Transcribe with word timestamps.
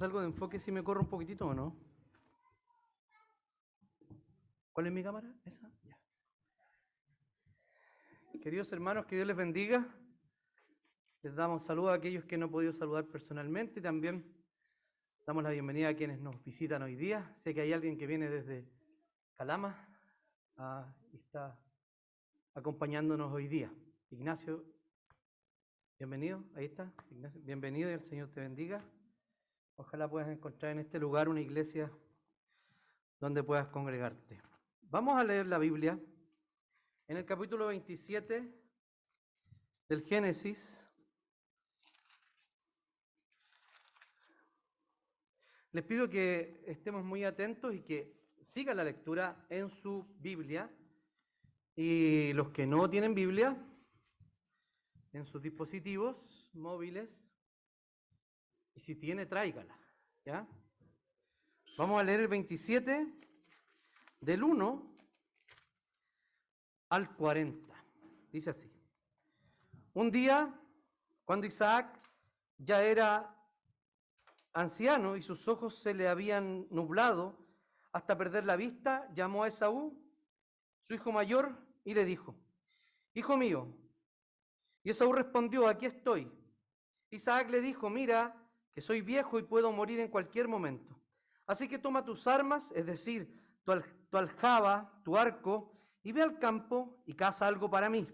¿Me 0.00 0.06
salgo 0.06 0.20
de 0.20 0.28
enfoque 0.28 0.58
si 0.58 0.72
me 0.72 0.82
corro 0.82 1.02
un 1.02 1.10
poquitito 1.10 1.46
o 1.46 1.52
no? 1.52 1.76
¿Cuál 4.72 4.86
es 4.86 4.92
mi 4.94 5.02
cámara? 5.02 5.30
¿Esa? 5.44 5.70
Ya. 5.84 5.98
Queridos 8.40 8.72
hermanos, 8.72 9.04
que 9.04 9.16
Dios 9.16 9.26
les 9.26 9.36
bendiga. 9.36 9.86
Les 11.20 11.34
damos 11.34 11.66
saludos 11.66 11.90
a 11.90 11.96
aquellos 11.96 12.24
que 12.24 12.38
no 12.38 12.46
he 12.46 12.48
podido 12.48 12.72
saludar 12.72 13.04
personalmente 13.08 13.82
también 13.82 14.24
damos 15.26 15.42
la 15.42 15.50
bienvenida 15.50 15.90
a 15.90 15.94
quienes 15.94 16.18
nos 16.18 16.42
visitan 16.44 16.80
hoy 16.80 16.96
día. 16.96 17.34
Sé 17.36 17.52
que 17.52 17.60
hay 17.60 17.74
alguien 17.74 17.98
que 17.98 18.06
viene 18.06 18.30
desde 18.30 18.66
Calama 19.36 19.86
ah, 20.56 20.90
y 21.12 21.16
está 21.18 21.60
acompañándonos 22.54 23.30
hoy 23.30 23.48
día. 23.48 23.70
Ignacio, 24.08 24.64
bienvenido, 25.98 26.42
ahí 26.54 26.64
está. 26.64 26.90
Ignacio, 27.10 27.42
bienvenido 27.42 27.90
y 27.90 27.92
el 27.92 28.02
Señor 28.04 28.30
te 28.30 28.40
bendiga. 28.40 28.82
Ojalá 29.80 30.10
puedas 30.10 30.28
encontrar 30.28 30.72
en 30.72 30.80
este 30.80 30.98
lugar 30.98 31.26
una 31.26 31.40
iglesia 31.40 31.90
donde 33.18 33.42
puedas 33.42 33.68
congregarte. 33.68 34.38
Vamos 34.82 35.16
a 35.16 35.24
leer 35.24 35.46
la 35.46 35.56
Biblia 35.56 35.98
en 37.08 37.16
el 37.16 37.24
capítulo 37.24 37.68
27 37.68 38.46
del 39.88 40.02
Génesis. 40.02 40.86
Les 45.72 45.82
pido 45.82 46.10
que 46.10 46.62
estemos 46.66 47.02
muy 47.02 47.24
atentos 47.24 47.74
y 47.74 47.80
que 47.80 48.20
sigan 48.42 48.76
la 48.76 48.84
lectura 48.84 49.46
en 49.48 49.70
su 49.70 50.06
Biblia. 50.18 50.70
Y 51.74 52.34
los 52.34 52.50
que 52.50 52.66
no 52.66 52.90
tienen 52.90 53.14
Biblia, 53.14 53.56
en 55.14 55.24
sus 55.24 55.40
dispositivos 55.40 56.50
móviles, 56.52 57.08
y 58.74 58.80
si 58.80 58.94
tiene, 58.94 59.24
tráigala. 59.24 59.79
¿Ya? 60.24 60.46
Vamos 61.76 62.00
a 62.00 62.04
leer 62.04 62.20
el 62.20 62.28
27 62.28 63.06
del 64.20 64.42
1 64.42 64.96
al 66.90 67.14
40. 67.16 67.74
Dice 68.32 68.50
así. 68.50 68.70
Un 69.94 70.10
día, 70.10 70.54
cuando 71.24 71.46
Isaac 71.46 71.98
ya 72.58 72.82
era 72.82 73.34
anciano 74.52 75.16
y 75.16 75.22
sus 75.22 75.46
ojos 75.48 75.78
se 75.78 75.94
le 75.94 76.08
habían 76.08 76.66
nublado 76.70 77.38
hasta 77.92 78.16
perder 78.16 78.44
la 78.44 78.56
vista, 78.56 79.08
llamó 79.14 79.44
a 79.44 79.48
Esaú, 79.48 80.00
su 80.82 80.94
hijo 80.94 81.12
mayor, 81.12 81.56
y 81.84 81.94
le 81.94 82.04
dijo, 82.04 82.36
Hijo 83.14 83.36
mío. 83.36 83.68
Y 84.82 84.90
Esaú 84.90 85.12
respondió, 85.12 85.66
aquí 85.66 85.86
estoy. 85.86 86.30
Isaac 87.10 87.50
le 87.50 87.60
dijo, 87.60 87.90
mira, 87.90 88.39
que 88.72 88.80
soy 88.80 89.00
viejo 89.00 89.38
y 89.38 89.42
puedo 89.42 89.72
morir 89.72 90.00
en 90.00 90.08
cualquier 90.08 90.48
momento. 90.48 91.00
Así 91.46 91.68
que 91.68 91.78
toma 91.78 92.04
tus 92.04 92.26
armas, 92.26 92.72
es 92.76 92.86
decir, 92.86 93.40
tu, 93.64 94.16
aljaba, 94.16 95.00
tu 95.04 95.16
arco, 95.16 95.72
y 96.02 96.12
ve 96.12 96.22
al 96.22 96.38
campo 96.38 97.02
y 97.06 97.14
caza 97.14 97.46
algo 97.46 97.68
para 97.68 97.90
mí. 97.90 98.06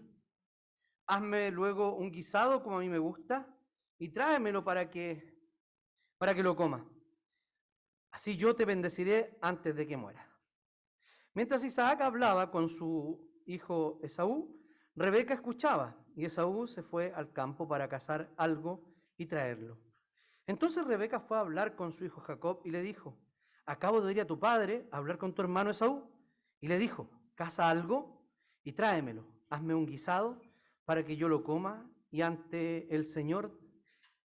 Hazme 1.05 1.51
luego 1.51 1.95
un 1.95 2.11
guisado 2.11 2.63
como 2.63 2.77
a 2.77 2.81
mí 2.81 2.89
me 2.89 2.97
gusta 2.97 3.47
y 3.97 4.09
tráemelo 4.09 4.63
para 4.63 4.89
que 4.89 5.37
para 6.17 6.33
que 6.33 6.43
lo 6.43 6.55
coma. 6.55 6.85
Así 8.11 8.35
yo 8.35 8.55
te 8.55 8.65
bendeciré 8.65 9.37
antes 9.41 9.75
de 9.75 9.87
que 9.87 9.95
muera. 9.95 10.27
Mientras 11.33 11.63
Isaac 11.63 12.01
hablaba 12.01 12.49
con 12.49 12.69
su 12.69 13.43
hijo 13.45 13.99
Esaú, 14.01 14.59
Rebeca 14.95 15.35
escuchaba 15.35 15.95
y 16.15 16.25
Esaú 16.25 16.67
se 16.67 16.81
fue 16.81 17.13
al 17.15 17.31
campo 17.31 17.67
para 17.67 17.87
cazar 17.87 18.33
algo 18.35 18.83
y 19.15 19.27
traerlo. 19.27 19.86
Entonces 20.47 20.87
Rebeca 20.87 21.19
fue 21.19 21.37
a 21.37 21.41
hablar 21.41 21.75
con 21.75 21.91
su 21.91 22.05
hijo 22.05 22.21
Jacob 22.21 22.61
y 22.63 22.71
le 22.71 22.81
dijo, 22.81 23.17
acabo 23.65 24.01
de 24.01 24.13
ir 24.13 24.21
a 24.21 24.27
tu 24.27 24.39
padre 24.39 24.87
a 24.91 24.97
hablar 24.97 25.17
con 25.17 25.33
tu 25.33 25.41
hermano 25.41 25.69
Esaú. 25.69 26.09
Y 26.59 26.69
le 26.69 26.79
dijo, 26.79 27.09
caza 27.35 27.69
algo 27.69 28.25
y 28.63 28.71
tráemelo, 28.71 29.27
hazme 29.49 29.75
un 29.75 29.85
guisado 29.85 30.41
para 30.85 31.05
que 31.05 31.17
yo 31.17 31.27
lo 31.27 31.43
coma 31.43 31.85
y 32.09 32.21
ante 32.21 32.93
el 32.95 33.05
Señor 33.05 33.59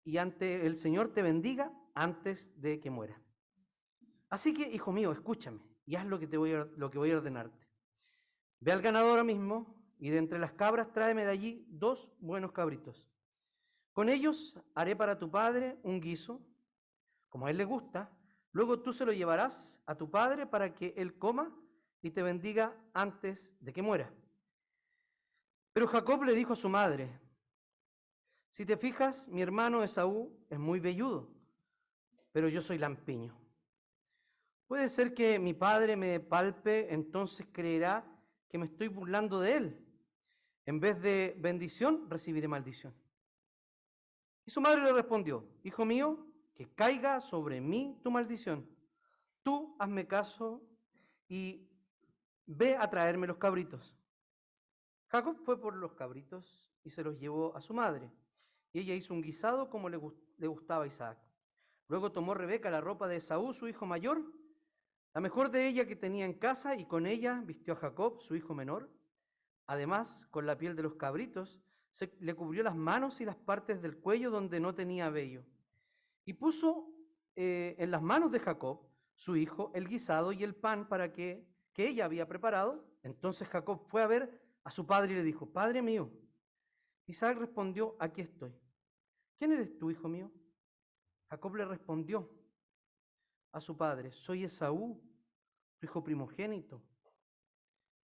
y 0.04 0.16
ante 0.16 0.66
el 0.66 0.76
Señor 0.76 1.12
te 1.12 1.22
bendiga 1.22 1.72
antes 1.94 2.50
de 2.60 2.80
que 2.80 2.90
muera. 2.90 3.20
Así 4.30 4.54
que, 4.54 4.68
hijo 4.68 4.92
mío, 4.92 5.12
escúchame 5.12 5.60
y 5.84 5.96
haz 5.96 6.06
lo 6.06 6.18
que, 6.18 6.26
te 6.26 6.36
voy 6.36 6.52
a, 6.52 6.64
lo 6.76 6.90
que 6.90 6.98
voy 6.98 7.10
a 7.10 7.16
ordenarte. 7.18 7.68
Ve 8.60 8.72
al 8.72 8.80
ganador 8.80 9.10
ahora 9.10 9.24
mismo 9.24 9.76
y 9.98 10.10
de 10.10 10.18
entre 10.18 10.38
las 10.38 10.52
cabras 10.52 10.92
tráeme 10.92 11.24
de 11.24 11.30
allí 11.30 11.66
dos 11.68 12.12
buenos 12.20 12.52
cabritos. 12.52 13.11
Con 13.92 14.08
ellos 14.08 14.58
haré 14.74 14.96
para 14.96 15.18
tu 15.18 15.30
padre 15.30 15.78
un 15.82 16.00
guiso, 16.00 16.40
como 17.28 17.46
a 17.46 17.50
él 17.50 17.58
le 17.58 17.64
gusta. 17.64 18.10
Luego 18.52 18.80
tú 18.80 18.92
se 18.92 19.04
lo 19.04 19.12
llevarás 19.12 19.78
a 19.86 19.94
tu 19.94 20.10
padre 20.10 20.46
para 20.46 20.74
que 20.74 20.94
él 20.96 21.18
coma 21.18 21.54
y 22.00 22.10
te 22.10 22.22
bendiga 22.22 22.74
antes 22.92 23.54
de 23.60 23.72
que 23.72 23.82
muera. 23.82 24.12
Pero 25.72 25.86
Jacob 25.86 26.24
le 26.24 26.34
dijo 26.34 26.52
a 26.52 26.56
su 26.56 26.68
madre, 26.68 27.08
si 28.50 28.66
te 28.66 28.76
fijas, 28.76 29.26
mi 29.28 29.40
hermano 29.40 29.82
Esaú 29.82 30.30
es 30.50 30.58
muy 30.58 30.78
velludo, 30.80 31.30
pero 32.32 32.48
yo 32.48 32.60
soy 32.60 32.76
lampiño. 32.76 33.34
Puede 34.66 34.88
ser 34.90 35.14
que 35.14 35.38
mi 35.38 35.54
padre 35.54 35.96
me 35.96 36.20
palpe, 36.20 36.92
entonces 36.92 37.46
creerá 37.52 38.04
que 38.48 38.58
me 38.58 38.66
estoy 38.66 38.88
burlando 38.88 39.40
de 39.40 39.56
él. 39.56 39.86
En 40.66 40.80
vez 40.80 41.00
de 41.00 41.34
bendición, 41.38 42.08
recibiré 42.10 42.46
maldición. 42.46 42.94
Y 44.44 44.50
su 44.50 44.60
madre 44.60 44.82
le 44.82 44.92
respondió, 44.92 45.46
Hijo 45.62 45.84
mío, 45.84 46.26
que 46.54 46.68
caiga 46.74 47.20
sobre 47.20 47.60
mí 47.60 47.98
tu 48.02 48.10
maldición. 48.10 48.68
Tú 49.42 49.76
hazme 49.78 50.06
caso 50.06 50.62
y 51.28 51.68
ve 52.46 52.76
a 52.76 52.88
traerme 52.90 53.26
los 53.26 53.38
cabritos. 53.38 53.96
Jacob 55.08 55.36
fue 55.44 55.60
por 55.60 55.76
los 55.76 55.92
cabritos 55.92 56.70
y 56.84 56.90
se 56.90 57.02
los 57.02 57.18
llevó 57.18 57.56
a 57.56 57.60
su 57.60 57.74
madre. 57.74 58.10
Y 58.72 58.80
ella 58.80 58.94
hizo 58.94 59.12
un 59.14 59.22
guisado 59.22 59.68
como 59.68 59.88
le, 59.88 59.98
gustaba 60.46 60.84
a 60.84 60.86
Isaac. 60.86 61.18
Luego 61.88 62.12
tomó 62.12 62.34
Rebeca 62.34 62.70
la 62.70 62.80
ropa 62.80 63.06
de 63.08 63.16
Esaú, 63.16 63.52
su 63.52 63.68
hijo 63.68 63.84
mayor, 63.84 64.22
la 65.14 65.20
mejor 65.20 65.50
de 65.50 65.66
ella 65.66 65.86
que 65.86 65.96
tenía 65.96 66.24
en 66.24 66.38
casa, 66.38 66.74
y 66.74 66.86
con 66.86 67.06
ella 67.06 67.42
vistió 67.44 67.74
a 67.74 67.76
Jacob, 67.76 68.22
su 68.22 68.34
hijo 68.34 68.54
menor. 68.54 68.90
Además, 69.66 70.26
con 70.30 70.46
la 70.46 70.56
piel 70.56 70.74
de 70.74 70.82
los 70.82 70.94
cabritos, 70.94 71.60
le 72.20 72.34
cubrió 72.34 72.62
las 72.62 72.76
manos 72.76 73.20
y 73.20 73.24
las 73.24 73.36
partes 73.36 73.82
del 73.82 73.98
cuello 73.98 74.30
donde 74.30 74.60
no 74.60 74.74
tenía 74.74 75.10
vello. 75.10 75.44
Y 76.24 76.34
puso 76.34 76.92
eh, 77.36 77.76
en 77.78 77.90
las 77.90 78.02
manos 78.02 78.30
de 78.32 78.40
Jacob, 78.40 78.80
su 79.14 79.36
hijo, 79.36 79.70
el 79.74 79.88
guisado 79.88 80.32
y 80.32 80.42
el 80.42 80.54
pan 80.54 80.88
para 80.88 81.12
que, 81.12 81.46
que 81.72 81.88
ella 81.88 82.04
había 82.04 82.26
preparado. 82.26 82.84
Entonces 83.02 83.48
Jacob 83.48 83.84
fue 83.88 84.02
a 84.02 84.06
ver 84.06 84.40
a 84.64 84.70
su 84.70 84.86
padre 84.86 85.12
y 85.12 85.16
le 85.16 85.22
dijo, 85.22 85.50
Padre 85.50 85.82
mío. 85.82 86.10
Isaac 87.06 87.38
respondió, 87.38 87.96
aquí 87.98 88.22
estoy. 88.22 88.52
¿Quién 89.38 89.52
eres 89.52 89.76
tú, 89.78 89.90
hijo 89.90 90.08
mío? 90.08 90.30
Jacob 91.28 91.56
le 91.56 91.64
respondió 91.64 92.30
a 93.52 93.60
su 93.60 93.76
padre, 93.76 94.12
soy 94.12 94.44
Esaú, 94.44 95.02
tu 95.78 95.86
hijo 95.86 96.02
primogénito. 96.02 96.82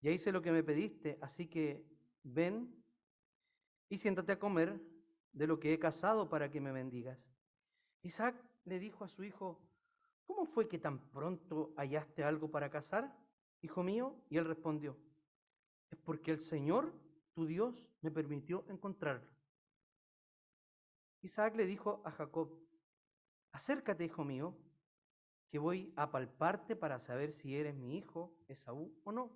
Ya 0.01 0.12
hice 0.12 0.31
lo 0.31 0.41
que 0.41 0.51
me 0.51 0.63
pediste, 0.63 1.18
así 1.22 1.47
que 1.47 1.85
ven 2.24 2.84
y 3.95 3.97
siéntate 3.97 4.33
a 4.33 4.39
comer 4.39 4.78
de 5.31 5.47
lo 5.47 5.57
que 5.57 5.73
he 5.73 5.79
cazado 5.79 6.28
para 6.28 6.51
que 6.51 6.59
me 6.59 6.73
bendigas. 6.73 7.25
Isaac 8.01 8.36
le 8.65 8.77
dijo 8.77 9.06
a 9.06 9.07
su 9.07 9.24
hijo, 9.24 9.62
¿cómo 10.25 10.45
fue 10.45 10.68
que 10.68 10.80
tan 10.80 11.00
pronto 11.12 11.74
hallaste 11.77 12.21
algo 12.21 12.51
para 12.51 12.69
cazar, 12.69 13.18
hijo 13.62 13.83
mío? 13.83 14.21
Y 14.30 14.36
él 14.36 14.44
respondió, 14.44 14.97
es 15.89 15.97
porque 16.00 16.31
el 16.31 16.42
Señor, 16.42 16.92
tu 17.33 17.45
Dios, 17.45 17.88
me 18.01 18.12
permitió 18.12 18.65
encontrarlo. 18.68 19.30
Isaac 21.21 21.56
le 21.56 21.65
dijo 21.65 22.01
a 22.03 22.12
Jacob, 22.12 22.51
acércate, 23.53 24.03
hijo 24.03 24.25
mío, 24.25 24.57
que 25.50 25.57
voy 25.57 25.94
a 25.95 26.12
palparte 26.12 26.75
para 26.75 27.00
saber 27.00 27.31
si 27.31 27.56
eres 27.56 27.75
mi 27.75 27.95
hijo, 27.95 28.36
Esaú, 28.50 28.94
o 29.06 29.13
no. 29.13 29.31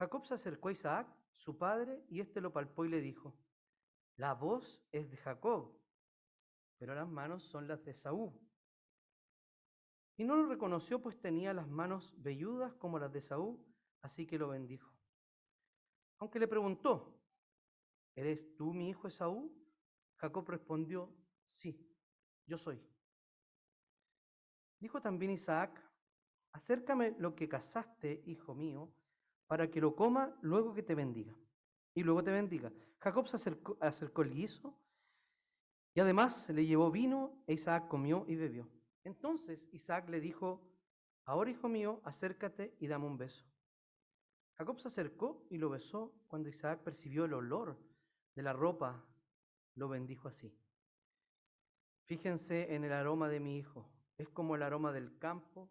Jacob 0.00 0.26
se 0.26 0.34
acercó 0.34 0.68
a 0.68 0.72
Isaac, 0.72 1.17
su 1.38 1.56
padre, 1.56 2.04
y 2.10 2.20
éste 2.20 2.40
lo 2.40 2.52
palpó 2.52 2.84
y 2.84 2.88
le 2.88 3.00
dijo, 3.00 3.36
la 4.16 4.34
voz 4.34 4.82
es 4.90 5.08
de 5.10 5.16
Jacob, 5.16 5.72
pero 6.76 6.94
las 6.94 7.08
manos 7.08 7.44
son 7.44 7.68
las 7.68 7.84
de 7.84 7.92
Esaú. 7.92 8.36
Y 10.16 10.24
no 10.24 10.36
lo 10.36 10.46
reconoció, 10.46 11.00
pues 11.00 11.20
tenía 11.20 11.54
las 11.54 11.68
manos 11.68 12.12
velludas 12.18 12.74
como 12.74 12.98
las 12.98 13.12
de 13.12 13.20
Esaú, 13.20 13.64
así 14.02 14.26
que 14.26 14.38
lo 14.38 14.48
bendijo. 14.48 14.92
Aunque 16.18 16.40
le 16.40 16.48
preguntó, 16.48 17.16
¿eres 18.16 18.56
tú 18.56 18.74
mi 18.74 18.88
hijo 18.88 19.06
Esaú? 19.06 19.56
Jacob 20.16 20.48
respondió, 20.48 21.14
sí, 21.52 21.88
yo 22.46 22.58
soy. 22.58 22.84
Dijo 24.80 25.00
también 25.00 25.30
Isaac, 25.30 25.80
acércame 26.50 27.14
lo 27.18 27.36
que 27.36 27.48
cazaste, 27.48 28.24
hijo 28.26 28.56
mío, 28.56 28.92
para 29.48 29.70
que 29.70 29.80
lo 29.80 29.96
coma 29.96 30.36
luego 30.42 30.74
que 30.74 30.82
te 30.84 30.94
bendiga. 30.94 31.34
Y 31.94 32.04
luego 32.04 32.22
te 32.22 32.30
bendiga. 32.30 32.70
Jacob 33.00 33.26
se 33.26 33.36
acercó, 33.36 34.22
el 34.22 34.34
guiso 34.34 34.78
Y 35.94 36.00
además 36.00 36.48
le 36.50 36.64
llevó 36.64 36.90
vino 36.90 37.42
e 37.46 37.54
Isaac 37.54 37.88
comió 37.88 38.24
y 38.28 38.36
bebió. 38.36 38.68
Entonces 39.04 39.68
Isaac 39.72 40.08
le 40.08 40.20
dijo, 40.20 40.60
ahora 41.24 41.50
hijo 41.50 41.68
mío, 41.68 42.00
acércate 42.04 42.76
y 42.78 42.86
dame 42.86 43.06
un 43.06 43.16
beso. 43.16 43.44
Jacob 44.58 44.78
se 44.80 44.88
acercó 44.88 45.46
y 45.50 45.56
lo 45.56 45.70
besó. 45.70 46.12
Cuando 46.28 46.48
Isaac 46.48 46.82
percibió 46.84 47.24
el 47.24 47.32
olor 47.32 47.76
de 48.34 48.42
la 48.42 48.52
ropa, 48.52 49.04
lo 49.76 49.88
bendijo 49.88 50.28
así. 50.28 50.52
Fíjense 52.04 52.74
en 52.74 52.84
el 52.84 52.92
aroma 52.92 53.28
de 53.28 53.40
mi 53.40 53.56
hijo. 53.56 53.90
Es 54.18 54.28
como 54.28 54.56
el 54.56 54.62
aroma 54.62 54.92
del 54.92 55.16
campo 55.18 55.70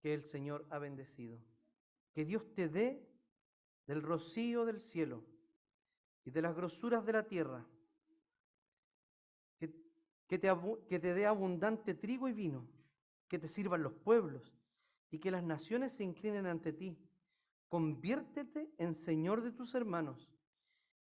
que 0.00 0.14
el 0.14 0.22
Señor 0.24 0.66
ha 0.70 0.78
bendecido. 0.78 1.40
Que 2.18 2.24
Dios 2.24 2.52
te 2.52 2.68
dé 2.68 3.08
del 3.86 4.02
rocío 4.02 4.64
del 4.64 4.80
cielo 4.80 5.24
y 6.24 6.32
de 6.32 6.42
las 6.42 6.56
grosuras 6.56 7.06
de 7.06 7.12
la 7.12 7.28
tierra, 7.28 7.64
que, 9.56 9.72
que, 10.26 10.36
te, 10.36 10.52
que 10.88 10.98
te 10.98 11.14
dé 11.14 11.26
abundante 11.26 11.94
trigo 11.94 12.28
y 12.28 12.32
vino, 12.32 12.66
que 13.28 13.38
te 13.38 13.46
sirvan 13.46 13.84
los 13.84 13.92
pueblos 13.92 14.52
y 15.12 15.20
que 15.20 15.30
las 15.30 15.44
naciones 15.44 15.92
se 15.92 16.02
inclinen 16.02 16.46
ante 16.46 16.72
ti. 16.72 16.98
Conviértete 17.68 18.68
en 18.78 18.94
Señor 18.94 19.40
de 19.40 19.52
tus 19.52 19.76
hermanos 19.76 20.28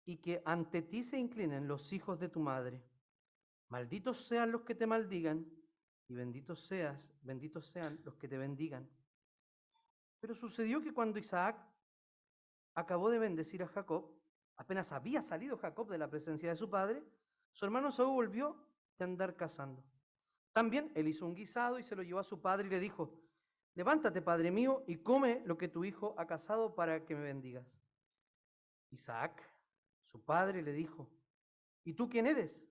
y 0.05 0.17
que 0.17 0.43
ante 0.45 0.83
ti 0.83 1.01
se 1.01 1.17
inclinen 1.17 1.67
los 1.67 1.91
hijos 1.91 2.19
de 2.19 2.29
tu 2.29 2.39
madre. 2.39 2.83
Malditos 3.69 4.27
sean 4.27 4.51
los 4.51 4.61
que 4.61 4.75
te 4.75 4.85
maldigan 4.85 5.43
y 6.07 6.13
benditos 6.13 6.67
seas, 6.67 7.11
benditos 7.23 7.65
sean 7.65 7.99
los 8.03 8.15
que 8.17 8.27
te 8.27 8.37
bendigan. 8.37 8.87
Pero 10.19 10.35
sucedió 10.35 10.81
que 10.81 10.93
cuando 10.93 11.19
Isaac 11.19 11.57
acabó 12.75 13.09
de 13.09 13.19
bendecir 13.19 13.63
a 13.63 13.67
Jacob, 13.67 14.11
apenas 14.57 14.91
había 14.91 15.21
salido 15.21 15.57
Jacob 15.57 15.89
de 15.89 15.97
la 15.97 16.09
presencia 16.09 16.49
de 16.49 16.55
su 16.55 16.69
padre, 16.69 17.03
su 17.51 17.65
hermano 17.65 17.91
Saúl 17.91 18.13
volvió 18.13 18.55
de 18.97 19.05
andar 19.05 19.35
cazando. 19.35 19.83
También 20.53 20.91
él 20.95 21.07
hizo 21.07 21.25
un 21.25 21.35
guisado 21.35 21.79
y 21.79 21.83
se 21.83 21.95
lo 21.95 22.03
llevó 22.03 22.19
a 22.19 22.23
su 22.23 22.41
padre 22.41 22.67
y 22.67 22.69
le 22.69 22.79
dijo, 22.79 23.13
levántate, 23.75 24.21
padre 24.21 24.51
mío, 24.51 24.83
y 24.87 24.97
come 24.97 25.41
lo 25.45 25.57
que 25.57 25.69
tu 25.69 25.85
hijo 25.85 26.15
ha 26.17 26.27
cazado 26.27 26.75
para 26.75 27.05
que 27.05 27.15
me 27.15 27.21
bendigas. 27.21 27.65
Isaac, 28.91 29.41
su 30.11 30.21
padre, 30.23 30.61
le 30.61 30.73
dijo, 30.73 31.09
¿y 31.83 31.93
tú 31.93 32.09
quién 32.09 32.27
eres? 32.27 32.67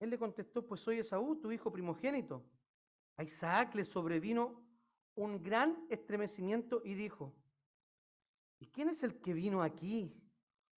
Él 0.00 0.10
le 0.10 0.18
contestó, 0.18 0.66
pues 0.66 0.80
soy 0.80 0.98
Esaú, 0.98 1.36
tu 1.36 1.52
hijo 1.52 1.70
primogénito. 1.70 2.42
A 3.16 3.22
Isaac 3.22 3.74
le 3.74 3.84
sobrevino 3.84 4.64
un 5.24 5.42
gran 5.42 5.86
estremecimiento 5.90 6.80
y 6.82 6.94
dijo, 6.94 7.34
¿y 8.58 8.66
quién 8.68 8.88
es 8.88 9.02
el 9.02 9.20
que 9.20 9.34
vino 9.34 9.62
aquí 9.62 10.16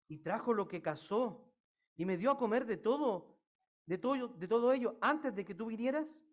y 0.09 0.19
trajo 0.19 0.53
lo 0.53 0.67
que 0.67 0.83
cazó 0.83 1.49
y 1.97 2.05
me 2.05 2.17
dio 2.17 2.33
a 2.33 2.39
comer 2.39 2.67
de 2.67 2.77
todo, 2.77 3.39
de 3.87 3.99
todo, 3.99 4.29
de 4.29 4.49
todo 4.49 4.73
ello 4.73 4.99
antes 5.01 5.33
de 5.35 5.45
que 5.45 5.55
tú 5.55 5.67
vinieras? 5.67 6.25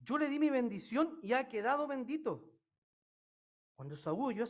Yo 0.00 0.18
le 0.18 0.28
di 0.28 0.38
mi 0.38 0.50
bendición 0.50 1.18
y 1.22 1.32
ha 1.32 1.48
quedado 1.48 1.86
bendito. 1.86 2.52
Cuando 3.76 3.96
Saúl 3.96 4.34
oyó, 4.34 4.44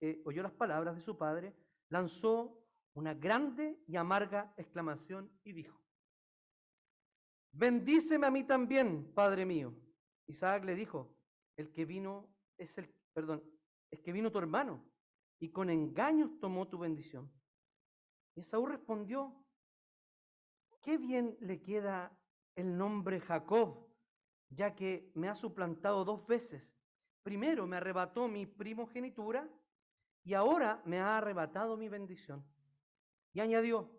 eh, 0.00 0.22
oyó 0.24 0.42
las 0.42 0.52
palabras 0.52 0.96
de 0.96 1.02
su 1.02 1.18
padre, 1.18 1.54
lanzó 1.90 2.62
una 2.94 3.12
grande 3.12 3.78
y 3.86 3.96
amarga 3.96 4.54
exclamación 4.56 5.30
y 5.44 5.52
dijo, 5.52 5.78
Bendíceme 7.52 8.26
a 8.26 8.30
mí 8.30 8.44
también, 8.44 9.12
Padre 9.14 9.46
mío. 9.46 9.74
Isaac 10.26 10.64
le 10.64 10.74
dijo, 10.74 11.15
el 11.56 11.72
que 11.72 11.84
vino 11.84 12.28
es 12.58 12.76
el, 12.78 12.88
perdón, 13.12 13.42
es 13.90 14.00
que 14.00 14.12
vino 14.12 14.30
tu 14.30 14.38
hermano 14.38 14.84
y 15.38 15.50
con 15.50 15.70
engaños 15.70 16.38
tomó 16.38 16.68
tu 16.68 16.78
bendición. 16.78 17.30
Y 18.34 18.40
Esaú 18.40 18.66
respondió, 18.66 19.34
qué 20.82 20.98
bien 20.98 21.36
le 21.40 21.60
queda 21.62 22.16
el 22.54 22.76
nombre 22.76 23.20
Jacob, 23.20 23.86
ya 24.50 24.74
que 24.74 25.10
me 25.14 25.28
ha 25.28 25.34
suplantado 25.34 26.04
dos 26.04 26.26
veces. 26.26 26.62
Primero 27.22 27.66
me 27.66 27.76
arrebató 27.76 28.28
mi 28.28 28.46
primogenitura 28.46 29.48
y 30.22 30.34
ahora 30.34 30.82
me 30.84 30.98
ha 30.98 31.18
arrebatado 31.18 31.76
mi 31.76 31.88
bendición. 31.88 32.44
Y 33.32 33.40
añadió, 33.40 33.90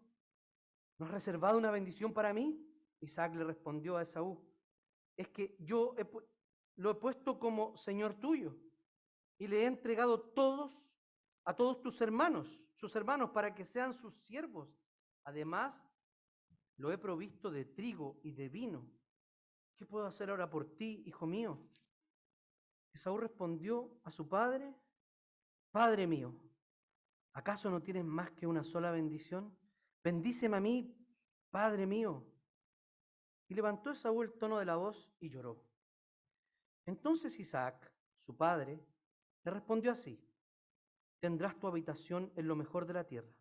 ¿no 0.98 1.06
has 1.06 1.12
reservado 1.12 1.58
una 1.58 1.72
bendición 1.72 2.14
para 2.14 2.34
mí? 2.34 2.64
Isaac 3.02 3.36
le 3.36 3.44
respondió 3.44 3.98
a 3.98 4.04
Esaú, 4.04 4.44
es 5.16 5.28
que 5.30 5.56
yo 5.60 5.94
lo 6.78 6.92
he 6.92 6.96
puesto 6.96 7.40
como 7.40 7.76
Señor 7.76 8.14
tuyo 8.14 8.56
y 9.38 9.48
le 9.48 9.64
he 9.64 9.66
entregado 9.66 10.22
todos 10.22 10.88
a 11.44 11.56
todos 11.56 11.82
tus 11.82 12.00
hermanos, 12.02 12.64
sus 12.76 12.96
hermanos, 12.96 13.32
para 13.32 13.54
que 13.54 13.66
sean 13.66 13.94
sus 13.94 14.16
siervos. 14.16 14.70
Además, 15.24 15.90
lo 16.78 16.92
he 16.92 16.98
provisto 16.98 17.50
de 17.50 17.66
trigo 17.66 18.20
y 18.24 18.32
de 18.32 18.50
vino. 18.50 18.90
¿Qué 19.76 19.86
puedo 19.86 20.06
hacer 20.06 20.30
ahora 20.30 20.50
por 20.50 20.76
ti, 20.76 21.04
hijo 21.06 21.26
mío? 21.26 21.60
Esaú 22.94 23.18
respondió 23.18 24.00
a 24.04 24.12
su 24.12 24.28
padre, 24.28 24.76
Padre 25.72 26.08
mío, 26.08 26.34
¿acaso 27.34 27.70
no 27.70 27.82
tienes 27.82 28.06
más 28.06 28.32
que 28.32 28.48
una 28.48 28.64
sola 28.64 28.92
bendición? 28.92 29.56
Bendíceme 30.04 30.58
a 30.58 30.62
mí, 30.62 30.96
Padre 31.50 31.86
mío. 31.86 32.26
Y 33.48 33.54
levantó 33.54 33.92
Esaú 33.92 34.24
el 34.24 34.34
tono 34.34 34.58
de 34.60 34.66
la 34.66 34.76
voz 34.76 35.12
y 35.20 35.30
lloró. 35.30 35.67
Entonces 36.88 37.40
Isaac, 37.40 37.94
su 38.26 38.36
padre, 38.36 38.80
le 39.44 39.52
respondió 39.52 39.92
así, 39.92 40.20
tendrás 41.20 41.60
tu 41.60 41.68
habitación 41.68 42.32
en 42.36 42.48
lo 42.48 42.56
mejor 42.56 42.88
de 42.88 42.94
la 42.94 43.04
tierra 43.04 43.32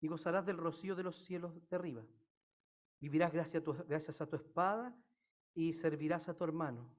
y 0.00 0.08
gozarás 0.08 0.44
del 0.46 0.56
rocío 0.56 0.96
de 0.96 1.02
los 1.02 1.24
cielos 1.24 1.54
de 1.68 1.76
arriba. 1.76 2.04
Vivirás 3.00 3.32
gracias 3.32 4.20
a 4.20 4.26
tu, 4.26 4.36
espada 4.36 4.96
y 5.54 5.72
servirás 5.72 6.28
a 6.28 6.36
tu 6.36 6.44
hermano. 6.44 6.90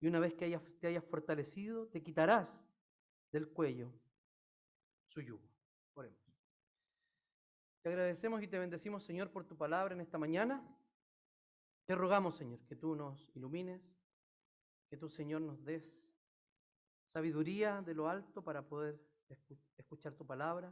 Y 0.00 0.08
una 0.08 0.18
vez 0.18 0.34
que 0.34 0.58
te 0.80 0.86
hayas 0.86 1.04
fortalecido, 1.04 1.86
te 1.88 2.02
quitarás 2.02 2.62
del 3.30 3.48
cuello 3.48 3.92
su 5.08 5.22
yugo. 5.22 5.52
Te 7.82 7.88
agradecemos 7.88 8.40
y 8.42 8.46
te 8.46 8.60
bendecimos, 8.60 9.04
Señor, 9.04 9.30
por 9.32 9.44
tu 9.44 9.56
palabra 9.56 9.92
en 9.92 10.00
esta 10.00 10.16
mañana. 10.16 10.64
Te 11.84 11.96
rogamos, 11.96 12.36
Señor, 12.36 12.60
que 12.66 12.76
tú 12.76 12.94
nos 12.94 13.28
ilumines, 13.34 13.82
que 14.92 14.98
tú, 14.98 15.08
Señor, 15.08 15.40
nos 15.40 15.64
des 15.64 15.82
sabiduría 17.14 17.80
de 17.80 17.94
lo 17.94 18.10
alto 18.10 18.44
para 18.44 18.68
poder 18.68 19.00
escuchar 19.78 20.12
tu 20.12 20.26
palabra, 20.26 20.70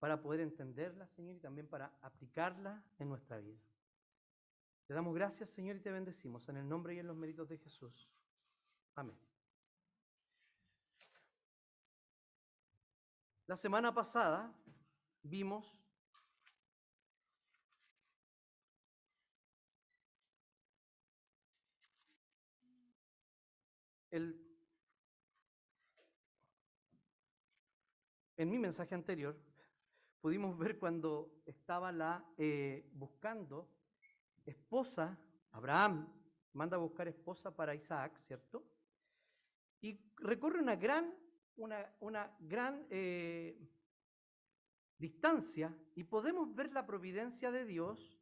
para 0.00 0.20
poder 0.20 0.40
entenderla, 0.40 1.06
Señor, 1.06 1.36
y 1.36 1.38
también 1.38 1.68
para 1.68 1.96
aplicarla 2.02 2.82
en 2.98 3.08
nuestra 3.08 3.38
vida. 3.38 3.60
Te 4.88 4.94
damos 4.94 5.14
gracias, 5.14 5.50
Señor, 5.50 5.76
y 5.76 5.80
te 5.80 5.92
bendecimos 5.92 6.48
en 6.48 6.56
el 6.56 6.68
nombre 6.68 6.96
y 6.96 6.98
en 6.98 7.06
los 7.06 7.16
méritos 7.16 7.48
de 7.48 7.58
Jesús. 7.58 8.10
Amén. 8.96 9.16
La 13.46 13.56
semana 13.56 13.94
pasada 13.94 14.52
vimos 15.22 15.78
en 24.10 24.38
mi 28.50 28.58
mensaje 28.58 28.94
anterior, 28.94 29.36
pudimos 30.20 30.56
ver 30.58 30.78
cuando 30.78 31.42
estaba 31.46 31.92
la, 31.92 32.24
eh, 32.36 32.88
buscando 32.92 33.68
esposa, 34.46 35.18
Abraham 35.52 36.12
manda 36.52 36.76
a 36.76 36.80
buscar 36.80 37.08
esposa 37.08 37.54
para 37.54 37.74
Isaac, 37.74 38.18
¿cierto? 38.26 38.64
Y 39.80 40.00
recorre 40.16 40.60
una 40.60 40.76
gran, 40.76 41.14
una, 41.56 41.94
una 42.00 42.36
gran 42.40 42.86
eh, 42.90 43.58
distancia 44.96 45.76
y 45.94 46.04
podemos 46.04 46.54
ver 46.54 46.72
la 46.72 46.86
providencia 46.86 47.50
de 47.50 47.64
Dios 47.64 48.18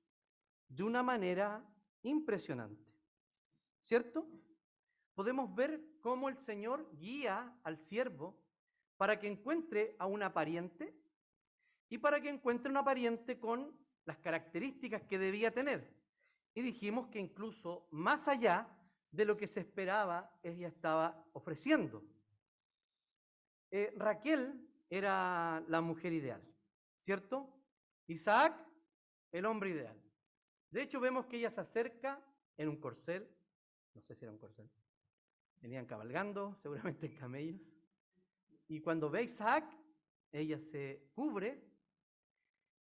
de 0.68 0.82
una 0.82 1.02
manera 1.02 1.64
impresionante, 2.02 2.84
¿cierto? 3.80 4.28
Podemos 5.16 5.52
ver 5.54 5.80
cómo 6.02 6.28
el 6.28 6.36
Señor 6.36 6.88
guía 6.98 7.58
al 7.64 7.78
siervo 7.78 8.38
para 8.98 9.18
que 9.18 9.26
encuentre 9.26 9.96
a 9.98 10.06
una 10.06 10.32
pariente 10.32 10.94
y 11.88 11.98
para 11.98 12.20
que 12.20 12.28
encuentre 12.28 12.70
una 12.70 12.84
pariente 12.84 13.40
con 13.40 13.74
las 14.04 14.18
características 14.18 15.02
que 15.04 15.18
debía 15.18 15.50
tener. 15.50 15.90
Y 16.54 16.60
dijimos 16.60 17.08
que 17.08 17.18
incluso 17.18 17.88
más 17.90 18.28
allá 18.28 18.68
de 19.10 19.24
lo 19.24 19.38
que 19.38 19.46
se 19.46 19.60
esperaba, 19.60 20.38
ella 20.42 20.68
estaba 20.68 21.24
ofreciendo. 21.32 22.04
Eh, 23.70 23.94
Raquel 23.96 24.68
era 24.90 25.64
la 25.68 25.80
mujer 25.80 26.12
ideal, 26.12 26.42
¿cierto? 27.00 27.50
Isaac, 28.06 28.54
el 29.32 29.46
hombre 29.46 29.70
ideal. 29.70 29.98
De 30.70 30.82
hecho, 30.82 31.00
vemos 31.00 31.24
que 31.26 31.38
ella 31.38 31.50
se 31.50 31.62
acerca 31.62 32.22
en 32.58 32.68
un 32.68 32.76
corcel, 32.76 33.26
no 33.94 34.02
sé 34.02 34.14
si 34.14 34.24
era 34.26 34.32
un 34.32 34.38
corcel, 34.38 34.70
venían 35.60 35.86
cabalgando, 35.86 36.54
seguramente 36.62 37.06
en 37.06 37.16
camellos. 37.16 37.60
Y 38.68 38.80
cuando 38.80 39.10
ve 39.10 39.24
Isaac, 39.24 39.64
ella 40.32 40.58
se 40.58 41.10
cubre. 41.14 41.62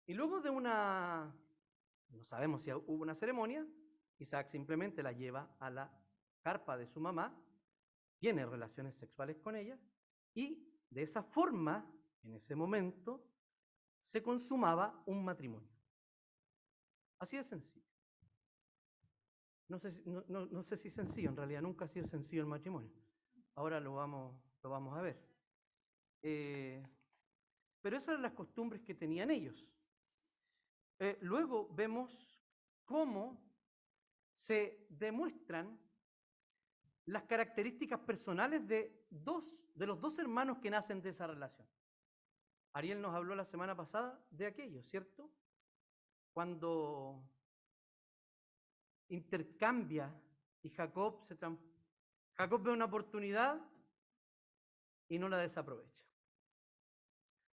Y 0.06 0.14
luego 0.14 0.40
de 0.40 0.50
una 0.50 1.34
sabemos 2.22 2.62
si 2.62 2.72
hubo 2.72 3.02
una 3.02 3.14
ceremonia, 3.14 3.66
Isaac 4.18 4.48
simplemente 4.48 5.02
la 5.02 5.12
lleva 5.12 5.56
a 5.58 5.70
la 5.70 5.90
carpa 6.42 6.76
de 6.76 6.86
su 6.86 7.00
mamá, 7.00 7.36
tiene 8.18 8.46
relaciones 8.46 8.94
sexuales 8.96 9.38
con 9.38 9.56
ella 9.56 9.78
y 10.34 10.68
de 10.90 11.02
esa 11.02 11.22
forma, 11.22 11.90
en 12.22 12.34
ese 12.34 12.54
momento, 12.54 13.26
se 14.04 14.22
consumaba 14.22 15.02
un 15.06 15.24
matrimonio. 15.24 15.68
Así 17.18 17.36
de 17.36 17.44
sencillo. 17.44 17.83
No 19.68 19.78
sé, 19.78 19.92
si, 19.92 20.02
no, 20.06 20.62
sé 20.62 20.76
si 20.76 20.90
sencillo, 20.90 21.30
en 21.30 21.36
realidad 21.36 21.62
nunca 21.62 21.86
ha 21.86 21.88
sido 21.88 22.06
sencillo 22.06 22.42
el 22.42 22.48
matrimonio. 22.48 22.92
Ahora 23.54 23.80
lo 23.80 23.94
vamos, 23.94 24.36
lo 24.62 24.70
vamos 24.70 24.96
a 24.96 25.02
ver. 25.02 25.18
Eh, 26.22 26.86
pero 27.80 27.96
esas 27.96 28.08
eran 28.08 28.22
las 28.22 28.32
costumbres 28.32 28.82
que 28.82 28.94
tenían 28.94 29.30
ellos. 29.30 29.68
Eh, 30.98 31.18
luego 31.22 31.68
vemos 31.74 32.40
cómo 32.84 33.42
se 34.36 34.86
demuestran 34.90 35.78
las 37.06 37.24
características 37.24 38.00
personales 38.00 38.66
de 38.66 39.06
dos 39.10 39.64
de 39.74 39.86
los 39.86 40.00
dos 40.00 40.18
hermanos 40.18 40.58
que 40.58 40.70
nacen 40.70 41.02
de 41.02 41.10
esa 41.10 41.26
relación. 41.26 41.68
Ariel 42.72 43.00
nos 43.00 43.14
habló 43.14 43.34
la 43.34 43.44
semana 43.44 43.76
pasada 43.76 44.24
de 44.30 44.46
aquello, 44.46 44.82
¿cierto? 44.82 45.30
Cuando 46.32 47.22
intercambia 49.08 50.12
y 50.62 50.70
Jacob 50.70 51.24
se 51.26 51.36
Jacob 52.36 52.62
ve 52.62 52.72
una 52.72 52.86
oportunidad 52.86 53.60
y 55.08 55.18
no 55.18 55.28
la 55.28 55.38
desaprovecha. 55.38 56.04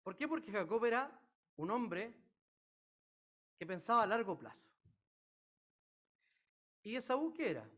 ¿Por 0.03 0.17
qué? 0.17 0.29
Porque 0.29 0.53
Jacob 0.53 0.85
era 0.85 1.21
un 1.57 1.71
hombre 1.71 2.15
que 3.59 3.67
pensaba 3.67 4.03
a 4.03 4.07
largo 4.07 4.39
plazo. 4.39 4.69
¿Y 6.83 6.97
Esaú 6.97 7.33
qué 7.33 7.51
era? 7.51 7.69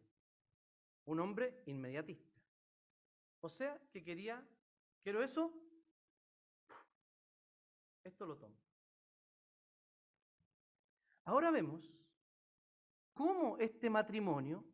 Un 1.07 1.21
hombre 1.21 1.63
inmediatista. 1.67 2.31
O 3.41 3.49
sea, 3.49 3.81
que 3.91 4.05
quería, 4.05 4.47
quiero 5.03 5.23
eso, 5.23 5.53
esto 8.05 8.27
lo 8.27 8.37
tomo. 8.37 8.57
Ahora 11.25 11.51
vemos 11.51 11.91
cómo 13.21 13.59
este 13.59 13.91
matrimonio, 13.91 14.65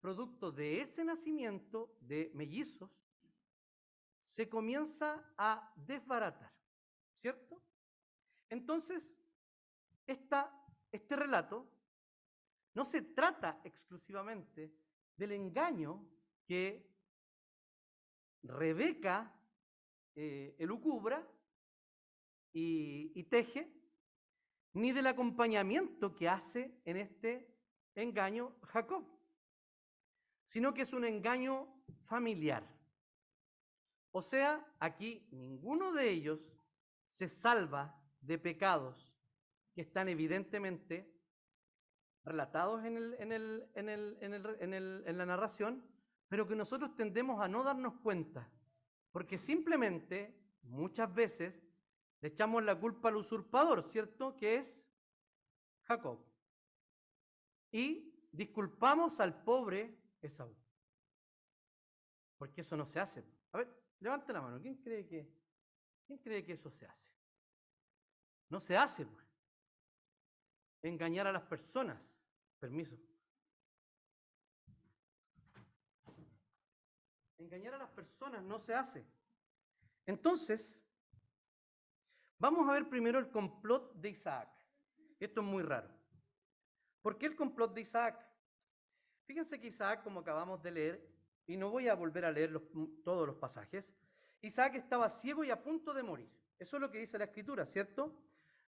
producto 0.00 0.50
de 0.50 0.80
ese 0.80 1.04
nacimiento 1.04 1.94
de 2.00 2.30
mellizos, 2.32 2.90
se 4.22 4.48
comienza 4.48 5.22
a 5.36 5.70
desbaratar, 5.76 6.50
¿cierto? 7.20 7.62
Entonces, 8.48 9.14
este 10.06 11.16
relato 11.16 11.70
no 12.72 12.86
se 12.86 13.02
trata 13.02 13.60
exclusivamente 13.62 14.72
del 15.14 15.32
engaño 15.32 16.02
que 16.46 16.90
Rebeca 18.42 19.38
eh, 20.14 20.56
elucubra 20.58 21.30
y, 22.54 23.12
y 23.14 23.24
teje, 23.24 23.70
ni 24.72 24.92
del 24.92 25.08
acompañamiento 25.08 26.14
que 26.14 26.30
hace 26.30 26.80
en 26.86 26.96
este 26.96 27.51
engaño 27.94 28.54
Jacob, 28.62 29.04
sino 30.46 30.74
que 30.74 30.82
es 30.82 30.92
un 30.92 31.04
engaño 31.04 31.68
familiar. 32.04 32.62
O 34.10 34.22
sea, 34.22 34.64
aquí 34.78 35.26
ninguno 35.30 35.92
de 35.92 36.10
ellos 36.10 36.40
se 37.08 37.28
salva 37.28 37.98
de 38.20 38.38
pecados 38.38 39.12
que 39.74 39.80
están 39.80 40.08
evidentemente 40.08 41.10
relatados 42.24 42.84
en, 42.84 42.94
la 45.18 45.26
narración, 45.26 45.84
pero 46.28 46.46
que 46.46 46.54
nosotros 46.54 46.94
tendemos 46.94 47.40
a 47.40 47.48
no 47.48 47.64
darnos 47.64 47.94
cuenta, 48.00 48.48
porque 49.10 49.38
simplemente 49.38 50.38
muchas 50.62 51.12
veces 51.12 51.54
le 52.20 52.28
echamos 52.28 52.62
la 52.62 52.78
culpa 52.78 53.08
al 53.08 53.16
usurpador, 53.16 53.82
¿cierto? 53.90 54.36
Que 54.36 54.56
es 54.56 54.78
Jacob. 55.82 56.31
Y 57.72 58.14
disculpamos 58.30 59.18
al 59.18 59.42
pobre 59.42 59.98
Esaú. 60.20 60.54
Porque 62.36 62.60
eso 62.60 62.76
no 62.76 62.84
se 62.84 63.00
hace. 63.00 63.24
A 63.52 63.58
ver, 63.58 63.68
levante 64.00 64.32
la 64.32 64.42
mano. 64.42 64.60
¿Quién 64.60 64.76
cree 64.76 65.06
que, 65.06 65.28
quién 66.06 66.18
cree 66.18 66.44
que 66.44 66.52
eso 66.52 66.70
se 66.70 66.86
hace? 66.86 67.10
No 68.50 68.60
se 68.60 68.76
hace, 68.76 69.06
pues. 69.06 69.26
Engañar 70.82 71.26
a 71.26 71.32
las 71.32 71.44
personas. 71.44 71.98
Permiso. 72.58 72.96
Engañar 77.38 77.74
a 77.74 77.78
las 77.78 77.90
personas 77.90 78.42
no 78.42 78.58
se 78.58 78.74
hace. 78.74 79.04
Entonces, 80.06 80.80
vamos 82.38 82.68
a 82.68 82.72
ver 82.72 82.88
primero 82.88 83.18
el 83.18 83.30
complot 83.30 83.94
de 83.94 84.10
Isaac. 84.10 84.48
Esto 85.18 85.40
es 85.40 85.46
muy 85.46 85.62
raro. 85.62 86.01
¿Por 87.02 87.18
qué 87.18 87.26
el 87.26 87.36
complot 87.36 87.74
de 87.74 87.80
Isaac? 87.82 88.24
Fíjense 89.26 89.60
que 89.60 89.66
Isaac, 89.66 90.02
como 90.02 90.20
acabamos 90.20 90.62
de 90.62 90.70
leer, 90.70 91.12
y 91.46 91.56
no 91.56 91.70
voy 91.70 91.88
a 91.88 91.94
volver 91.94 92.24
a 92.24 92.30
leer 92.30 92.56
todos 93.04 93.26
los 93.26 93.36
pasajes, 93.36 93.92
Isaac 94.40 94.76
estaba 94.76 95.10
ciego 95.10 95.44
y 95.44 95.50
a 95.50 95.60
punto 95.60 95.92
de 95.92 96.02
morir. 96.02 96.30
Eso 96.58 96.76
es 96.76 96.80
lo 96.80 96.90
que 96.90 96.98
dice 96.98 97.18
la 97.18 97.24
escritura, 97.24 97.66
¿cierto? 97.66 98.14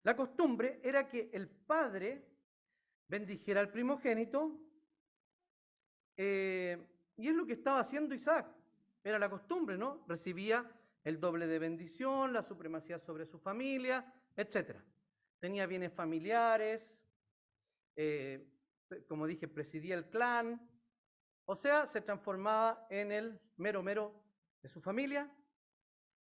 La 0.02 0.16
costumbre 0.16 0.80
era 0.82 1.08
que 1.08 1.30
el 1.32 1.48
padre 1.48 2.26
bendijera 3.08 3.60
al 3.60 3.70
primogénito, 3.70 4.60
eh, 6.16 6.78
y 7.16 7.28
es 7.28 7.34
lo 7.34 7.46
que 7.46 7.52
estaba 7.52 7.80
haciendo 7.80 8.14
Isaac. 8.14 8.46
Era 9.02 9.18
la 9.18 9.30
costumbre, 9.30 9.76
¿no? 9.76 10.04
Recibía 10.08 10.68
el 11.04 11.20
doble 11.20 11.46
de 11.46 11.58
bendición, 11.58 12.32
la 12.32 12.42
supremacía 12.42 12.98
sobre 12.98 13.26
su 13.26 13.38
familia, 13.38 14.12
etc. 14.36 14.78
Tenía 15.38 15.66
bienes 15.66 15.92
familiares, 15.92 16.94
eh, 17.96 18.50
como 19.08 19.26
dije, 19.26 19.48
presidía 19.48 19.94
el 19.94 20.08
clan, 20.08 20.68
o 21.46 21.56
sea, 21.56 21.86
se 21.86 22.00
transformaba 22.00 22.86
en 22.90 23.12
el 23.12 23.40
mero 23.56 23.82
mero 23.82 24.24
de 24.62 24.68
su 24.68 24.80
familia, 24.80 25.30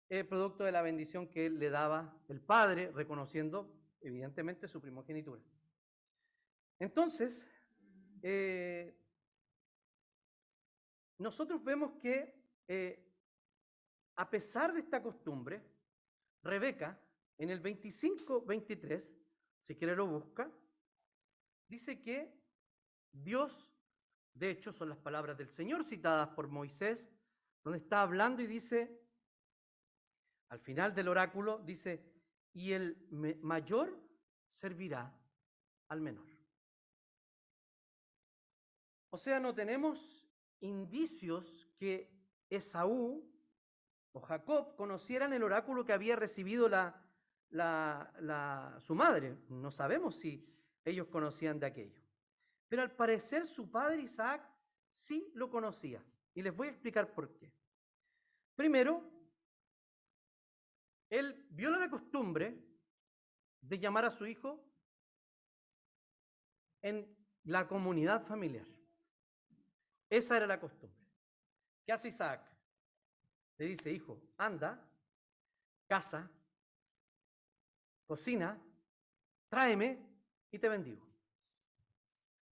eh, 0.09 0.25
producto 0.25 0.65
de 0.65 0.73
la 0.73 0.83
bendición 0.83 1.29
que 1.29 1.51
le 1.51 1.71
daba 1.71 2.17
el 2.29 2.41
padre, 2.41 2.91
reconociendo 2.93 3.75
evidentemente 4.01 4.69
su 4.69 4.81
primogenitura. 4.81 5.43
Entonces, 6.79 7.47
eh, 8.23 8.97
nosotros 11.19 11.63
vemos 11.65 11.93
que 12.01 12.37
a 14.17 14.29
pesar 14.29 14.73
de 14.73 14.81
esta 14.81 15.03
costumbre, 15.03 15.63
Rebeca, 16.43 17.01
en 17.39 17.51
el 17.51 17.63
25-23, 17.63 19.05
si 19.63 19.77
quiere 19.77 19.95
lo 19.95 20.07
busca, 20.07 20.51
dice 21.69 22.01
que 22.01 22.35
Dios, 23.13 23.73
de 24.35 24.51
hecho 24.51 24.73
son 24.73 24.89
las 24.89 24.99
palabras 24.99 25.37
del 25.37 25.49
Señor 25.49 25.85
citadas 25.85 26.29
por 26.31 26.49
Moisés, 26.49 27.09
donde 27.63 27.79
está 27.79 28.03
hablando 28.03 28.43
y 28.43 28.47
dice, 28.47 29.01
al 30.49 30.61
final 30.61 30.95
del 30.95 31.09
oráculo, 31.09 31.59
dice, 31.59 32.03
y 32.53 32.73
el 32.73 33.07
mayor 33.43 33.99
servirá 34.51 35.15
al 35.89 36.01
menor. 36.01 36.27
O 39.11 39.19
sea, 39.19 39.41
no 39.41 39.55
tenemos 39.55 40.27
indicios 40.61 41.69
que 41.79 42.11
Esaú 42.51 43.25
o 44.13 44.21
Jacob 44.21 44.75
conocieran 44.77 45.33
el 45.33 45.43
oráculo 45.43 45.85
que 45.85 45.93
había 45.93 46.17
recibido 46.17 46.69
la, 46.69 47.05
su 48.81 48.95
madre. 48.95 49.37
No 49.49 49.71
sabemos 49.71 50.17
si 50.17 50.47
ellos 50.91 51.09
conocían 51.09 51.59
de 51.59 51.67
aquello. 51.67 52.01
Pero 52.69 52.83
al 52.83 52.95
parecer 52.95 53.47
su 53.47 53.71
padre 53.71 54.03
Isaac 54.03 54.43
sí 54.93 55.31
lo 55.35 55.51
conocía. 55.51 56.05
Y 56.35 56.43
les 56.43 56.55
voy 56.55 56.69
a 56.69 56.71
explicar 56.71 57.13
por 57.13 57.37
qué. 57.37 57.53
Primero, 58.55 59.03
él 61.11 61.47
viola 61.51 61.79
la 61.79 61.91
costumbre 61.91 62.63
de 63.61 63.79
llamar 63.79 64.05
a 64.05 64.11
su 64.11 64.27
hijo 64.27 64.65
en 66.83 67.17
la 67.45 67.67
comunidad 67.67 68.25
familiar. 68.27 68.67
Esa 70.11 70.37
era 70.37 70.47
la 70.47 70.61
costumbre. 70.61 71.07
¿Qué 71.85 71.93
hace 71.93 72.09
Isaac? 72.09 72.43
Le 73.57 73.67
dice, 73.67 73.91
hijo, 73.91 74.21
anda, 74.37 74.81
casa, 75.87 76.31
cocina, 78.07 78.61
tráeme 79.49 80.08
y 80.51 80.59
te 80.59 80.69
bendigo. 80.69 81.07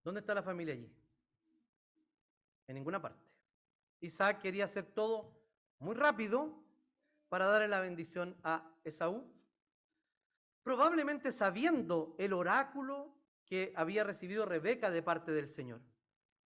¿Dónde 0.04 0.20
está 0.20 0.34
la 0.34 0.42
familia 0.42 0.74
allí? 0.74 0.90
En 2.68 2.74
ninguna 2.74 3.00
parte. 3.00 3.24
Isaac 4.00 4.40
quería 4.40 4.64
hacer 4.66 4.84
todo 4.86 5.32
muy 5.78 5.94
rápido 5.94 6.62
para 7.28 7.46
darle 7.46 7.68
la 7.68 7.80
bendición 7.80 8.36
a 8.42 8.70
Esaú, 8.84 9.24
probablemente 10.62 11.32
sabiendo 11.32 12.14
el 12.18 12.32
oráculo 12.32 13.14
que 13.44 13.72
había 13.76 14.04
recibido 14.04 14.44
Rebeca 14.44 14.90
de 14.90 15.02
parte 15.02 15.32
del 15.32 15.48
Señor, 15.48 15.80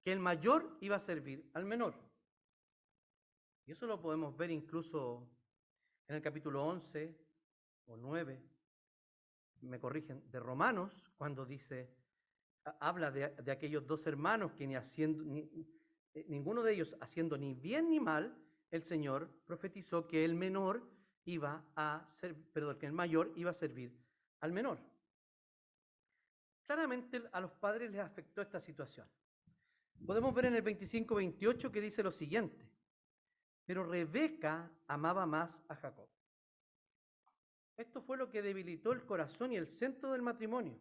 que 0.03 0.13
el 0.13 0.21
mayor 0.21 0.77
iba 0.81 0.97
a 0.97 1.01
servir 1.01 1.49
al 1.55 1.65
menor. 1.65 1.95
Y 3.67 3.73
eso 3.73 3.87
lo 3.87 4.01
podemos 4.01 4.37
ver 4.37 4.51
incluso 4.51 5.29
en 6.07 6.17
el 6.17 6.23
capítulo 6.23 6.65
11 6.65 7.15
o 7.87 7.97
9, 7.97 8.43
me 9.63 9.79
corrigen, 9.79 10.23
de 10.31 10.41
Romanos, 10.41 11.11
cuando 11.17 11.45
dice, 11.45 11.91
habla 12.81 13.11
de, 13.11 13.25
aquellos 13.51 13.87
dos 13.87 14.07
hermanos 14.07 14.53
que 14.53 14.67
ni 14.67 14.77
haciendo, 14.77 15.25
eh, 15.25 16.25
ninguno 16.29 16.63
de 16.63 16.75
ellos 16.75 16.97
haciendo 17.01 17.37
ni 17.37 17.55
bien 17.55 17.89
ni 17.89 18.01
mal, 18.01 18.37
el 18.71 18.83
Señor 18.83 19.29
profetizó 19.47 20.07
que 20.07 20.25
el 20.25 20.35
menor 20.35 20.83
iba 21.25 21.65
a 21.77 22.07
ser, 22.21 22.35
perdón, 22.53 22.79
que 22.79 22.87
el 22.87 22.93
mayor 22.93 23.33
iba 23.37 23.51
a 23.51 23.55
servir 23.55 23.97
al 24.41 24.53
menor. 24.53 24.79
Claramente 26.67 27.23
a 27.33 27.41
los 27.41 27.53
padres 27.53 27.91
les 27.91 28.01
afectó 28.01 28.43
esta 28.43 28.61
situación. 28.61 29.07
Podemos 30.07 30.35
ver 30.35 30.47
en 30.47 30.55
el 30.55 30.65
25-28 30.65 31.71
que 31.71 31.81
dice 31.81 32.03
lo 32.03 32.13
siguiente, 32.13 32.71
pero 33.65 33.85
Rebeca 33.85 34.71
amaba 34.87 35.27
más 35.27 35.63
a 35.69 35.75
Jacob. 35.75 36.09
Esto 37.79 38.03
fue 38.03 38.17
lo 38.17 38.29
que 38.29 38.43
debilitó 38.43 38.91
el 38.91 39.07
corazón 39.07 39.53
y 39.53 39.57
el 39.57 39.69
centro 39.69 40.11
del 40.11 40.21
matrimonio, 40.21 40.77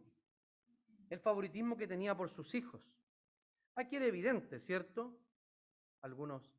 el 1.08 1.20
favoritismo 1.20 1.76
que 1.76 1.86
tenía 1.86 2.16
por 2.16 2.28
sus 2.28 2.52
hijos. 2.56 2.82
Aquí 3.76 3.94
era 3.94 4.06
evidente, 4.06 4.58
¿cierto? 4.58 5.16
Algunos, 6.02 6.52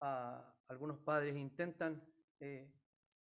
ah, 0.00 0.50
algunos 0.68 0.98
padres 1.00 1.36
intentan 1.36 2.02
eh, 2.40 2.72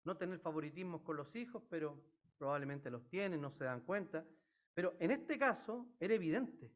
no 0.03 0.17
tener 0.17 0.39
favoritismos 0.39 1.01
con 1.03 1.15
los 1.15 1.33
hijos, 1.37 1.63
pero 1.69 2.03
probablemente 2.37 2.91
los 2.91 3.07
tienen, 3.07 3.39
no 3.39 3.49
se 3.49 3.63
dan 3.63 3.79
cuenta. 3.85 4.25
Pero 4.73 4.97
en 4.99 5.11
este 5.11 5.39
caso 5.39 5.87
era 6.01 6.13
evidente, 6.13 6.69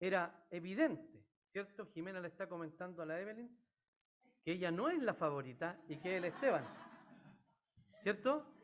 era 0.00 0.44
evidente, 0.50 1.24
¿cierto? 1.52 1.86
Jimena 1.86 2.20
le 2.20 2.28
está 2.28 2.48
comentando 2.48 3.00
a 3.00 3.06
la 3.06 3.20
Evelyn 3.20 3.48
que 4.42 4.52
ella 4.52 4.72
no 4.72 4.88
es 4.88 5.00
la 5.00 5.14
favorita 5.14 5.80
y 5.88 5.98
que 5.98 6.16
es 6.16 6.18
el 6.18 6.24
Esteban, 6.24 6.64
¿cierto? 8.02 8.55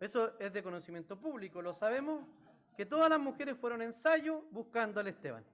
Eso 0.00 0.38
es 0.38 0.52
de 0.52 0.62
conocimiento 0.62 1.18
público, 1.18 1.62
lo 1.62 1.72
sabemos, 1.72 2.24
que 2.76 2.84
todas 2.84 3.08
las 3.08 3.18
mujeres 3.18 3.56
fueron 3.58 3.80
ensayo 3.82 4.42
buscando 4.50 5.00
al 5.00 5.08
Esteban. 5.08 5.44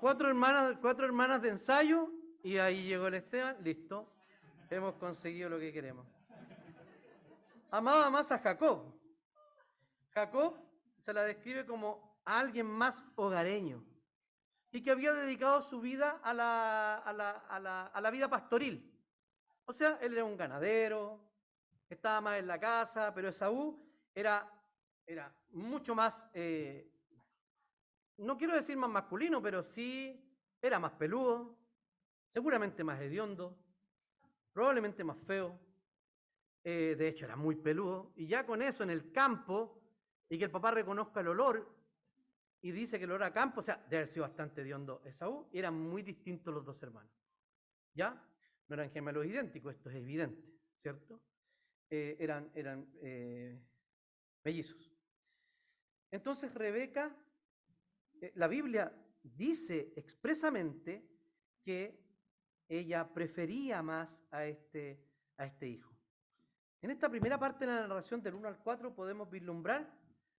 Cuatro 0.00 0.28
hermanas, 0.28 0.76
cuatro 0.80 1.06
hermanas 1.06 1.42
de 1.42 1.50
ensayo 1.50 2.10
y 2.42 2.56
ahí 2.56 2.84
llegó 2.84 3.06
el 3.06 3.14
Esteban, 3.14 3.56
listo, 3.62 4.10
hemos 4.70 4.94
conseguido 4.94 5.48
lo 5.48 5.58
que 5.58 5.72
queremos. 5.72 6.06
Amaba 7.70 8.10
más 8.10 8.32
a 8.32 8.38
Jacob. 8.38 8.92
Jacob 10.12 10.56
se 11.04 11.12
la 11.12 11.22
describe 11.22 11.64
como 11.66 12.18
alguien 12.24 12.66
más 12.66 13.04
hogareño 13.16 13.84
y 14.72 14.82
que 14.82 14.90
había 14.90 15.12
dedicado 15.12 15.62
su 15.62 15.80
vida 15.80 16.20
a 16.22 16.32
la, 16.32 16.96
a 16.96 18.00
la, 18.00 18.10
vida 18.10 18.28
pastoril. 18.28 18.88
O 19.70 19.72
sea, 19.72 19.98
él 20.02 20.14
era 20.14 20.24
un 20.24 20.36
ganadero, 20.36 21.20
estaba 21.88 22.20
más 22.20 22.40
en 22.40 22.48
la 22.48 22.58
casa, 22.58 23.14
pero 23.14 23.28
Esaú 23.28 23.80
era, 24.12 24.52
era 25.06 25.32
mucho 25.52 25.94
más, 25.94 26.28
eh, 26.34 26.90
no 28.16 28.36
quiero 28.36 28.56
decir 28.56 28.76
más 28.76 28.90
masculino, 28.90 29.40
pero 29.40 29.62
sí 29.62 30.28
era 30.60 30.80
más 30.80 30.90
peludo, 30.94 31.56
seguramente 32.32 32.82
más 32.82 33.00
hediondo, 33.00 33.56
probablemente 34.52 35.04
más 35.04 35.18
feo, 35.18 35.56
eh, 36.64 36.96
de 36.98 37.06
hecho 37.06 37.26
era 37.26 37.36
muy 37.36 37.54
peludo, 37.54 38.12
y 38.16 38.26
ya 38.26 38.44
con 38.44 38.62
eso 38.62 38.82
en 38.82 38.90
el 38.90 39.12
campo, 39.12 39.80
y 40.28 40.36
que 40.36 40.46
el 40.46 40.50
papá 40.50 40.72
reconozca 40.72 41.20
el 41.20 41.28
olor, 41.28 41.72
y 42.60 42.72
dice 42.72 42.98
que 42.98 43.04
el 43.04 43.12
olor 43.12 43.22
a 43.22 43.32
campo, 43.32 43.60
o 43.60 43.62
sea, 43.62 43.76
debe 43.84 43.98
haber 43.98 44.08
sido 44.08 44.24
bastante 44.24 44.62
hediondo 44.62 45.00
Esaú, 45.04 45.46
y 45.52 45.60
eran 45.60 45.74
muy 45.74 46.02
distintos 46.02 46.52
los 46.52 46.64
dos 46.64 46.82
hermanos. 46.82 47.12
¿Ya? 47.94 48.20
No 48.70 48.74
eran 48.74 48.90
gemelos 48.92 49.26
idénticos, 49.26 49.74
esto 49.74 49.90
es 49.90 49.96
evidente, 49.96 50.48
¿cierto? 50.80 51.20
Eh, 51.90 52.16
eran 52.20 52.86
eh, 53.02 53.60
mellizos. 54.44 54.94
Entonces 56.08 56.54
Rebeca, 56.54 57.12
la 58.34 58.46
Biblia 58.46 58.94
dice 59.24 59.92
expresamente 59.96 61.04
que 61.64 62.00
ella 62.68 63.12
prefería 63.12 63.82
más 63.82 64.22
a 64.30 64.46
este, 64.46 65.04
a 65.36 65.46
este 65.46 65.66
hijo. 65.66 65.92
En 66.80 66.92
esta 66.92 67.10
primera 67.10 67.40
parte 67.40 67.66
de 67.66 67.72
la 67.72 67.88
narración 67.88 68.22
del 68.22 68.34
1 68.34 68.46
al 68.46 68.58
4 68.60 68.94
podemos 68.94 69.28
vislumbrar 69.28 69.92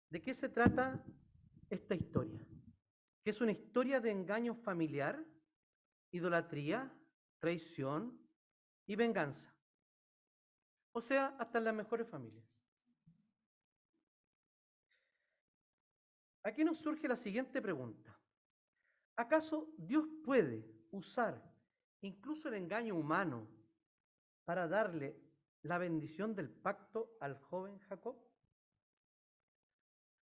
de 0.09 0.21
qué 0.21 0.33
se 0.33 0.47
trata 0.47 1.03
esta 1.69 1.95
historia, 1.95 2.47
que 3.25 3.31
es 3.31 3.41
una 3.41 3.51
historia 3.51 3.99
de 3.99 4.11
engaño 4.11 4.55
familiar, 4.55 5.21
idolatría, 6.11 6.89
traición 7.39 8.20
y 8.85 8.95
venganza. 8.95 9.53
O 10.91 11.01
sea, 11.01 11.35
hasta 11.39 11.57
en 11.57 11.65
las 11.65 11.75
mejores 11.75 12.07
familias. 12.07 12.45
Aquí 16.43 16.63
nos 16.63 16.79
surge 16.79 17.07
la 17.07 17.17
siguiente 17.17 17.61
pregunta. 17.61 18.17
¿Acaso 19.15 19.73
Dios 19.77 20.05
puede 20.25 20.65
usar 20.91 21.41
incluso 22.01 22.49
el 22.49 22.55
engaño 22.55 22.95
humano, 22.95 23.47
para 24.43 24.67
darle 24.67 25.15
la 25.61 25.77
bendición 25.77 26.35
del 26.35 26.49
pacto 26.49 27.15
al 27.19 27.37
joven 27.39 27.77
Jacob? 27.79 28.17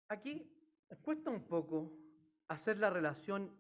Aquí 0.09 0.51
cuesta 1.03 1.31
un 1.31 1.47
poco 1.47 1.99
hacer 2.49 2.79
la 2.79 2.91
relación 2.91 3.53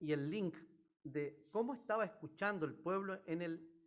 y 0.00 0.12
el 0.12 0.30
link 0.30 0.56
de 1.04 1.46
cómo 1.50 1.74
estaba 1.74 2.04
escuchando 2.04 2.66
el 2.66 2.74
pueblo 2.74 3.20
en 3.26 3.42
el, 3.42 3.77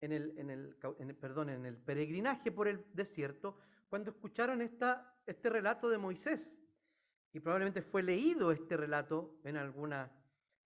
en 0.00 0.12
el, 0.12 0.38
en 0.38 0.50
el, 0.50 1.16
perdón, 1.16 1.50
en 1.50 1.66
el 1.66 1.76
peregrinaje 1.76 2.52
por 2.52 2.68
el 2.68 2.84
desierto 2.92 3.58
cuando 3.88 4.10
escucharon 4.10 4.62
esta, 4.62 5.16
este 5.26 5.50
relato 5.50 5.88
de 5.88 5.98
Moisés. 5.98 6.54
Y 7.32 7.40
probablemente 7.40 7.82
fue 7.82 8.02
leído 8.02 8.52
este 8.52 8.76
relato 8.76 9.38
en, 9.44 9.56
alguna, 9.56 10.10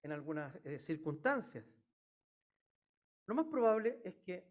en 0.01 0.11
algunas 0.11 0.55
eh, 0.63 0.79
circunstancias. 0.79 1.65
Lo 3.25 3.35
más 3.35 3.45
probable 3.47 4.01
es 4.03 4.15
que 4.19 4.47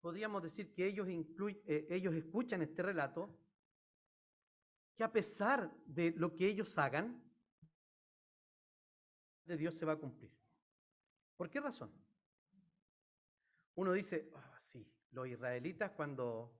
podríamos 0.00 0.42
decir 0.42 0.72
que 0.74 0.86
ellos, 0.86 1.06
eh, 1.08 1.86
ellos 1.90 2.14
escuchan 2.14 2.62
este 2.62 2.82
relato, 2.82 3.38
que 4.96 5.04
a 5.04 5.12
pesar 5.12 5.72
de 5.86 6.12
lo 6.16 6.34
que 6.34 6.46
ellos 6.46 6.76
hagan, 6.76 7.22
de 9.44 9.56
Dios 9.56 9.74
se 9.74 9.86
va 9.86 9.92
a 9.92 9.96
cumplir. 9.96 10.30
¿Por 11.36 11.50
qué 11.50 11.60
razón? 11.60 11.90
Uno 13.74 13.92
dice, 13.92 14.30
ah, 14.34 14.60
sí, 14.64 14.86
los 15.12 15.28
israelitas 15.28 15.90
cuando, 15.92 16.52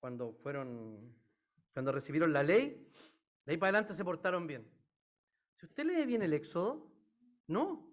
cuando 0.00 0.32
fueron, 0.34 1.14
cuando 1.72 1.92
recibieron 1.92 2.32
la 2.32 2.42
ley, 2.42 2.90
de 3.44 3.52
ahí 3.52 3.58
para 3.58 3.70
adelante 3.70 3.94
se 3.94 4.04
portaron 4.04 4.46
bien. 4.46 4.68
Si 5.56 5.66
usted 5.66 5.84
lee 5.84 6.06
bien 6.06 6.22
el 6.22 6.32
Éxodo, 6.32 6.90
no, 7.46 7.92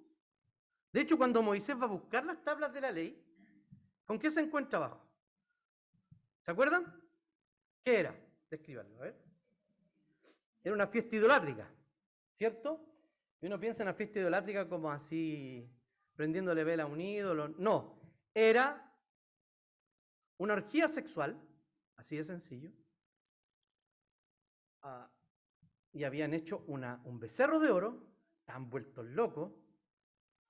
de 0.92 1.02
hecho, 1.02 1.18
cuando 1.18 1.44
Moisés 1.44 1.80
va 1.80 1.86
a 1.86 1.90
buscar 1.90 2.26
las 2.26 2.44
tablas 2.44 2.74
de 2.74 2.82
la 2.82 2.92
ley, 2.92 3.24
¿con 4.06 4.18
qué 4.18 4.32
se 4.32 4.42
encuentra 4.42 4.78
abajo? 4.78 5.06
¿Se 6.44 6.52
acuerdan? 6.52 6.86
¿Qué 7.84 8.00
era? 8.00 8.16
Descríbanlo, 8.50 8.98
a 8.98 9.02
ver. 9.02 9.16
Era 10.64 10.74
una 10.74 10.88
fiesta 10.88 11.16
idolátrica, 11.16 11.70
¿cierto? 12.34 12.84
Y 13.42 13.46
uno 13.46 13.60
piensa 13.60 13.84
en 13.84 13.90
una 13.90 13.94
fiesta 13.94 14.20
idolátrica 14.20 14.68
como 14.68 14.92
así, 14.92 15.70
prendiéndole 16.16 16.64
vela 16.64 16.84
a 16.84 16.88
un 16.88 17.00
ídolo. 17.00 17.50
No, 17.50 17.99
era 18.34 18.94
una 20.38 20.54
orgía 20.54 20.88
sexual, 20.88 21.40
así 21.98 22.18
de 22.18 22.24
sencillo, 22.24 22.72
ah, 24.82 25.10
y 25.92 26.04
habían 26.04 26.34
hecho 26.34 26.64
un 26.68 27.20
becerro 27.20 27.60
de 27.60 27.72
oro, 27.72 28.08
tan 28.46 28.70
vueltos 28.70 29.06
locos, 29.06 29.52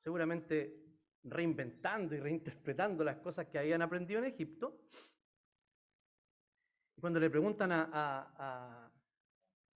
seguramente 0.04 0.89
reinventando 1.24 2.15
y 2.15 2.20
reinterpretando 2.20 3.04
las 3.04 3.18
cosas 3.18 3.48
que 3.48 3.60
habían 3.60 3.82
aprendido 3.82 4.20
en 4.20 4.26
Egipto. 4.26 4.80
Y 6.96 7.02
cuando 7.02 7.20
le 7.20 7.30
preguntan 7.30 7.72
a, 7.72 8.92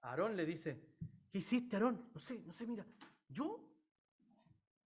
Aarón, 0.01 0.35
le 0.35 0.45
dice, 0.45 0.95
¿qué 1.31 1.37
hiciste, 1.37 1.75
Aarón? 1.75 2.09
No 2.13 2.19
sé, 2.19 2.39
no 2.45 2.53
sé, 2.53 2.67
mira, 2.67 2.85
yo 3.29 3.69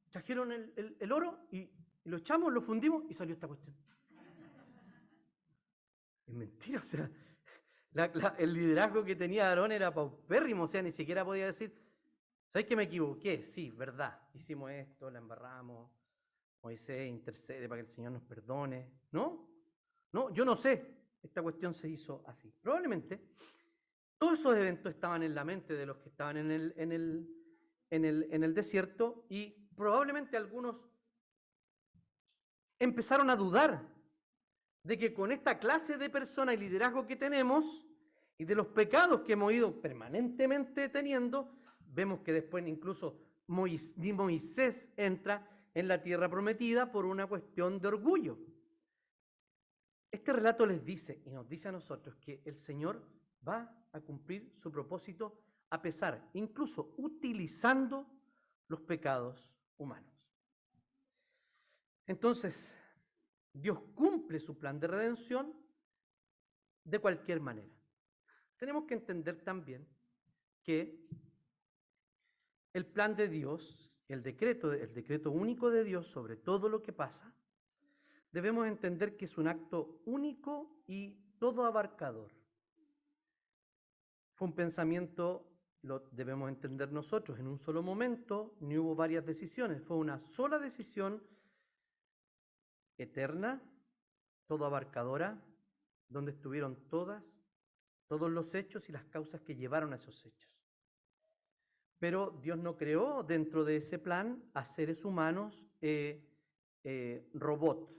trajeron 0.09 0.51
el, 0.51 1.11
oro 1.11 1.47
y, 1.51 1.69
lo 2.07 2.17
echamos, 2.17 2.51
lo 2.51 2.61
fundimos 2.61 3.03
y 3.09 3.13
salió 3.13 3.33
esta 3.33 3.47
cuestión. 3.47 3.75
Es 6.25 6.33
mentira, 6.33 6.79
o 6.79 6.83
sea, 6.83 7.09
el 8.37 8.53
liderazgo 8.53 9.03
que 9.03 9.15
tenía 9.15 9.49
Aarón 9.49 9.71
era 9.71 9.93
paupérrimo, 9.93 10.63
o 10.63 10.67
sea, 10.67 10.81
ni 10.81 10.91
siquiera 10.91 11.23
podía 11.23 11.45
decir, 11.45 11.73
¿Sabes 12.57 12.65
que 12.65 12.75
me 12.75 12.83
equivoqué? 12.83 13.43
Sí, 13.43 13.71
verdad. 13.71 14.19
Hicimos 14.33 14.71
esto, 14.71 15.11
la 15.11 15.19
embarramos. 15.19 15.91
Moisés 16.63 17.07
intercede 17.07 17.67
para 17.67 17.81
que 17.81 17.87
el 17.87 17.93
Señor 17.93 18.13
nos 18.13 18.23
perdone. 18.23 18.89
¿No? 19.11 19.47
No, 20.13 20.33
yo 20.33 20.45
no 20.45 20.55
sé. 20.55 20.95
Esta 21.21 21.41
cuestión 21.41 21.75
se 21.75 21.89
hizo 21.89 22.23
así. 22.25 22.51
Probablemente 22.61 23.21
Todos 24.17 24.39
esos 24.39 24.55
eventos 24.55 24.91
estaban 24.93 25.23
en 25.23 25.35
la 25.35 25.43
mente 25.43 25.73
de 25.73 25.85
los 25.85 25.97
que 25.97 26.09
estaban 26.09 26.37
en 26.37 26.51
el, 26.51 26.73
en 26.77 26.91
el, 26.91 27.29
en 27.91 28.05
el, 28.05 28.27
en 28.31 28.43
el 28.43 28.53
desierto 28.53 29.25
y 29.29 29.51
probablemente 29.75 30.37
algunos 30.37 30.83
empezaron 32.79 33.29
a 33.29 33.35
dudar 33.35 33.81
de 34.83 34.97
que 34.97 35.13
con 35.13 35.31
esta 35.31 35.59
clase 35.59 35.97
de 35.97 36.09
persona 36.09 36.53
y 36.53 36.57
liderazgo 36.57 37.05
que 37.05 37.15
tenemos 37.15 37.85
y 38.37 38.45
de 38.45 38.55
los 38.55 38.67
pecados 38.67 39.21
que 39.21 39.33
hemos 39.33 39.51
ido 39.51 39.81
permanentemente 39.81 40.89
teniendo, 40.89 41.51
vemos 41.93 42.21
que 42.21 42.33
después 42.33 42.65
incluso 42.67 43.19
Moisés 43.47 44.87
entra 44.95 45.47
en 45.73 45.87
la 45.87 46.01
tierra 46.01 46.29
prometida 46.29 46.91
por 46.91 47.05
una 47.05 47.27
cuestión 47.27 47.79
de 47.79 47.87
orgullo. 47.87 48.37
Este 50.11 50.33
relato 50.33 50.65
les 50.65 50.83
dice 50.83 51.21
y 51.25 51.31
nos 51.31 51.47
dice 51.47 51.67
a 51.67 51.71
nosotros 51.71 52.15
que 52.17 52.41
el 52.45 52.57
Señor 52.57 53.03
va 53.47 53.71
a 53.91 53.99
cumplir 53.99 54.51
su 54.55 54.71
propósito 54.71 55.41
a 55.69 55.81
pesar, 55.81 56.29
incluso 56.33 56.93
utilizando 56.97 58.07
los 58.67 58.81
pecados 58.81 59.51
humanos. 59.77 60.16
Entonces, 62.07 62.55
Dios 63.53 63.79
cumple 63.93 64.39
su 64.39 64.57
plan 64.57 64.79
de 64.79 64.87
redención 64.87 65.53
de 66.83 66.99
cualquier 66.99 67.41
manera. 67.41 67.73
Tenemos 68.55 68.85
que 68.85 68.93
entender 68.93 69.43
también 69.43 69.85
que 70.63 71.05
el 72.73 72.85
plan 72.85 73.15
de 73.15 73.27
Dios, 73.27 73.91
el 74.07 74.23
decreto, 74.23 74.71
el 74.71 74.93
decreto 74.93 75.31
único 75.31 75.69
de 75.69 75.83
Dios 75.83 76.07
sobre 76.07 76.37
todo 76.37 76.69
lo 76.69 76.81
que 76.81 76.93
pasa, 76.93 77.33
debemos 78.31 78.67
entender 78.67 79.17
que 79.17 79.25
es 79.25 79.37
un 79.37 79.47
acto 79.47 80.01
único 80.05 80.83
y 80.87 81.17
todo 81.39 81.65
abarcador. 81.65 82.31
Fue 84.33 84.47
un 84.47 84.55
pensamiento, 84.55 85.51
lo 85.81 85.99
debemos 86.11 86.49
entender 86.49 86.91
nosotros, 86.91 87.39
en 87.39 87.47
un 87.47 87.57
solo 87.57 87.81
momento, 87.81 88.55
ni 88.59 88.77
hubo 88.77 88.95
varias 88.95 89.25
decisiones, 89.25 89.81
fue 89.83 89.97
una 89.97 90.19
sola 90.19 90.59
decisión 90.59 91.21
eterna, 92.97 93.61
todo 94.47 94.65
abarcadora, 94.65 95.41
donde 96.09 96.31
estuvieron 96.31 96.75
todas, 96.89 97.23
todos 98.07 98.31
los 98.31 98.55
hechos 98.55 98.87
y 98.89 98.91
las 98.91 99.05
causas 99.05 99.41
que 99.41 99.55
llevaron 99.55 99.93
a 99.93 99.97
esos 99.97 100.25
hechos. 100.25 100.51
Pero 101.99 102.31
Dios 102.41 102.57
no 102.57 102.77
creó 102.77 103.23
dentro 103.23 103.65
de 103.65 103.77
ese 103.77 103.99
plan 103.99 104.43
a 104.53 104.63
seres 104.65 105.03
humanos 105.03 105.65
eh, 105.81 106.23
eh, 106.83 107.27
robot, 107.33 107.91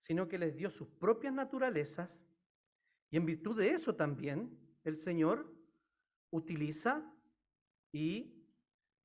sino 0.00 0.28
que 0.28 0.38
les 0.38 0.56
dio 0.56 0.68
sus 0.68 0.88
propias 0.88 1.32
naturalezas 1.32 2.20
y 3.10 3.16
en 3.16 3.26
virtud 3.26 3.58
de 3.58 3.70
eso 3.70 3.94
también 3.94 4.58
el 4.84 4.96
Señor 4.96 5.54
utiliza 6.30 7.08
y 7.92 8.42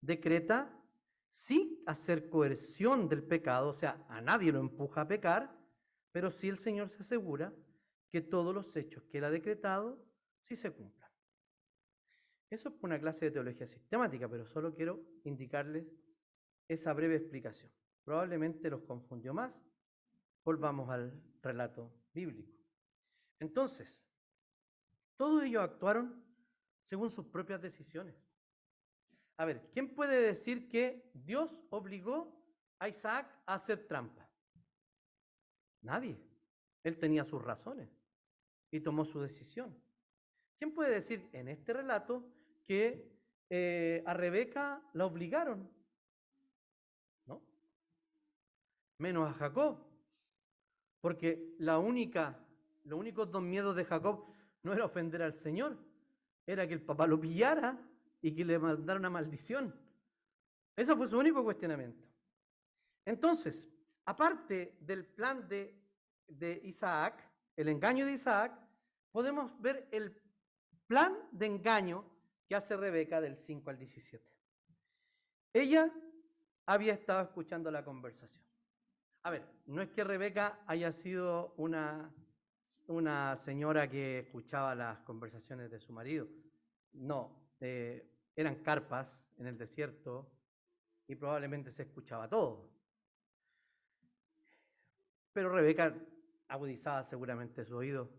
decreta 0.02 0.74
sí 1.32 1.77
hacer 1.88 2.30
coerción 2.30 3.08
del 3.08 3.24
pecado, 3.24 3.70
o 3.70 3.74
sea, 3.74 4.06
a 4.10 4.20
nadie 4.20 4.52
lo 4.52 4.60
empuja 4.60 5.02
a 5.02 5.08
pecar, 5.08 5.58
pero 6.12 6.30
sí 6.30 6.50
el 6.50 6.60
Señor 6.60 6.90
se 6.90 7.02
asegura 7.02 7.54
que 8.12 8.22
todos 8.22 8.54
los 8.54 8.76
hechos 8.76 9.04
que 9.06 9.20
Él 9.20 9.24
ha 9.24 9.32
decretado 9.32 10.06
sí 10.42 10.58
se 10.58 10.72
cumplan. 10.72 11.10
Eso 12.50 12.70
es 12.70 12.76
una 12.82 13.00
clase 13.00 13.26
de 13.26 13.32
teología 13.32 13.68
sistemática, 13.68 14.28
pero 14.28 14.46
solo 14.46 14.74
quiero 14.74 15.02
indicarles 15.24 15.86
esa 16.68 16.92
breve 16.94 17.16
explicación. 17.16 17.72
Probablemente 18.04 18.70
los 18.70 18.84
confundió 18.84 19.34
más. 19.34 19.62
Volvamos 20.44 20.90
al 20.90 21.22
relato 21.42 21.94
bíblico. 22.14 22.54
Entonces, 23.40 24.10
todos 25.16 25.44
ellos 25.44 25.64
actuaron 25.64 26.22
según 26.84 27.10
sus 27.10 27.26
propias 27.26 27.62
decisiones. 27.62 28.27
A 29.38 29.46
ver, 29.46 29.70
¿quién 29.72 29.94
puede 29.94 30.20
decir 30.20 30.68
que 30.68 31.12
Dios 31.14 31.56
obligó 31.70 32.36
a 32.80 32.90
Isaac 32.90 33.32
a 33.46 33.54
hacer 33.54 33.88
trampa? 33.88 34.28
Nadie. 35.82 36.18
Él 36.84 36.98
tenía 36.98 37.24
sus 37.24 37.44
razones 37.44 37.90
y 38.72 38.80
tomó 38.80 39.06
su 39.06 39.22
decisión. 39.22 39.78
¿Quién 40.58 40.74
puede 40.74 40.92
decir 40.92 41.30
en 41.34 41.50
este 41.50 41.72
relato 41.74 42.28
que 42.66 43.16
eh, 43.50 44.04
a 44.08 44.14
Rebeca 44.16 44.82
la 44.94 45.06
obligaron? 45.06 45.70
¿No? 47.28 47.44
Menos 48.98 49.30
a 49.30 49.34
Jacob. 49.34 49.86
Porque 51.00 51.54
la 51.60 51.78
única, 51.78 52.44
los 52.86 53.00
únicos 53.00 53.30
dos 53.30 53.44
miedos 53.44 53.76
de 53.76 53.86
Jacob 53.86 54.26
no 54.64 54.74
era 54.74 54.86
ofender 54.86 55.22
al 55.22 55.36
Señor, 55.36 55.78
era 56.48 56.68
que 56.68 56.74
el 56.74 56.82
papá 56.82 57.06
lo 57.06 57.22
pillara 57.22 57.78
y 58.22 58.34
que 58.34 58.46
le 58.46 58.60
mandara 58.60 59.00
una 59.00 59.10
maldición. 59.10 59.74
Ese 60.76 60.96
fue 60.96 61.08
su 61.08 61.18
único 61.18 61.44
cuestionamiento. 61.44 62.08
Entonces, 63.06 63.70
aparte 64.06 64.78
del 64.80 65.06
plan 65.06 65.48
de, 65.48 65.80
de 66.28 66.60
Isaac, 66.64 67.24
el 67.56 67.70
engaño 67.70 68.06
de 68.06 68.14
Isaac, 68.14 68.60
podemos 69.12 69.60
ver 69.62 69.88
el 69.92 70.16
plan 70.86 71.18
de 71.32 71.46
engaño 71.46 72.06
que 72.48 72.56
hace 72.56 72.78
Rebeca 72.78 73.20
del 73.20 73.38
5 73.38 73.70
al 73.70 73.78
17. 73.78 74.24
Ella 75.54 75.92
había 76.66 76.94
estado 76.94 77.22
escuchando 77.24 77.72
la 77.72 77.84
conversación. 77.84 78.46
A 79.24 79.32
ver, 79.32 79.46
no 79.66 79.82
es 79.82 79.90
que 79.90 80.04
Rebeca 80.04 80.62
haya 80.68 80.92
sido 80.92 81.54
una 81.58 82.14
una 82.88 83.36
señora 83.36 83.90
que 83.90 84.20
escuchaba 84.20 84.74
las 84.74 85.00
conversaciones 85.02 85.70
de 85.70 85.80
su 85.80 85.92
marido. 85.92 86.28
No, 86.94 87.47
eh, 87.60 88.08
eran 88.36 88.56
carpas 88.64 89.20
en 89.38 89.48
el 89.48 89.58
desierto 89.58 90.32
y 91.08 91.16
probablemente 91.16 91.72
se 91.72 91.84
escuchaba 91.84 92.28
todo. 92.28 92.70
Pero 95.34 95.50
Rebeca 95.50 95.96
agudizaba 96.48 97.04
seguramente 97.04 97.64
su 97.66 97.76
oído 97.76 98.10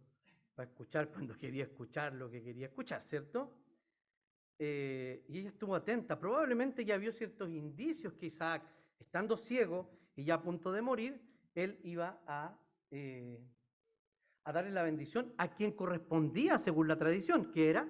para 0.54 0.68
escuchar 0.68 1.08
cuando 1.12 1.36
quería 1.36 1.64
escuchar 1.64 2.14
lo 2.14 2.30
que 2.30 2.42
quería 2.42 2.66
escuchar, 2.66 3.02
¿cierto? 3.02 3.54
Eh, 4.58 5.24
y 5.28 5.38
ella 5.38 5.50
estuvo 5.50 5.74
atenta. 5.74 6.18
Probablemente 6.18 6.84
ya 6.84 6.96
vio 6.96 7.12
ciertos 7.12 7.50
indicios 7.50 8.14
que 8.14 8.26
Isaac, 8.26 8.62
estando 8.98 9.36
ciego 9.36 9.90
y 10.16 10.24
ya 10.24 10.34
a 10.34 10.42
punto 10.42 10.72
de 10.72 10.82
morir, 10.82 11.20
él 11.54 11.78
iba 11.84 12.20
a 12.26 12.58
eh, 12.90 13.40
darle 14.44 14.70
la 14.70 14.82
bendición 14.82 15.32
a 15.38 15.54
quien 15.54 15.72
correspondía 15.72 16.58
según 16.58 16.88
la 16.88 16.96
tradición, 16.96 17.52
que 17.52 17.70
era 17.70 17.88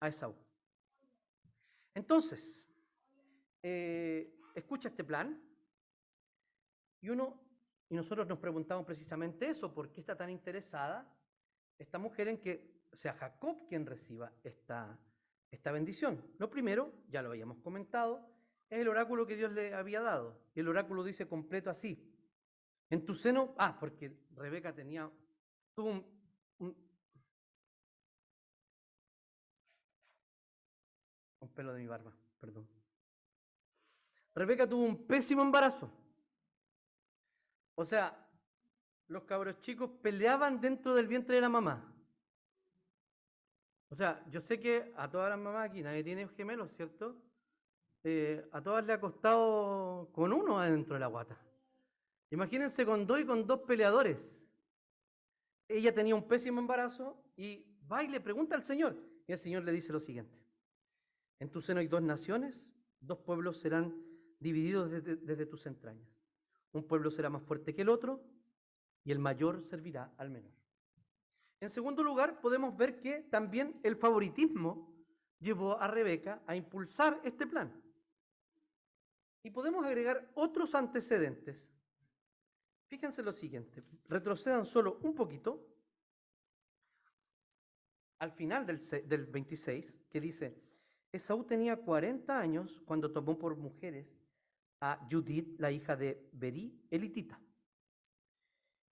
a 0.00 0.08
Esaú. 0.08 0.34
Entonces, 1.94 2.66
eh, 3.62 4.38
escucha 4.54 4.88
este 4.88 5.04
plan 5.04 5.40
y 7.00 7.08
uno 7.08 7.40
y 7.88 7.94
nosotros 7.94 8.26
nos 8.28 8.38
preguntamos 8.38 8.86
precisamente 8.86 9.48
eso, 9.48 9.74
¿por 9.74 9.90
qué 9.90 10.00
está 10.00 10.16
tan 10.16 10.30
interesada 10.30 11.12
esta 11.76 11.98
mujer 11.98 12.28
en 12.28 12.38
que 12.38 12.84
sea 12.92 13.14
Jacob 13.14 13.66
quien 13.68 13.84
reciba 13.84 14.32
esta, 14.44 14.96
esta 15.50 15.72
bendición? 15.72 16.24
Lo 16.38 16.48
primero, 16.48 16.92
ya 17.08 17.20
lo 17.20 17.30
habíamos 17.30 17.58
comentado, 17.58 18.30
es 18.68 18.80
el 18.80 18.88
oráculo 18.88 19.26
que 19.26 19.34
Dios 19.34 19.52
le 19.52 19.74
había 19.74 20.00
dado. 20.00 20.40
Y 20.54 20.60
el 20.60 20.68
oráculo 20.68 21.02
dice 21.02 21.26
completo 21.26 21.68
así. 21.68 22.06
En 22.88 23.04
tu 23.04 23.14
seno, 23.14 23.54
ah, 23.58 23.76
porque 23.78 24.16
Rebeca 24.36 24.72
tenía 24.72 25.10
tuvo 25.74 25.90
un, 25.90 26.06
un, 26.58 26.89
pelo 31.60 31.74
de 31.74 31.80
mi 31.80 31.86
barba, 31.86 32.10
perdón. 32.40 32.66
Rebeca 34.34 34.66
tuvo 34.66 34.82
un 34.82 35.06
pésimo 35.06 35.42
embarazo. 35.42 35.92
O 37.74 37.84
sea, 37.84 38.16
los 39.08 39.24
cabros 39.24 39.60
chicos 39.60 39.90
peleaban 40.00 40.58
dentro 40.58 40.94
del 40.94 41.06
vientre 41.06 41.34
de 41.34 41.42
la 41.42 41.50
mamá. 41.50 41.84
O 43.90 43.94
sea, 43.94 44.24
yo 44.30 44.40
sé 44.40 44.58
que 44.58 44.90
a 44.96 45.10
todas 45.10 45.28
las 45.28 45.38
mamás 45.38 45.68
aquí, 45.68 45.82
nadie 45.82 46.02
tiene 46.02 46.26
gemelos, 46.28 46.72
¿cierto? 46.72 47.14
Eh, 48.04 48.48
a 48.52 48.62
todas 48.62 48.86
le 48.86 48.94
ha 48.94 49.00
costado 49.00 50.08
con 50.14 50.32
uno 50.32 50.58
adentro 50.60 50.94
de 50.94 51.00
la 51.00 51.08
guata. 51.08 51.38
Imagínense 52.30 52.86
con 52.86 53.06
dos 53.06 53.20
y 53.20 53.26
con 53.26 53.46
dos 53.46 53.60
peleadores 53.66 54.16
ella 55.68 55.94
tenía 55.94 56.14
un 56.14 56.26
pésimo 56.26 56.58
embarazo 56.58 57.22
y 57.36 57.66
va 57.92 58.02
y 58.02 58.08
le 58.08 58.18
pregunta 58.18 58.56
al 58.56 58.64
Señor. 58.64 58.96
Y 59.26 59.32
el 59.32 59.38
Señor 59.38 59.62
le 59.62 59.72
dice 59.72 59.92
lo 59.92 60.00
siguiente. 60.00 60.39
En 61.40 61.50
tu 61.50 61.60
seno 61.60 61.80
hay 61.80 61.88
dos 61.88 62.02
naciones, 62.02 62.64
dos 63.00 63.18
pueblos 63.18 63.58
serán 63.58 63.94
divididos 64.38 64.90
desde, 64.90 65.46
tus 65.46 65.66
entrañas. 65.66 66.08
Un 66.72 66.86
pueblo 66.86 67.10
será 67.10 67.28
más 67.28 67.42
fuerte 67.42 67.74
que 67.74 67.82
el 67.82 67.88
otro 67.88 68.22
y 69.02 69.10
el 69.10 69.18
mayor 69.18 69.64
servirá 69.64 70.12
al 70.16 70.30
menor. 70.30 70.52
En 71.58 71.68
segundo 71.68 72.04
lugar, 72.04 72.40
podemos 72.40 72.76
ver 72.76 73.00
que 73.00 73.22
también 73.22 73.80
el 73.82 73.96
favoritismo 73.96 74.94
llevó 75.40 75.80
a 75.80 75.88
Rebeca 75.88 76.42
a 76.46 76.54
impulsar 76.54 77.20
este 77.24 77.46
plan. 77.46 77.82
Y 79.42 79.50
podemos 79.50 79.84
agregar 79.84 80.30
otros 80.34 80.74
antecedentes 80.74 81.70
Fíjense 82.90 83.22
lo 83.22 83.32
siguiente, 83.32 83.84
retrocedan 84.08 84.66
solo 84.66 84.98
un 85.02 85.14
poquito. 85.14 85.66
al 88.18 88.32
final 88.32 88.66
del, 88.66 88.78
del 89.08 89.26
26, 89.26 90.02
que 90.10 90.20
dice, 90.20 90.54
Esaú 91.12 91.44
tenía 91.44 91.76
40 91.76 92.38
años 92.38 92.80
cuando 92.84 93.12
tomó 93.12 93.38
por 93.38 93.56
mujeres 93.56 94.06
a 94.80 95.06
Judith, 95.10 95.58
la 95.58 95.70
hija 95.70 95.96
de 95.96 96.28
Berí, 96.32 96.86
elitita, 96.90 97.38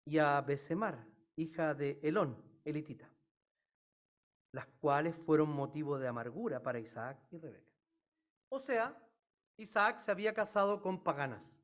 y 0.05 0.17
a 0.17 0.41
Besemar, 0.41 1.05
hija 1.35 1.73
de 1.73 1.99
Elón, 2.03 2.37
elitita, 2.65 3.09
las 4.51 4.67
cuales 4.79 5.15
fueron 5.15 5.49
motivo 5.49 5.97
de 5.97 6.07
amargura 6.07 6.61
para 6.61 6.79
Isaac 6.79 7.17
y 7.31 7.37
Rebeca. 7.37 7.71
O 8.49 8.59
sea, 8.59 8.95
Isaac 9.57 9.99
se 9.99 10.11
había 10.11 10.33
casado 10.33 10.81
con 10.81 11.01
paganas. 11.01 11.55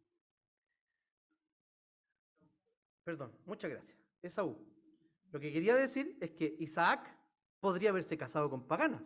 Perdón, 3.04 3.38
muchas 3.46 3.72
gracias. 3.72 3.98
Esaú. 4.22 4.58
Lo 5.32 5.40
que 5.40 5.52
quería 5.52 5.76
decir 5.76 6.18
es 6.22 6.32
que 6.32 6.56
Isaac 6.60 7.16
podría 7.60 7.90
haberse 7.90 8.18
casado 8.18 8.50
con 8.50 8.66
paganas. 8.66 9.04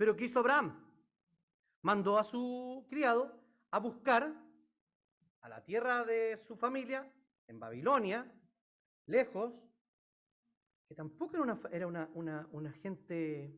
Pero 0.00 0.16
¿qué 0.16 0.24
hizo 0.24 0.38
Abraham? 0.38 0.82
Mandó 1.82 2.18
a 2.18 2.24
su 2.24 2.86
criado 2.88 3.38
a 3.70 3.78
buscar 3.80 4.34
a 5.42 5.48
la 5.50 5.62
tierra 5.62 6.06
de 6.06 6.38
su 6.48 6.56
familia, 6.56 7.06
en 7.46 7.60
Babilonia, 7.60 8.26
lejos, 9.04 9.52
que 10.88 10.94
tampoco 10.94 11.36
era 11.70 11.86
una, 11.86 12.72
gente 12.82 13.54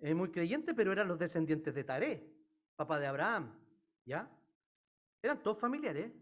eh, 0.00 0.14
muy 0.14 0.32
creyente, 0.32 0.74
pero 0.74 0.90
eran 0.90 1.06
los 1.06 1.16
descendientes 1.16 1.72
de 1.76 1.84
Taré, 1.84 2.28
papá 2.74 2.98
de 2.98 3.06
Abraham, 3.06 3.56
¿ya? 4.04 4.28
Eran 5.22 5.44
todos 5.44 5.60
familiares, 5.60 6.12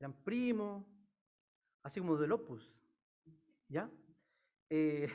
eran 0.00 0.14
primos, 0.24 0.84
así 1.84 2.00
como 2.00 2.16
del 2.16 2.32
Opus, 2.32 2.74
¿ya? 3.68 3.88
Eh, 4.68 5.08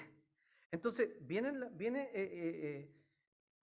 entonces, 0.76 1.16
viene, 1.22 1.50
eh, 2.04 2.12
eh, 2.14 2.14
eh, 2.14 2.92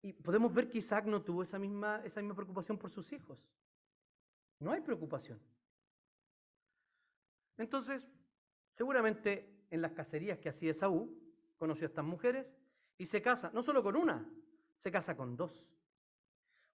y 0.00 0.14
podemos 0.14 0.52
ver 0.52 0.70
que 0.70 0.78
Isaac 0.78 1.04
no 1.04 1.22
tuvo 1.22 1.42
esa 1.42 1.58
misma, 1.58 2.00
esa 2.06 2.20
misma 2.20 2.34
preocupación 2.34 2.78
por 2.78 2.90
sus 2.90 3.12
hijos. 3.12 3.38
No 4.58 4.72
hay 4.72 4.80
preocupación. 4.80 5.38
Entonces, 7.58 8.10
seguramente 8.70 9.66
en 9.68 9.82
las 9.82 9.92
cacerías 9.92 10.38
que 10.38 10.48
hacía 10.48 10.70
Esaú, 10.70 11.14
conoció 11.58 11.84
a 11.84 11.88
estas 11.90 12.04
mujeres 12.04 12.46
y 12.96 13.04
se 13.04 13.20
casa, 13.20 13.50
no 13.52 13.62
solo 13.62 13.82
con 13.82 13.94
una, 13.94 14.26
se 14.76 14.90
casa 14.90 15.14
con 15.14 15.36
dos. 15.36 15.68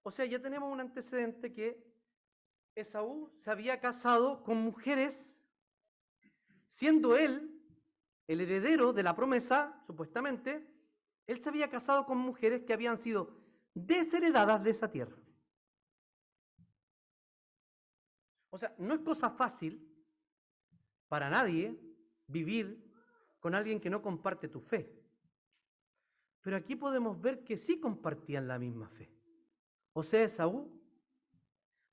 O 0.03 0.09
sea, 0.09 0.25
ya 0.25 0.41
tenemos 0.41 0.71
un 0.71 0.79
antecedente 0.79 1.51
que 1.51 1.85
Esaú 2.75 3.29
se 3.35 3.51
había 3.51 3.81
casado 3.81 4.41
con 4.41 4.55
mujeres, 4.55 5.37
siendo 6.69 7.17
él 7.17 7.48
el 8.29 8.41
heredero 8.41 8.93
de 8.93 9.01
la 9.01 9.15
promesa, 9.15 9.81
supuestamente, 9.87 10.63
él 11.25 11.41
se 11.41 11.49
había 11.49 11.67
casado 11.67 12.05
con 12.05 12.19
mujeres 12.19 12.61
que 12.61 12.73
habían 12.73 12.99
sido 12.99 13.35
desheredadas 13.73 14.63
de 14.63 14.69
esa 14.69 14.91
tierra. 14.91 15.17
O 18.51 18.57
sea, 18.59 18.75
no 18.77 18.93
es 18.93 18.99
cosa 18.99 19.31
fácil 19.31 19.83
para 21.07 21.27
nadie 21.27 21.75
vivir 22.27 22.87
con 23.39 23.55
alguien 23.55 23.79
que 23.79 23.89
no 23.89 23.99
comparte 23.99 24.47
tu 24.47 24.61
fe. 24.61 24.95
Pero 26.41 26.55
aquí 26.55 26.75
podemos 26.75 27.19
ver 27.19 27.43
que 27.43 27.57
sí 27.57 27.79
compartían 27.79 28.47
la 28.47 28.59
misma 28.59 28.89
fe. 28.89 29.11
O 29.93 30.03
sea, 30.03 30.23
Esaú, 30.23 30.71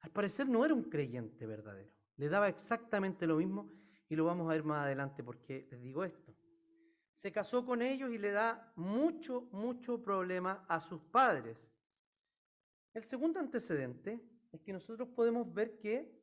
al 0.00 0.10
parecer 0.10 0.46
no 0.46 0.66
era 0.66 0.74
un 0.74 0.84
creyente 0.84 1.46
verdadero. 1.46 1.90
Le 2.16 2.28
daba 2.28 2.48
exactamente 2.48 3.26
lo 3.26 3.36
mismo 3.36 3.72
y 4.08 4.16
lo 4.16 4.26
vamos 4.26 4.48
a 4.48 4.52
ver 4.52 4.64
más 4.64 4.84
adelante 4.84 5.24
porque 5.24 5.66
les 5.70 5.80
digo 5.80 6.04
esto. 6.04 6.25
Se 7.22 7.32
casó 7.32 7.64
con 7.64 7.82
ellos 7.82 8.10
y 8.10 8.18
le 8.18 8.30
da 8.30 8.72
mucho, 8.76 9.42
mucho 9.52 10.02
problema 10.02 10.64
a 10.68 10.80
sus 10.80 11.00
padres. 11.00 11.58
El 12.94 13.04
segundo 13.04 13.40
antecedente 13.40 14.20
es 14.52 14.62
que 14.62 14.72
nosotros 14.72 15.08
podemos 15.08 15.52
ver 15.52 15.78
que 15.78 16.16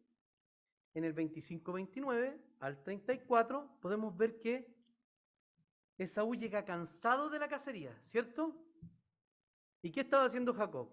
en 0.93 1.03
el 1.03 1.15
25-29 1.15 2.39
al 2.59 2.81
34 2.83 3.79
podemos 3.81 4.15
ver 4.15 4.39
que 4.39 4.73
Esaú 5.97 6.35
llega 6.35 6.65
cansado 6.65 7.29
de 7.29 7.39
la 7.39 7.47
cacería, 7.47 7.95
¿cierto? 8.09 8.55
¿Y 9.81 9.91
qué 9.91 10.01
estaba 10.01 10.25
haciendo 10.25 10.53
Jacob? 10.53 10.91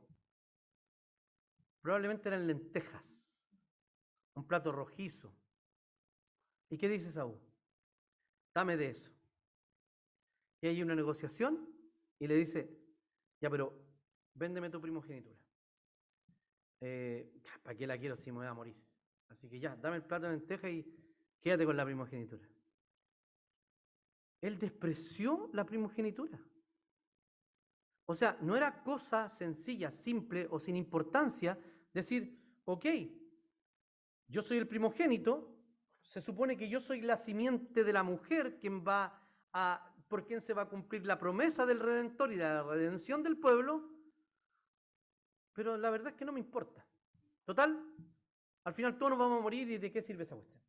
Probablemente 1.80 2.28
eran 2.28 2.46
lentejas, 2.46 3.02
un 4.34 4.46
plato 4.46 4.72
rojizo. 4.72 5.34
¿Y 6.68 6.76
qué 6.76 6.88
dice 6.88 7.08
Esaú? 7.08 7.40
Dame 8.54 8.76
de 8.76 8.90
eso. 8.90 9.10
Y 10.60 10.66
hay 10.66 10.82
una 10.82 10.94
negociación 10.94 11.68
y 12.18 12.26
le 12.26 12.34
dice, 12.34 12.70
ya, 13.40 13.48
pero 13.48 13.72
véndeme 14.34 14.70
tu 14.70 14.80
primogenitura. 14.80 15.38
Eh, 16.80 17.32
¿Para 17.62 17.76
qué 17.76 17.86
la 17.86 17.98
quiero 17.98 18.16
si 18.16 18.30
me 18.30 18.38
voy 18.38 18.46
a 18.46 18.54
morir? 18.54 18.76
Así 19.28 19.48
que 19.48 19.58
ya, 19.58 19.76
dame 19.76 19.96
el 19.96 20.02
plato 20.02 20.26
de 20.26 20.32
lenteja 20.32 20.68
y 20.68 20.84
quédate 21.40 21.64
con 21.64 21.76
la 21.76 21.84
primogenitura. 21.84 22.46
Él 24.40 24.58
despreció 24.58 25.50
la 25.52 25.64
primogenitura. 25.64 26.38
O 28.06 28.14
sea, 28.14 28.36
no 28.40 28.56
era 28.56 28.82
cosa 28.82 29.28
sencilla, 29.28 29.90
simple 29.90 30.48
o 30.50 30.58
sin 30.58 30.76
importancia 30.76 31.58
decir, 31.92 32.36
ok, 32.64 32.86
yo 34.26 34.42
soy 34.42 34.58
el 34.58 34.66
primogénito, 34.66 35.56
se 36.02 36.20
supone 36.20 36.56
que 36.56 36.68
yo 36.68 36.80
soy 36.80 37.02
la 37.02 37.16
simiente 37.16 37.84
de 37.84 37.92
la 37.92 38.02
mujer 38.02 38.58
quien 38.58 38.84
va 38.84 39.22
a, 39.52 39.89
por 40.10 40.26
quien 40.26 40.40
se 40.40 40.54
va 40.54 40.62
a 40.62 40.68
cumplir 40.68 41.06
la 41.06 41.20
promesa 41.20 41.64
del 41.64 41.78
Redentor 41.78 42.32
y 42.32 42.34
de 42.34 42.42
la 42.42 42.64
redención 42.64 43.22
del 43.22 43.38
pueblo, 43.38 43.88
pero 45.52 45.76
la 45.76 45.88
verdad 45.88 46.08
es 46.08 46.16
que 46.16 46.24
no 46.24 46.32
me 46.32 46.40
importa. 46.40 46.84
Total, 47.44 47.80
al 48.64 48.74
final 48.74 48.98
todos 48.98 49.10
nos 49.10 49.18
vamos 49.20 49.38
a 49.38 49.42
morir 49.42 49.70
y 49.70 49.78
de 49.78 49.92
qué 49.92 50.02
sirve 50.02 50.24
esa 50.24 50.34
cuestión. 50.34 50.60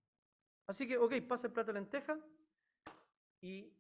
Así 0.68 0.88
que, 0.88 0.96
ok, 0.96 1.22
pasa 1.28 1.48
el 1.48 1.54
plato 1.54 1.74
de 1.74 1.80
lenteja 1.80 2.20
y 3.42 3.74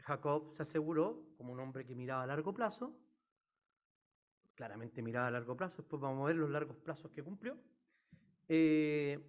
Jacob 0.00 0.50
se 0.50 0.64
aseguró, 0.64 1.24
como 1.36 1.52
un 1.52 1.60
hombre 1.60 1.86
que 1.86 1.94
miraba 1.94 2.24
a 2.24 2.26
largo 2.26 2.52
plazo, 2.52 2.98
claramente 4.56 5.00
miraba 5.00 5.28
a 5.28 5.30
largo 5.30 5.56
plazo, 5.56 5.76
después 5.76 6.02
vamos 6.02 6.24
a 6.24 6.26
ver 6.26 6.36
los 6.36 6.50
largos 6.50 6.76
plazos 6.78 7.12
que 7.12 7.22
cumplió, 7.22 7.56
eh, 8.48 9.24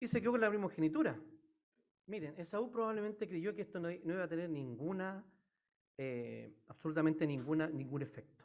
y 0.00 0.08
se 0.08 0.20
quedó 0.20 0.32
con 0.32 0.40
la 0.40 0.50
primogenitura. 0.50 1.16
Miren, 2.06 2.38
Esaú 2.38 2.70
probablemente 2.70 3.28
creyó 3.28 3.54
que 3.54 3.62
esto 3.62 3.80
no, 3.80 3.90
iba 3.90 4.22
a 4.22 4.28
tener 4.28 4.48
ninguna, 4.48 5.24
eh, 5.98 6.54
absolutamente 6.68 7.26
ninguna, 7.26 7.66
ningún 7.68 8.02
efecto. 8.02 8.44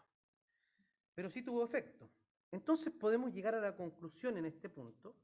Pero 1.13 1.29
sí 1.29 1.43
tuvo 1.43 1.63
efecto. 1.63 2.09
Entonces 2.51 2.91
podemos 2.91 3.31
llegar 3.33 3.53
a 3.53 3.61
la 3.61 3.75
conclusión 3.75 4.37
en 4.37 4.45
este 4.45 4.67
punto 4.67 5.15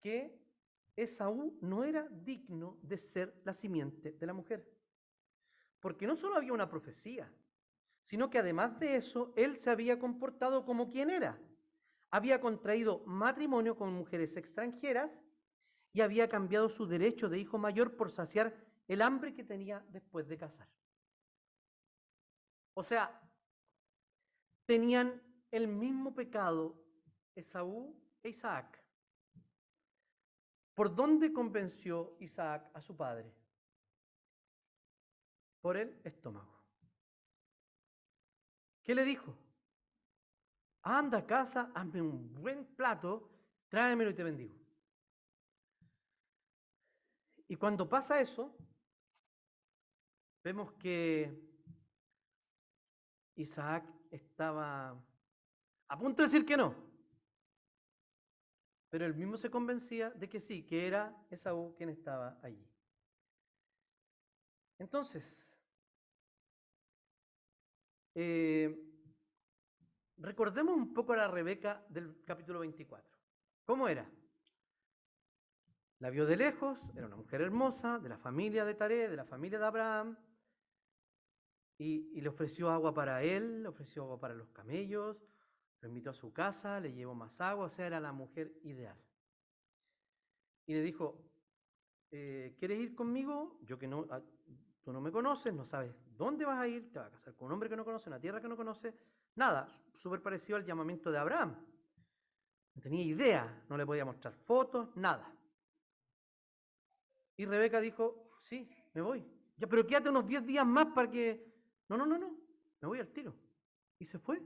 que 0.00 0.38
Esaú 0.94 1.56
no 1.62 1.84
era 1.84 2.06
digno 2.08 2.78
de 2.82 2.98
ser 2.98 3.40
la 3.44 3.54
simiente 3.54 4.12
de 4.12 4.26
la 4.26 4.34
mujer. 4.34 4.70
Porque 5.80 6.06
no 6.06 6.14
solo 6.14 6.36
había 6.36 6.52
una 6.52 6.68
profecía, 6.68 7.32
sino 8.04 8.28
que 8.28 8.38
además 8.38 8.78
de 8.78 8.96
eso, 8.96 9.32
él 9.34 9.56
se 9.56 9.70
había 9.70 9.98
comportado 9.98 10.64
como 10.64 10.90
quien 10.90 11.10
era. 11.10 11.38
Había 12.10 12.40
contraído 12.40 13.02
matrimonio 13.06 13.76
con 13.76 13.92
mujeres 13.92 14.36
extranjeras 14.36 15.18
y 15.96 16.02
había 16.02 16.28
cambiado 16.28 16.68
su 16.68 16.86
derecho 16.86 17.26
de 17.30 17.38
hijo 17.38 17.56
mayor 17.56 17.96
por 17.96 18.10
saciar 18.10 18.54
el 18.86 19.00
hambre 19.00 19.32
que 19.32 19.42
tenía 19.42 19.82
después 19.88 20.28
de 20.28 20.36
casar. 20.36 20.68
O 22.74 22.82
sea, 22.82 23.18
tenían 24.66 25.22
el 25.50 25.66
mismo 25.66 26.14
pecado 26.14 26.78
Esaú 27.34 27.98
e 28.22 28.28
Isaac. 28.28 28.78
¿Por 30.74 30.94
dónde 30.94 31.32
convenció 31.32 32.14
Isaac 32.20 32.70
a 32.74 32.82
su 32.82 32.94
padre? 32.94 33.32
Por 35.62 35.78
el 35.78 35.98
estómago. 36.04 36.62
¿Qué 38.82 38.94
le 38.94 39.02
dijo? 39.06 39.34
Anda 40.82 41.20
a 41.20 41.26
casa, 41.26 41.72
hazme 41.74 42.02
un 42.02 42.34
buen 42.34 42.66
plato, 42.76 43.30
tráemelo 43.70 44.10
y 44.10 44.14
te 44.14 44.22
bendigo. 44.22 44.65
Y 47.48 47.56
cuando 47.56 47.88
pasa 47.88 48.20
eso, 48.20 48.56
vemos 50.42 50.72
que 50.74 51.32
Isaac 53.36 53.84
estaba 54.10 54.96
a 55.88 55.98
punto 55.98 56.22
de 56.22 56.28
decir 56.28 56.44
que 56.44 56.56
no. 56.56 56.74
Pero 58.90 59.04
él 59.04 59.14
mismo 59.14 59.36
se 59.36 59.50
convencía 59.50 60.10
de 60.10 60.28
que 60.28 60.40
sí, 60.40 60.64
que 60.64 60.86
era 60.86 61.14
Esaú 61.30 61.74
quien 61.76 61.90
estaba 61.90 62.38
allí. 62.42 62.66
Entonces, 64.78 65.24
eh, 68.14 68.74
recordemos 70.18 70.74
un 70.74 70.92
poco 70.92 71.12
a 71.12 71.16
la 71.16 71.28
Rebeca 71.28 71.84
del 71.88 72.24
capítulo 72.24 72.60
24. 72.60 73.16
¿Cómo 73.64 73.88
era? 73.88 74.08
La 75.98 76.10
vio 76.10 76.26
de 76.26 76.36
lejos, 76.36 76.90
era 76.94 77.06
una 77.06 77.16
mujer 77.16 77.40
hermosa, 77.40 77.98
de 77.98 78.10
la 78.10 78.18
familia 78.18 78.64
de 78.64 78.74
Taré, 78.74 79.08
de 79.08 79.16
la 79.16 79.24
familia 79.24 79.58
de 79.58 79.64
Abraham, 79.64 80.16
y, 81.78 82.20
le 82.20 82.28
ofreció 82.28 82.70
agua 82.70 82.94
para 82.94 83.22
él, 83.22 83.62
le 83.62 83.68
ofreció 83.68 84.04
agua 84.04 84.18
para 84.18 84.34
los 84.34 84.50
camellos, 84.50 85.22
lo 85.80 85.88
invitó 85.88 86.10
a 86.10 86.14
su 86.14 86.32
casa, 86.32 86.80
le 86.80 86.92
llevó 86.92 87.14
más 87.14 87.40
agua, 87.40 87.66
o 87.66 87.68
sea, 87.68 87.86
era 87.86 88.00
la 88.00 88.12
mujer 88.12 88.52
ideal. 88.62 88.96
Y 90.66 90.74
le 90.74 90.82
dijo, 90.82 91.22
eh, 92.10 92.54
¿quieres 92.58 92.78
ir 92.78 92.94
conmigo? 92.94 93.58
Yo 93.62 93.78
que 93.78 93.86
no, 93.86 94.06
ah, 94.10 94.22
tú 94.82 94.92
no 94.92 95.00
me 95.00 95.12
conoces, 95.12 95.52
no 95.52 95.64
sabes 95.64 95.94
dónde 96.16 96.44
vas 96.44 96.58
a 96.58 96.66
ir, 96.66 96.90
te 96.92 96.98
vas 96.98 97.08
a 97.08 97.10
casar 97.10 97.34
con 97.34 97.46
un 97.46 97.52
hombre 97.52 97.68
que 97.68 97.76
no 97.76 97.84
conoce, 97.84 98.08
una 98.08 98.20
tierra 98.20 98.40
que 98.40 98.48
no 98.48 98.56
conoce, 98.56 98.94
nada, 99.34 99.68
súper 99.94 100.22
parecido 100.22 100.56
al 100.56 100.64
llamamiento 100.64 101.10
de 101.10 101.18
Abraham. 101.18 101.56
No 102.74 102.82
tenía 102.82 103.02
idea, 103.02 103.64
no 103.68 103.76
le 103.76 103.86
podía 103.86 104.04
mostrar 104.04 104.34
fotos, 104.34 104.94
nada. 104.96 105.35
Y 107.36 107.44
Rebeca 107.44 107.80
dijo, 107.80 108.30
sí, 108.42 108.68
me 108.94 109.00
voy. 109.00 109.24
Ya, 109.56 109.66
pero 109.66 109.86
quédate 109.86 110.10
unos 110.10 110.26
10 110.26 110.46
días 110.46 110.66
más 110.66 110.86
para 110.94 111.10
que... 111.10 111.44
No, 111.88 111.96
no, 111.96 112.06
no, 112.06 112.18
no, 112.18 112.36
me 112.80 112.88
voy 112.88 113.00
al 113.00 113.08
tiro. 113.08 113.34
Y 113.98 114.06
se 114.06 114.18
fue. 114.18 114.42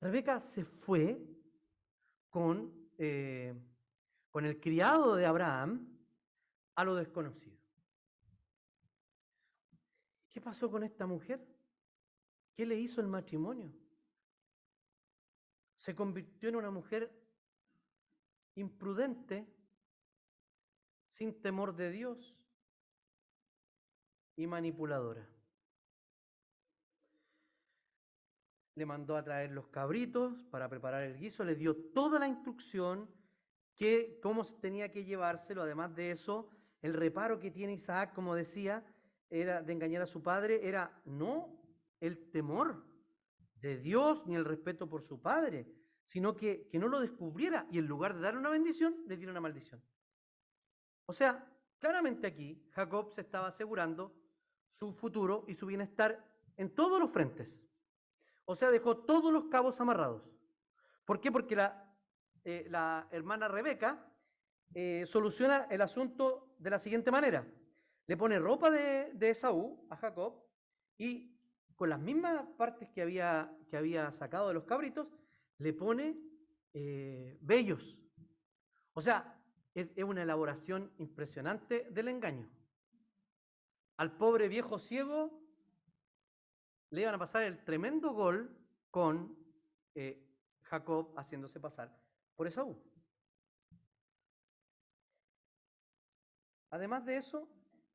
Rebeca 0.00 0.40
se 0.40 0.64
fue 0.64 1.20
con, 2.30 2.72
eh, 2.96 3.54
con 4.30 4.46
el 4.46 4.60
criado 4.60 5.14
de 5.14 5.26
Abraham 5.26 5.86
a 6.74 6.84
lo 6.84 6.94
desconocido. 6.94 7.58
¿Qué 10.30 10.40
pasó 10.40 10.70
con 10.70 10.84
esta 10.84 11.06
mujer? 11.06 11.44
¿Qué 12.54 12.64
le 12.64 12.76
hizo 12.76 13.00
el 13.00 13.08
matrimonio? 13.08 13.72
Se 15.76 15.94
convirtió 15.94 16.48
en 16.48 16.56
una 16.56 16.70
mujer 16.70 17.10
imprudente, 18.54 19.46
sin 21.20 21.34
temor 21.42 21.76
de 21.76 21.90
Dios 21.90 22.34
y 24.36 24.46
manipuladora. 24.46 25.28
Le 28.74 28.86
mandó 28.86 29.18
a 29.18 29.22
traer 29.22 29.50
los 29.50 29.68
cabritos 29.68 30.42
para 30.44 30.66
preparar 30.70 31.02
el 31.02 31.18
guiso, 31.18 31.44
le 31.44 31.56
dio 31.56 31.76
toda 31.76 32.18
la 32.18 32.26
instrucción 32.26 33.06
que 33.76 34.18
cómo 34.22 34.46
tenía 34.62 34.90
que 34.90 35.04
llevárselo. 35.04 35.60
Además 35.60 35.94
de 35.94 36.10
eso, 36.10 36.48
el 36.80 36.94
reparo 36.94 37.38
que 37.38 37.50
tiene 37.50 37.74
Isaac, 37.74 38.14
como 38.14 38.34
decía, 38.34 38.82
era 39.28 39.62
de 39.62 39.74
engañar 39.74 40.00
a 40.00 40.06
su 40.06 40.22
padre, 40.22 40.66
era 40.66 41.02
no 41.04 41.60
el 42.00 42.30
temor 42.30 42.82
de 43.56 43.76
Dios 43.76 44.26
ni 44.26 44.36
el 44.36 44.46
respeto 44.46 44.88
por 44.88 45.02
su 45.02 45.20
padre, 45.20 45.70
sino 46.06 46.34
que, 46.34 46.66
que 46.68 46.78
no 46.78 46.88
lo 46.88 46.98
descubriera 46.98 47.66
y 47.70 47.76
en 47.76 47.84
lugar 47.84 48.14
de 48.14 48.22
darle 48.22 48.40
una 48.40 48.48
bendición, 48.48 48.96
le 49.06 49.18
diera 49.18 49.32
una 49.32 49.42
maldición. 49.42 49.82
O 51.10 51.12
sea, 51.12 51.44
claramente 51.80 52.28
aquí 52.28 52.64
Jacob 52.70 53.10
se 53.12 53.22
estaba 53.22 53.48
asegurando 53.48 54.14
su 54.68 54.92
futuro 54.92 55.44
y 55.48 55.54
su 55.54 55.66
bienestar 55.66 56.24
en 56.56 56.72
todos 56.72 57.00
los 57.00 57.10
frentes. 57.10 57.66
O 58.44 58.54
sea, 58.54 58.70
dejó 58.70 58.96
todos 58.96 59.32
los 59.32 59.46
cabos 59.46 59.80
amarrados. 59.80 60.22
¿Por 61.04 61.20
qué? 61.20 61.32
Porque 61.32 61.56
la, 61.56 61.92
eh, 62.44 62.64
la 62.70 63.08
hermana 63.10 63.48
Rebeca 63.48 64.08
eh, 64.72 65.04
soluciona 65.04 65.66
el 65.68 65.80
asunto 65.80 66.54
de 66.60 66.70
la 66.70 66.78
siguiente 66.78 67.10
manera. 67.10 67.44
Le 68.06 68.16
pone 68.16 68.38
ropa 68.38 68.70
de, 68.70 69.10
de 69.12 69.30
Esaú 69.30 69.84
a 69.90 69.96
Jacob 69.96 70.44
y 70.96 71.36
con 71.74 71.90
las 71.90 71.98
mismas 71.98 72.46
partes 72.56 72.88
que 72.90 73.02
había, 73.02 73.52
que 73.68 73.76
había 73.76 74.12
sacado 74.12 74.46
de 74.46 74.54
los 74.54 74.62
cabritos, 74.62 75.08
le 75.58 75.72
pone 75.72 76.16
eh, 76.72 77.36
vellos. 77.40 77.98
O 78.92 79.02
sea, 79.02 79.39
es, 79.80 80.04
una 80.04 80.22
elaboración 80.22 80.92
impresionante 80.98 81.86
del 81.90 82.08
engaño. 82.08 82.48
Al 83.96 84.16
pobre 84.16 84.48
viejo 84.48 84.78
ciego 84.78 85.40
le 86.90 87.02
iban 87.02 87.14
a 87.14 87.18
pasar 87.18 87.42
el 87.42 87.62
tremendo 87.64 88.12
gol 88.12 88.56
con 88.90 89.36
eh, 89.94 90.26
Jacob 90.62 91.12
haciéndose 91.16 91.60
pasar 91.60 91.94
por 92.34 92.46
Esaú. 92.46 92.76
Además 96.70 97.04
de 97.04 97.16
eso, 97.16 97.48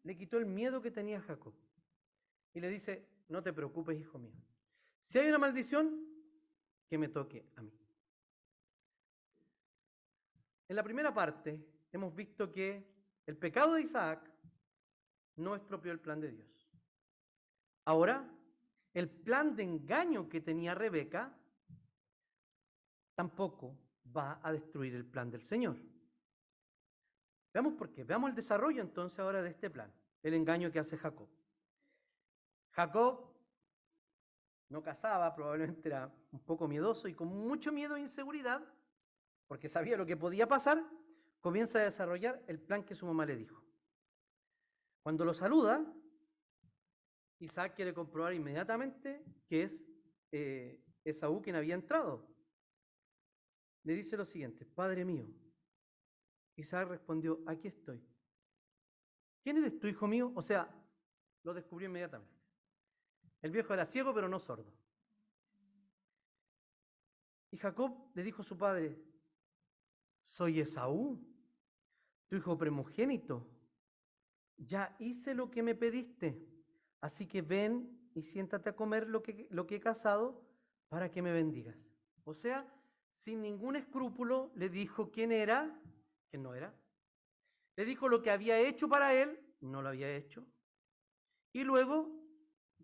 le 0.03 0.15
quitó 0.17 0.37
el 0.37 0.45
miedo 0.45 0.81
que 0.81 0.91
tenía 0.91 1.21
Jacob. 1.21 1.53
Y 2.53 2.59
le 2.59 2.69
dice, 2.69 3.07
no 3.29 3.41
te 3.41 3.53
preocupes, 3.53 3.99
hijo 3.99 4.19
mío. 4.19 4.35
Si 5.05 5.17
hay 5.17 5.27
una 5.27 5.37
maldición, 5.37 6.05
que 6.87 6.97
me 6.97 7.07
toque 7.07 7.45
a 7.55 7.61
mí. 7.61 7.71
En 10.67 10.75
la 10.75 10.83
primera 10.83 11.13
parte 11.13 11.63
hemos 11.95 12.13
visto 12.13 12.51
que 12.51 12.85
el 13.25 13.37
pecado 13.37 13.73
de 13.73 13.81
Isaac 13.81 14.29
no 15.37 15.55
estropeó 15.55 15.91
el 15.91 15.99
plan 15.99 16.19
de 16.19 16.31
Dios. 16.31 16.69
Ahora, 17.85 18.29
el 18.93 19.09
plan 19.09 19.55
de 19.55 19.63
engaño 19.63 20.27
que 20.29 20.41
tenía 20.41 20.75
Rebeca 20.75 21.33
tampoco 23.15 23.77
va 24.15 24.39
a 24.43 24.51
destruir 24.51 24.95
el 24.95 25.05
plan 25.05 25.31
del 25.31 25.41
Señor. 25.43 25.77
Veamos 27.53 27.73
por 27.73 27.91
qué. 27.91 28.03
Veamos 28.03 28.29
el 28.29 28.35
desarrollo 28.35 28.81
entonces 28.81 29.17
ahora 29.19 29.41
de 29.41 29.49
este 29.49 29.69
plan, 29.69 29.91
el 30.21 30.33
engaño 30.33 30.71
que 30.71 30.79
hace 30.79 30.97
Jacob. 30.97 31.29
Jacob 32.71 33.33
no 34.67 34.83
casaba, 34.83 35.33
probablemente 35.33 35.87
era 35.87 36.13
un 36.31 36.39
poco 36.39 36.67
miedoso 36.67 37.07
y 37.07 37.13
con 37.13 37.29
mucho 37.29 37.71
miedo 37.71 37.95
e 37.95 38.01
inseguridad, 38.01 38.61
porque 39.47 39.69
sabía 39.69 39.95
lo 39.95 40.05
que 40.05 40.17
podía 40.17 40.47
pasar, 40.47 40.83
comienza 41.45 41.77
a 41.77 41.83
desarrollar 41.83 42.43
el 42.47 42.59
plan 42.59 42.83
que 42.83 42.95
su 42.95 43.05
mamá 43.05 43.23
le 43.23 43.35
dijo. 43.35 43.63
Cuando 45.03 45.23
lo 45.23 45.31
saluda, 45.31 45.85
Isaac 47.37 47.75
quiere 47.75 47.93
comprobar 47.93 48.33
inmediatamente 48.33 49.23
que 49.47 49.61
es 49.61 49.85
eh, 50.31 50.83
Esaú 51.03 51.43
quien 51.43 51.55
había 51.55 51.75
entrado. 51.75 52.27
Le 53.83 53.93
dice 53.93 54.17
lo 54.17 54.25
siguiente, 54.25 54.65
Padre 54.65 55.05
mío, 55.05 55.27
Isaac 56.55 56.89
respondió, 56.89 57.43
aquí 57.45 57.67
estoy. 57.67 58.03
¿Quién 59.43 59.57
eres 59.57 59.77
tu 59.79 59.85
hijo 59.85 60.07
mío? 60.07 60.31
O 60.33 60.41
sea, 60.41 60.67
lo 61.43 61.53
descubrió 61.53 61.87
inmediatamente. 61.87 62.41
El 63.43 63.51
viejo 63.51 63.71
era 63.71 63.85
ciego, 63.85 64.15
pero 64.15 64.27
no 64.27 64.39
sordo. 64.39 64.73
Y 67.51 67.57
Jacob 67.57 68.09
le 68.15 68.23
dijo 68.23 68.41
a 68.41 68.45
su 68.45 68.57
padre, 68.57 68.99
soy 70.23 70.59
Esaú, 70.59 71.34
tu 72.27 72.35
hijo 72.35 72.57
primogénito. 72.57 73.47
Ya 74.57 74.95
hice 74.99 75.33
lo 75.33 75.51
que 75.51 75.63
me 75.63 75.75
pediste, 75.75 76.41
así 77.01 77.27
que 77.27 77.41
ven 77.41 78.09
y 78.13 78.21
siéntate 78.21 78.69
a 78.69 78.75
comer 78.75 79.07
lo 79.07 79.21
que, 79.21 79.47
lo 79.49 79.67
que 79.67 79.75
he 79.75 79.79
cazado 79.79 80.41
para 80.87 81.11
que 81.11 81.21
me 81.21 81.31
bendigas. 81.33 81.77
O 82.23 82.33
sea, 82.33 82.65
sin 83.15 83.41
ningún 83.41 83.75
escrúpulo 83.75 84.51
le 84.55 84.69
dijo 84.69 85.11
quién 85.11 85.31
era 85.31 85.81
no 86.37 86.53
era. 86.53 86.73
Le 87.75 87.85
dijo 87.85 88.07
lo 88.07 88.21
que 88.21 88.31
había 88.31 88.59
hecho 88.59 88.87
para 88.87 89.13
él, 89.13 89.39
no 89.61 89.81
lo 89.81 89.89
había 89.89 90.15
hecho. 90.15 90.45
Y 91.51 91.63
luego, 91.63 92.09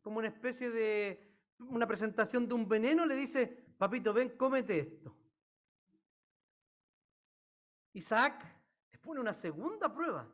como 0.02 0.20
una 0.20 0.28
especie 0.28 0.70
de 0.70 1.28
una 1.60 1.88
presentación 1.88 2.48
de 2.48 2.54
un 2.54 2.68
veneno, 2.68 3.06
le 3.06 3.16
dice, 3.16 3.48
papito, 3.78 4.14
ven, 4.14 4.30
cómete 4.38 4.80
esto. 4.80 5.16
Isaac 7.94 8.46
pone 9.02 9.20
una 9.20 9.34
segunda 9.34 9.93
prueba. 9.93 10.28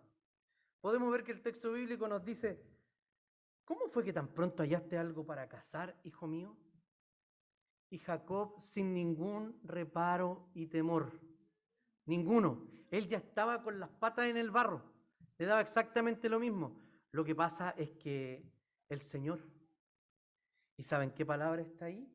Podemos 0.82 1.12
ver 1.12 1.24
que 1.24 1.32
el 1.32 1.42
texto 1.42 1.74
bíblico 1.74 2.08
nos 2.08 2.24
dice, 2.24 2.64
¿cómo 3.66 3.88
fue 3.88 4.04
que 4.04 4.14
tan 4.14 4.28
pronto 4.28 4.64
hallaste 4.64 4.98
algo 4.98 5.26
para 5.26 5.48
cazar, 5.48 6.00
hijo 6.04 6.28
mío? 6.28 6.56
Y 7.90 8.00
Jacob 8.00 8.62
sin 8.62 8.94
ningún 8.94 9.60
reparo 9.64 10.50
y 10.54 10.68
temor, 10.68 11.12
ninguno, 12.06 12.68
él 12.92 13.08
ya 13.08 13.18
estaba 13.18 13.64
con 13.64 13.80
las 13.80 13.90
patas 13.90 14.26
en 14.26 14.38
el 14.38 14.52
barro. 14.52 14.82
Le 15.38 15.46
daba 15.46 15.62
exactamente 15.62 16.30
lo 16.30 16.40
mismo. 16.40 16.80
Lo 17.12 17.24
que 17.24 17.36
pasa 17.36 17.72
es 17.72 17.92
que 17.92 18.52
el 18.90 19.02
Señor, 19.02 19.40
¿y 20.78 20.84
saben 20.84 21.12
qué 21.12 21.26
palabra 21.26 21.62
está 21.62 21.86
ahí? 21.86 22.12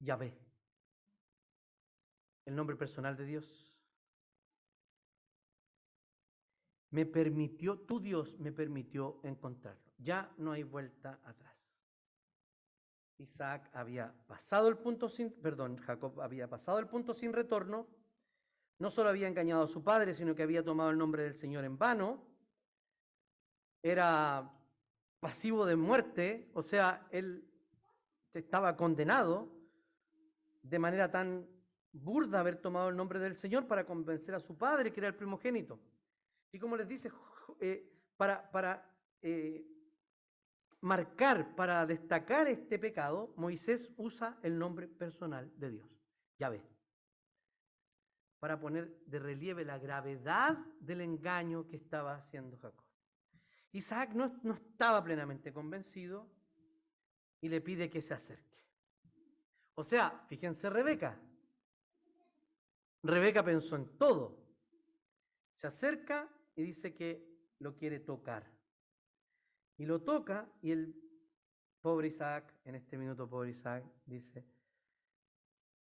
Yahvé. 0.00 0.36
El 2.44 2.56
nombre 2.56 2.76
personal 2.76 3.16
de 3.16 3.24
Dios. 3.24 3.67
Me 6.90 7.04
permitió, 7.06 7.78
tu 7.80 8.00
Dios 8.00 8.38
me 8.38 8.52
permitió 8.52 9.20
encontrarlo. 9.22 9.92
Ya 9.98 10.32
no 10.38 10.52
hay 10.52 10.62
vuelta 10.62 11.18
atrás. 11.24 11.54
Isaac 13.18 13.68
había 13.72 14.14
pasado 14.26 14.68
el 14.68 14.78
punto 14.78 15.08
sin, 15.08 15.30
perdón, 15.30 15.76
Jacob 15.78 16.20
había 16.20 16.48
pasado 16.48 16.78
el 16.78 16.86
punto 16.86 17.14
sin 17.14 17.32
retorno 17.32 17.86
no 18.78 18.90
solo 18.90 19.08
había 19.08 19.28
engañado 19.28 19.64
a 19.64 19.68
su 19.68 19.82
padre, 19.82 20.14
sino 20.14 20.34
que 20.34 20.42
había 20.42 20.64
tomado 20.64 20.90
el 20.90 20.98
nombre 20.98 21.24
del 21.24 21.34
Señor 21.34 21.64
en 21.64 21.76
vano. 21.76 22.22
Era 23.82 24.50
pasivo 25.20 25.66
de 25.66 25.76
muerte, 25.76 26.48
o 26.54 26.62
sea, 26.62 27.06
él 27.10 27.44
estaba 28.32 28.76
condenado 28.76 29.52
de 30.62 30.78
manera 30.78 31.10
tan 31.10 31.46
burda 31.92 32.38
haber 32.38 32.56
tomado 32.56 32.90
el 32.90 32.96
nombre 32.96 33.18
del 33.18 33.34
Señor 33.34 33.66
para 33.66 33.84
convencer 33.84 34.34
a 34.34 34.40
su 34.40 34.56
padre, 34.56 34.92
que 34.92 35.00
era 35.00 35.08
el 35.08 35.16
primogénito. 35.16 35.80
Y 36.52 36.58
como 36.58 36.76
les 36.76 36.88
dice, 36.88 37.10
eh, 37.60 37.90
para, 38.16 38.50
para 38.50 38.90
eh, 39.22 39.66
marcar, 40.80 41.54
para 41.54 41.84
destacar 41.86 42.48
este 42.48 42.78
pecado, 42.78 43.32
Moisés 43.36 43.90
usa 43.96 44.38
el 44.42 44.58
nombre 44.58 44.88
personal 44.88 45.52
de 45.58 45.70
Dios, 45.70 45.88
Yahvé, 46.38 46.62
para 48.38 48.58
poner 48.58 49.04
de 49.06 49.18
relieve 49.18 49.64
la 49.64 49.78
gravedad 49.78 50.56
del 50.80 51.00
engaño 51.00 51.66
que 51.66 51.76
estaba 51.76 52.14
haciendo 52.14 52.56
Jacob. 52.58 52.86
Isaac 53.72 54.12
no, 54.14 54.40
no 54.42 54.54
estaba 54.54 55.02
plenamente 55.04 55.52
convencido 55.52 56.30
y 57.40 57.48
le 57.48 57.60
pide 57.60 57.90
que 57.90 58.00
se 58.00 58.14
acerque. 58.14 58.58
O 59.74 59.84
sea, 59.84 60.24
fíjense 60.26 60.70
Rebeca. 60.70 61.20
Rebeca 63.02 63.44
pensó 63.44 63.76
en 63.76 63.96
todo. 63.96 64.44
Se 65.54 65.66
acerca 65.66 66.28
y 66.58 66.62
dice 66.64 66.92
que 66.92 67.24
lo 67.60 67.76
quiere 67.76 68.00
tocar. 68.00 68.44
Y 69.76 69.86
lo 69.86 70.02
toca 70.02 70.50
y 70.60 70.72
el 70.72 70.92
pobre 71.80 72.08
Isaac, 72.08 72.52
en 72.64 72.74
este 72.74 72.98
minuto 72.98 73.30
pobre 73.30 73.50
Isaac, 73.50 73.84
dice, 74.04 74.44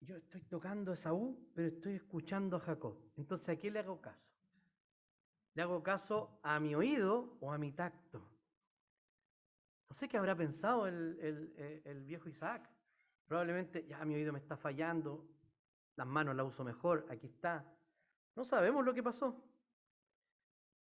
yo 0.01 0.17
estoy 0.17 0.43
tocando 0.43 0.91
a 0.91 0.93
Esaú, 0.93 1.49
pero 1.55 1.67
estoy 1.69 1.95
escuchando 1.95 2.57
a 2.57 2.59
Jacob. 2.59 2.95
Entonces, 3.15 3.49
¿a 3.49 3.55
qué 3.55 3.71
le 3.71 3.80
hago 3.80 3.99
caso? 3.99 4.30
Le 5.55 5.63
hago 5.63 5.82
caso 5.82 6.39
a 6.43 6.59
mi 6.59 6.75
oído 6.75 7.39
o 7.41 7.51
a 7.51 7.57
mi 7.57 7.71
tacto. 7.71 8.19
No 9.89 9.95
sé 9.95 10.07
qué 10.07 10.19
habrá 10.19 10.36
pensado 10.36 10.86
el, 10.86 11.17
el, 11.19 11.82
el 11.86 12.03
viejo 12.03 12.30
Isaac. 12.30 12.69
Probablemente, 13.25 13.84
ya 13.88 14.05
mi 14.05 14.13
oído 14.13 14.32
me 14.32 14.38
está 14.38 14.55
fallando, 14.55 15.28
las 15.95 16.05
manos 16.05 16.36
la 16.36 16.43
uso 16.43 16.63
mejor, 16.63 17.07
aquí 17.09 17.25
está. 17.25 17.65
No 18.36 18.45
sabemos 18.45 18.86
lo 18.86 18.93
que 18.93 19.01
pasó. 19.01 19.43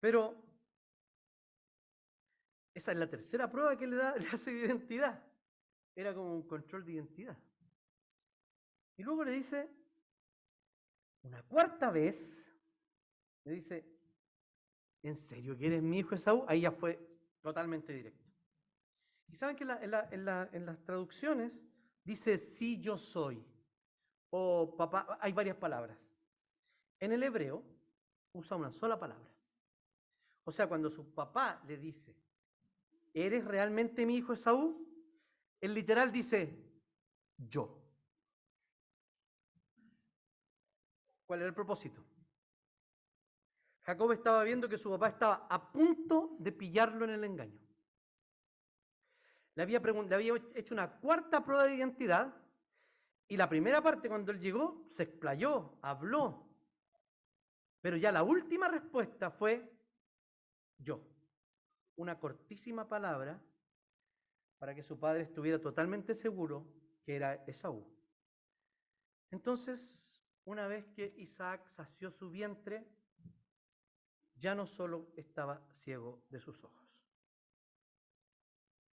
Pero 0.03 0.35
esa 2.73 2.91
es 2.91 2.97
la 2.97 3.09
tercera 3.09 3.49
prueba 3.49 3.77
que 3.77 3.87
le, 3.87 3.95
da, 3.95 4.13
le 4.17 4.27
hace 4.27 4.51
de 4.51 4.65
identidad. 4.65 5.23
Era 5.95 6.13
como 6.13 6.35
un 6.35 6.45
control 6.45 6.83
de 6.83 6.91
identidad. 6.91 7.37
Y 8.97 9.03
luego 9.03 9.23
le 9.23 9.31
dice, 9.31 9.71
una 11.21 11.41
cuarta 11.43 11.89
vez, 11.89 12.45
le 13.45 13.53
dice, 13.53 13.85
¿en 15.03 15.15
serio 15.15 15.57
que 15.57 15.67
eres 15.67 15.81
mi 15.81 15.99
hijo 15.99 16.15
Esaú? 16.15 16.43
Ahí 16.49 16.59
ya 16.59 16.71
fue 16.73 16.99
totalmente 17.41 17.93
directo. 17.93 18.29
Y 19.29 19.37
saben 19.37 19.55
que 19.55 19.63
en, 19.63 20.27
en 20.51 20.65
las 20.65 20.83
traducciones 20.83 21.57
dice, 22.03 22.39
sí 22.39 22.81
yo 22.81 22.97
soy, 22.97 23.41
o 24.31 24.75
papá, 24.75 25.17
hay 25.21 25.31
varias 25.31 25.55
palabras. 25.55 25.97
En 26.99 27.13
el 27.13 27.23
hebreo 27.23 27.63
usa 28.33 28.57
una 28.57 28.73
sola 28.73 28.99
palabra. 28.99 29.33
O 30.45 30.51
sea, 30.51 30.67
cuando 30.67 30.89
su 30.89 31.13
papá 31.13 31.61
le 31.67 31.77
dice, 31.77 32.15
¿eres 33.13 33.45
realmente 33.45 34.05
mi 34.05 34.17
hijo 34.17 34.33
Esaú? 34.33 34.85
El 35.61 35.73
literal 35.73 36.11
dice, 36.11 36.61
yo. 37.37 37.81
¿Cuál 41.25 41.39
era 41.39 41.47
el 41.47 41.55
propósito? 41.55 42.03
Jacob 43.83 44.11
estaba 44.11 44.43
viendo 44.43 44.67
que 44.67 44.77
su 44.77 44.89
papá 44.89 45.09
estaba 45.09 45.47
a 45.49 45.71
punto 45.71 46.35
de 46.39 46.51
pillarlo 46.51 47.05
en 47.05 47.11
el 47.11 47.23
engaño. 47.23 47.59
Le 49.55 49.63
había, 49.63 49.79
le 49.79 50.15
había 50.15 50.33
hecho 50.55 50.73
una 50.73 50.99
cuarta 50.99 51.43
prueba 51.43 51.65
de 51.65 51.75
identidad 51.75 52.33
y 53.27 53.37
la 53.37 53.47
primera 53.47 53.81
parte 53.81 54.09
cuando 54.09 54.31
él 54.31 54.39
llegó 54.39 54.85
se 54.89 55.03
explayó, 55.03 55.77
habló. 55.81 56.49
Pero 57.81 57.97
ya 57.97 58.11
la 58.11 58.23
última 58.23 58.67
respuesta 58.67 59.31
fue 59.31 59.72
yo 60.77 61.01
una 61.95 62.19
cortísima 62.19 62.87
palabra 62.87 63.41
para 64.57 64.73
que 64.73 64.83
su 64.83 64.99
padre 64.99 65.23
estuviera 65.23 65.59
totalmente 65.59 66.15
seguro 66.15 66.65
que 67.03 67.15
era 67.15 67.43
Esaú. 67.45 67.85
Entonces, 69.31 70.05
una 70.45 70.67
vez 70.67 70.85
que 70.95 71.13
Isaac 71.17 71.67
sació 71.69 72.11
su 72.11 72.29
vientre, 72.29 72.87
ya 74.35 74.55
no 74.55 74.65
solo 74.65 75.11
estaba 75.15 75.65
ciego 75.73 76.23
de 76.29 76.39
sus 76.39 76.63
ojos, 76.63 76.83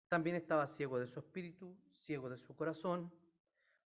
también 0.08 0.36
estaba 0.36 0.68
ciego 0.68 1.00
de 1.00 1.08
su 1.08 1.20
espíritu, 1.20 1.78
ciego 1.92 2.30
de 2.30 2.38
su 2.38 2.56
corazón, 2.56 3.14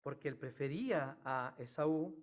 porque 0.01 0.27
él 0.27 0.37
prefería 0.37 1.17
a 1.23 1.53
Esaú 1.57 2.15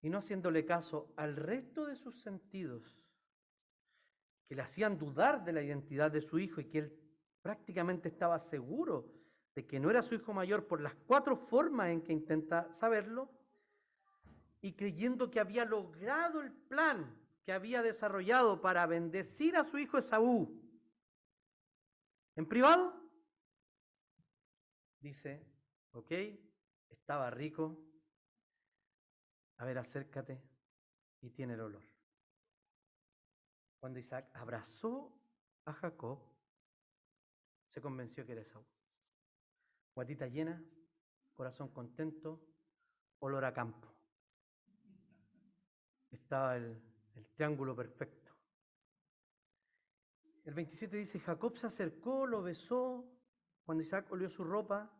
y 0.00 0.10
no 0.10 0.18
haciéndole 0.18 0.64
caso 0.64 1.12
al 1.16 1.36
resto 1.36 1.86
de 1.86 1.96
sus 1.96 2.20
sentidos 2.20 2.98
que 4.48 4.54
le 4.54 4.62
hacían 4.62 4.98
dudar 4.98 5.44
de 5.44 5.52
la 5.52 5.62
identidad 5.62 6.10
de 6.10 6.22
su 6.22 6.38
hijo 6.38 6.60
y 6.60 6.64
que 6.64 6.78
él 6.78 6.98
prácticamente 7.42 8.08
estaba 8.08 8.38
seguro 8.38 9.12
de 9.54 9.66
que 9.66 9.78
no 9.78 9.90
era 9.90 10.02
su 10.02 10.14
hijo 10.14 10.32
mayor 10.32 10.66
por 10.66 10.80
las 10.80 10.94
cuatro 10.94 11.36
formas 11.36 11.90
en 11.90 12.02
que 12.02 12.12
intenta 12.12 12.72
saberlo, 12.72 13.30
y 14.60 14.72
creyendo 14.72 15.30
que 15.30 15.40
había 15.40 15.64
logrado 15.64 16.40
el 16.40 16.52
plan 16.52 17.16
que 17.44 17.52
había 17.52 17.82
desarrollado 17.82 18.60
para 18.60 18.86
bendecir 18.86 19.56
a 19.56 19.64
su 19.64 19.78
hijo 19.78 19.98
Esaú. 19.98 20.60
En 22.36 22.46
privado, 22.46 22.94
dice, 25.00 25.46
ok, 25.92 26.12
estaba 26.88 27.30
rico, 27.30 27.80
a 29.56 29.64
ver, 29.64 29.78
acércate 29.78 30.42
y 31.20 31.30
tiene 31.30 31.54
el 31.54 31.60
olor. 31.60 31.87
Cuando 33.78 33.98
Isaac 34.00 34.30
abrazó 34.34 35.12
a 35.64 35.72
Jacob, 35.72 36.18
se 37.68 37.80
convenció 37.80 38.26
que 38.26 38.32
era 38.32 38.40
Esaú. 38.40 38.64
Guatita 39.94 40.26
llena, 40.26 40.62
corazón 41.34 41.68
contento, 41.68 42.40
olor 43.20 43.44
a 43.44 43.52
campo. 43.52 43.88
Estaba 46.10 46.56
el, 46.56 46.82
triángulo 47.34 47.74
perfecto. 47.76 48.32
El 50.44 50.54
27 50.54 50.96
dice, 50.96 51.20
Jacob 51.20 51.56
se 51.56 51.66
acercó, 51.66 52.26
lo 52.26 52.42
besó, 52.42 53.04
cuando 53.64 53.82
Isaac 53.82 54.10
olió 54.10 54.30
su 54.30 54.44
ropa, 54.44 54.90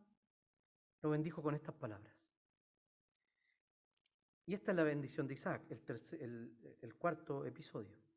lo 1.01 1.09
bendijo 1.09 1.41
con 1.41 1.55
estas 1.55 1.75
palabras. 1.75 2.15
Y 4.45 4.53
esta 4.53 4.71
es 4.71 4.77
la 4.77 4.83
bendición 4.83 5.27
de 5.27 5.33
Isaac, 5.33 5.63
el 5.69 6.95
cuarto 6.97 7.45
episodio. 7.45 8.08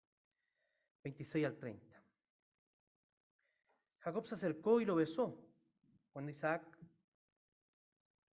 26 1.04 1.46
al 1.46 1.56
30. 1.56 2.02
Jacob 4.00 4.26
se 4.26 4.34
acercó 4.34 4.80
y 4.80 4.84
lo 4.84 4.96
besó. 4.96 5.38
Cuando 6.12 6.30
Isaac 6.30 6.62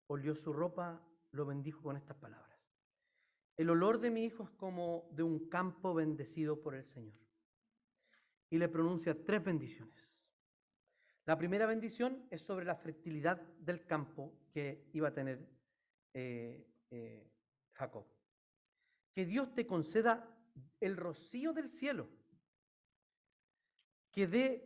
olió 0.06 0.34
su 0.34 0.52
ropa, 0.52 1.02
lo 1.32 1.46
bendijo 1.46 1.82
con 1.82 1.96
estas 1.96 2.16
palabras. 2.16 2.48
El 3.56 3.70
olor 3.70 4.00
de 4.00 4.10
mi 4.10 4.24
hijo 4.24 4.44
es 4.44 4.50
como 4.50 5.08
de 5.12 5.22
un 5.22 5.48
campo 5.48 5.92
bendecido 5.92 6.60
por 6.60 6.74
el 6.74 6.84
Señor. 6.84 7.18
Y 8.50 8.58
le 8.58 8.68
pronuncia 8.68 9.24
tres 9.24 9.44
bendiciones. 9.44 10.08
La 11.26 11.36
primera 11.36 11.66
bendición 11.66 12.26
es 12.30 12.40
sobre 12.40 12.64
la 12.64 12.76
fertilidad 12.76 13.38
del 13.58 13.84
campo 13.84 14.32
que 14.50 14.88
iba 14.94 15.08
a 15.08 15.14
tener 15.14 15.46
eh, 16.14 16.66
eh, 16.90 17.30
Jacob. 17.72 18.06
Que 19.12 19.26
Dios 19.26 19.52
te 19.54 19.66
conceda 19.66 20.34
el 20.80 20.96
rocío 20.96 21.52
del 21.52 21.68
cielo 21.68 22.08
que 24.18 24.26
dé 24.26 24.64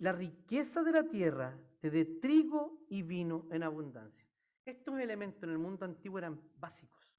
la 0.00 0.12
riqueza 0.12 0.82
de 0.82 0.92
la 0.92 1.08
tierra, 1.08 1.58
te 1.80 1.90
dé 1.90 2.04
trigo 2.04 2.84
y 2.90 3.00
vino 3.00 3.48
en 3.50 3.62
abundancia. 3.62 4.28
Estos 4.62 5.00
elementos 5.00 5.42
en 5.42 5.48
el 5.48 5.58
mundo 5.58 5.86
antiguo 5.86 6.18
eran 6.18 6.38
básicos. 6.58 7.16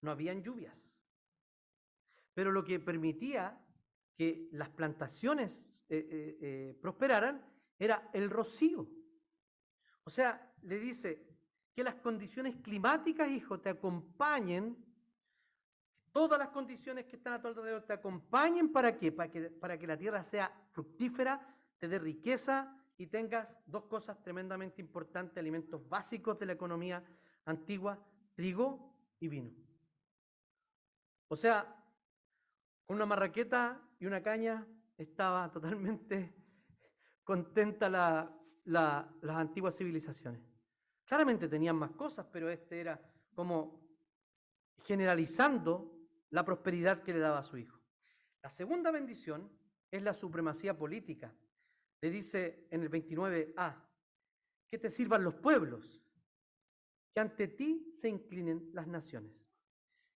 No 0.00 0.12
habían 0.12 0.42
lluvias. 0.42 0.90
Pero 2.32 2.52
lo 2.52 2.64
que 2.64 2.80
permitía 2.80 3.62
que 4.16 4.48
las 4.52 4.70
plantaciones 4.70 5.68
eh, 5.90 6.08
eh, 6.10 6.38
eh, 6.40 6.78
prosperaran 6.80 7.44
era 7.78 8.08
el 8.14 8.30
rocío. 8.30 8.88
O 10.04 10.08
sea, 10.08 10.54
le 10.62 10.78
dice 10.78 11.22
que 11.74 11.84
las 11.84 11.96
condiciones 11.96 12.56
climáticas, 12.62 13.30
hijo, 13.30 13.60
te 13.60 13.68
acompañen 13.68 14.74
todas 16.12 16.38
las 16.38 16.48
condiciones 16.48 17.06
que 17.06 17.16
están 17.16 17.34
a 17.34 17.40
tu 17.40 17.48
alrededor 17.48 17.82
te 17.82 17.92
acompañen 17.92 18.72
para 18.72 18.96
qué? 18.96 19.12
Para 19.12 19.30
que, 19.30 19.42
para 19.50 19.78
que 19.78 19.86
la 19.86 19.96
tierra 19.96 20.22
sea 20.22 20.52
fructífera, 20.72 21.56
te 21.78 21.88
dé 21.88 21.98
riqueza 21.98 22.76
y 22.96 23.06
tengas 23.06 23.48
dos 23.66 23.84
cosas 23.84 24.22
tremendamente 24.22 24.82
importantes, 24.82 25.38
alimentos 25.38 25.88
básicos 25.88 26.38
de 26.38 26.46
la 26.46 26.52
economía 26.52 27.02
antigua, 27.46 27.98
trigo 28.34 28.94
y 29.18 29.28
vino. 29.28 29.50
O 31.28 31.36
sea, 31.36 31.76
con 32.84 32.96
una 32.96 33.06
marraqueta 33.06 33.80
y 33.98 34.06
una 34.06 34.22
caña 34.22 34.66
estaba 34.98 35.50
totalmente 35.50 36.34
contenta 37.24 37.88
la, 37.88 38.36
las 38.64 39.36
antiguas 39.36 39.76
civilizaciones. 39.76 40.42
Claramente 41.04 41.48
tenían 41.48 41.76
más 41.76 41.92
cosas, 41.92 42.26
pero 42.30 42.50
este 42.50 42.80
era 42.80 43.00
como 43.34 43.80
generalizando 44.84 45.99
la 46.30 46.44
prosperidad 46.44 47.02
que 47.02 47.12
le 47.12 47.18
daba 47.18 47.38
a 47.38 47.44
su 47.44 47.56
hijo. 47.56 47.78
La 48.42 48.50
segunda 48.50 48.90
bendición 48.90 49.50
es 49.90 50.02
la 50.02 50.14
supremacía 50.14 50.76
política. 50.76 51.34
le 52.02 52.10
dice 52.10 52.66
en 52.70 52.82
el 52.82 52.90
29a, 52.90 53.76
que 54.70 54.78
te 54.78 54.90
sirvan 54.90 55.22
los 55.22 55.34
pueblos, 55.34 56.00
que 57.12 57.20
ante 57.20 57.48
ti 57.48 57.92
se 57.92 58.08
inclinen 58.08 58.70
las 58.72 58.86
naciones, 58.86 59.32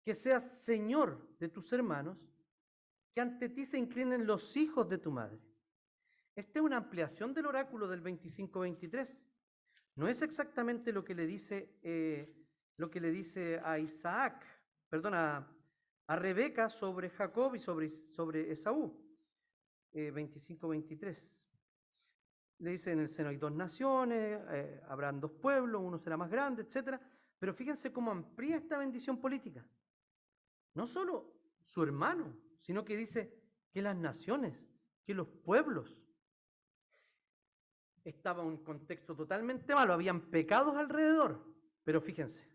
que 0.04 0.14
seas 0.14 0.44
señor 0.44 1.36
de 1.40 1.48
tus 1.48 1.74
hermanos, 1.74 2.18
que 3.16 3.22
ante 3.22 3.50
ti 3.50 3.66
se 3.66 3.80
inclinen 3.80 4.28
los 4.28 4.56
hijos 4.58 4.88
de 4.90 5.00
tu 5.00 5.12
madre. 5.12 5.40
Esta 6.36 6.60
es 6.60 6.66
una 6.66 6.78
ampliación 6.78 7.34
del 7.34 7.48
oráculo 7.48 7.88
del 7.88 8.04
25-23. 8.04 9.24
No 9.96 10.08
es 10.08 10.22
exactamente 10.22 10.94
lo 10.94 11.04
que 11.04 11.16
le 11.16 11.26
dice, 11.26 11.80
eh, 11.82 12.32
lo 12.78 12.92
que 12.92 13.02
le 13.02 13.12
dice 13.12 13.60
a 13.64 13.80
Isaac, 13.80 14.46
perdón, 14.90 15.14
a, 15.16 15.48
Rebeca 16.16 16.70
sobre 16.70 17.10
Jacob 17.10 17.56
y 17.56 17.60
sobre, 17.60 17.90
sobre 17.90 18.52
Esaú. 18.52 18.94
25-23. 19.94 21.08
Eh, 21.08 21.18
le 22.60 22.72
dice, 22.72 22.92
en 22.92 23.00
el 23.00 23.10
seno 23.10 23.30
hay 23.30 23.38
dos 23.38 23.52
naciones, 23.52 24.40
eh, 24.52 24.82
habrán 24.88 25.20
dos 25.20 25.32
pueblos, 25.32 25.82
uno 25.84 25.98
será 25.98 26.16
más 26.16 26.30
grande, 26.30 26.62
etc. 26.62 27.00
Pero 27.40 27.54
fíjense 27.54 27.92
cómo 27.92 28.12
amplía 28.12 28.58
esta 28.58 28.78
bendición 28.78 29.20
política. 29.20 29.66
No 30.76 30.88
solo 30.88 31.34
su 31.64 31.84
hermano, 31.84 32.38
sino 32.62 32.86
que 32.86 32.96
dice 32.96 33.34
que 33.72 33.82
las 33.82 33.96
naciones, 33.96 34.58
que 35.04 35.14
los 35.14 35.28
pueblos. 35.28 35.98
Estaba 38.04 38.44
un 38.44 38.58
contexto 38.64 39.16
totalmente 39.16 39.76
malo, 39.76 39.94
habían 39.94 40.22
pecados 40.22 40.76
alrededor. 40.76 41.44
Pero 41.84 42.02
fíjense, 42.02 42.48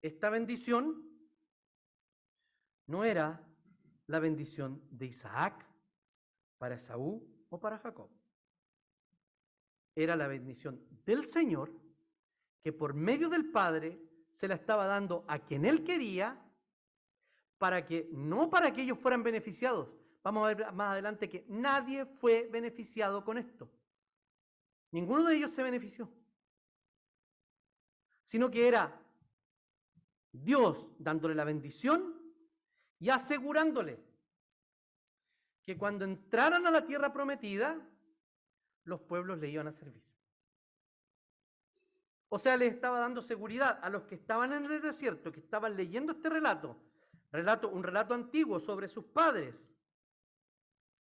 esta 0.00 0.30
bendición 0.30 1.11
no 2.86 3.04
era 3.04 3.40
la 4.06 4.18
bendición 4.18 4.82
de 4.90 5.06
Isaac 5.06 5.66
para 6.58 6.76
Esaú 6.76 7.26
o 7.50 7.58
para 7.60 7.78
Jacob. 7.78 8.08
Era 9.94 10.16
la 10.16 10.26
bendición 10.26 10.80
del 11.04 11.26
Señor 11.26 11.72
que 12.62 12.72
por 12.72 12.94
medio 12.94 13.28
del 13.28 13.50
Padre 13.50 14.00
se 14.30 14.48
la 14.48 14.54
estaba 14.54 14.86
dando 14.86 15.24
a 15.28 15.38
quien 15.38 15.64
Él 15.64 15.84
quería 15.84 16.40
para 17.58 17.84
que, 17.84 18.08
no 18.12 18.48
para 18.48 18.72
que 18.72 18.82
ellos 18.82 18.98
fueran 18.98 19.22
beneficiados. 19.22 19.88
Vamos 20.22 20.44
a 20.44 20.54
ver 20.54 20.72
más 20.72 20.92
adelante 20.92 21.28
que 21.28 21.44
nadie 21.48 22.06
fue 22.06 22.48
beneficiado 22.50 23.24
con 23.24 23.38
esto. 23.38 23.70
Ninguno 24.92 25.24
de 25.24 25.36
ellos 25.36 25.50
se 25.50 25.62
benefició. 25.62 26.08
Sino 28.24 28.50
que 28.50 28.68
era 28.68 29.00
Dios 30.30 30.88
dándole 30.98 31.34
la 31.34 31.44
bendición 31.44 32.21
y 33.02 33.10
asegurándole 33.10 33.98
que 35.64 35.76
cuando 35.76 36.04
entraran 36.04 36.64
a 36.68 36.70
la 36.70 36.86
tierra 36.86 37.12
prometida, 37.12 37.76
los 38.84 39.00
pueblos 39.00 39.40
le 39.40 39.48
iban 39.48 39.66
a 39.66 39.72
servir. 39.72 40.04
O 42.28 42.38
sea, 42.38 42.56
le 42.56 42.68
estaba 42.68 43.00
dando 43.00 43.20
seguridad 43.20 43.80
a 43.82 43.90
los 43.90 44.04
que 44.04 44.14
estaban 44.14 44.52
en 44.52 44.66
el 44.66 44.80
desierto, 44.80 45.32
que 45.32 45.40
estaban 45.40 45.76
leyendo 45.76 46.12
este 46.12 46.28
relato, 46.28 46.76
relato 47.32 47.70
un 47.70 47.82
relato 47.82 48.14
antiguo 48.14 48.60
sobre 48.60 48.88
sus 48.88 49.04
padres. 49.06 49.56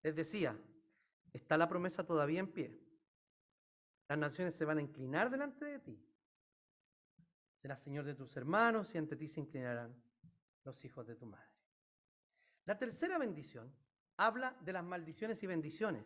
Les 0.02 0.16
decía, 0.16 0.58
está 1.34 1.58
la 1.58 1.68
promesa 1.68 2.02
todavía 2.02 2.40
en 2.40 2.50
pie. 2.50 2.80
Las 4.08 4.16
naciones 4.16 4.54
se 4.54 4.64
van 4.64 4.78
a 4.78 4.82
inclinar 4.82 5.28
delante 5.28 5.66
de 5.66 5.78
ti. 5.80 6.02
Serás 7.60 7.82
Señor 7.82 8.06
de 8.06 8.14
tus 8.14 8.34
hermanos 8.38 8.94
y 8.94 8.98
ante 8.98 9.16
ti 9.16 9.28
se 9.28 9.40
inclinarán 9.40 9.94
los 10.64 10.82
hijos 10.82 11.06
de 11.06 11.14
tu 11.14 11.26
madre. 11.26 11.59
La 12.64 12.78
tercera 12.78 13.18
bendición 13.18 13.72
habla 14.16 14.56
de 14.60 14.72
las 14.72 14.84
maldiciones 14.84 15.42
y 15.42 15.46
bendiciones. 15.46 16.04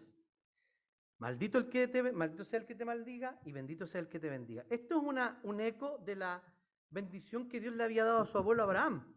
Maldito, 1.19 1.59
el 1.59 1.69
que 1.69 1.89
te, 1.89 2.03
sea 2.45 2.61
el 2.61 2.67
que 2.67 2.75
te 2.75 2.85
maldiga 2.85 3.41
y 3.45 3.53
bendito 3.53 3.87
sea 3.87 4.01
el 4.01 4.09
que 4.09 4.19
te 4.19 4.29
bendiga. 4.29 4.65
Esto 4.69 4.99
es 4.99 5.03
una, 5.03 5.41
un 5.43 5.61
eco 5.61 5.99
de 5.99 6.17
la 6.17 6.43
bendición 6.91 7.49
que 7.49 7.61
Dios 7.61 7.75
le 7.75 7.85
había 7.85 8.05
dado 8.05 8.21
a 8.21 8.27
su 8.27 8.39
abuelo 8.39 8.63
Abraham. 8.63 9.15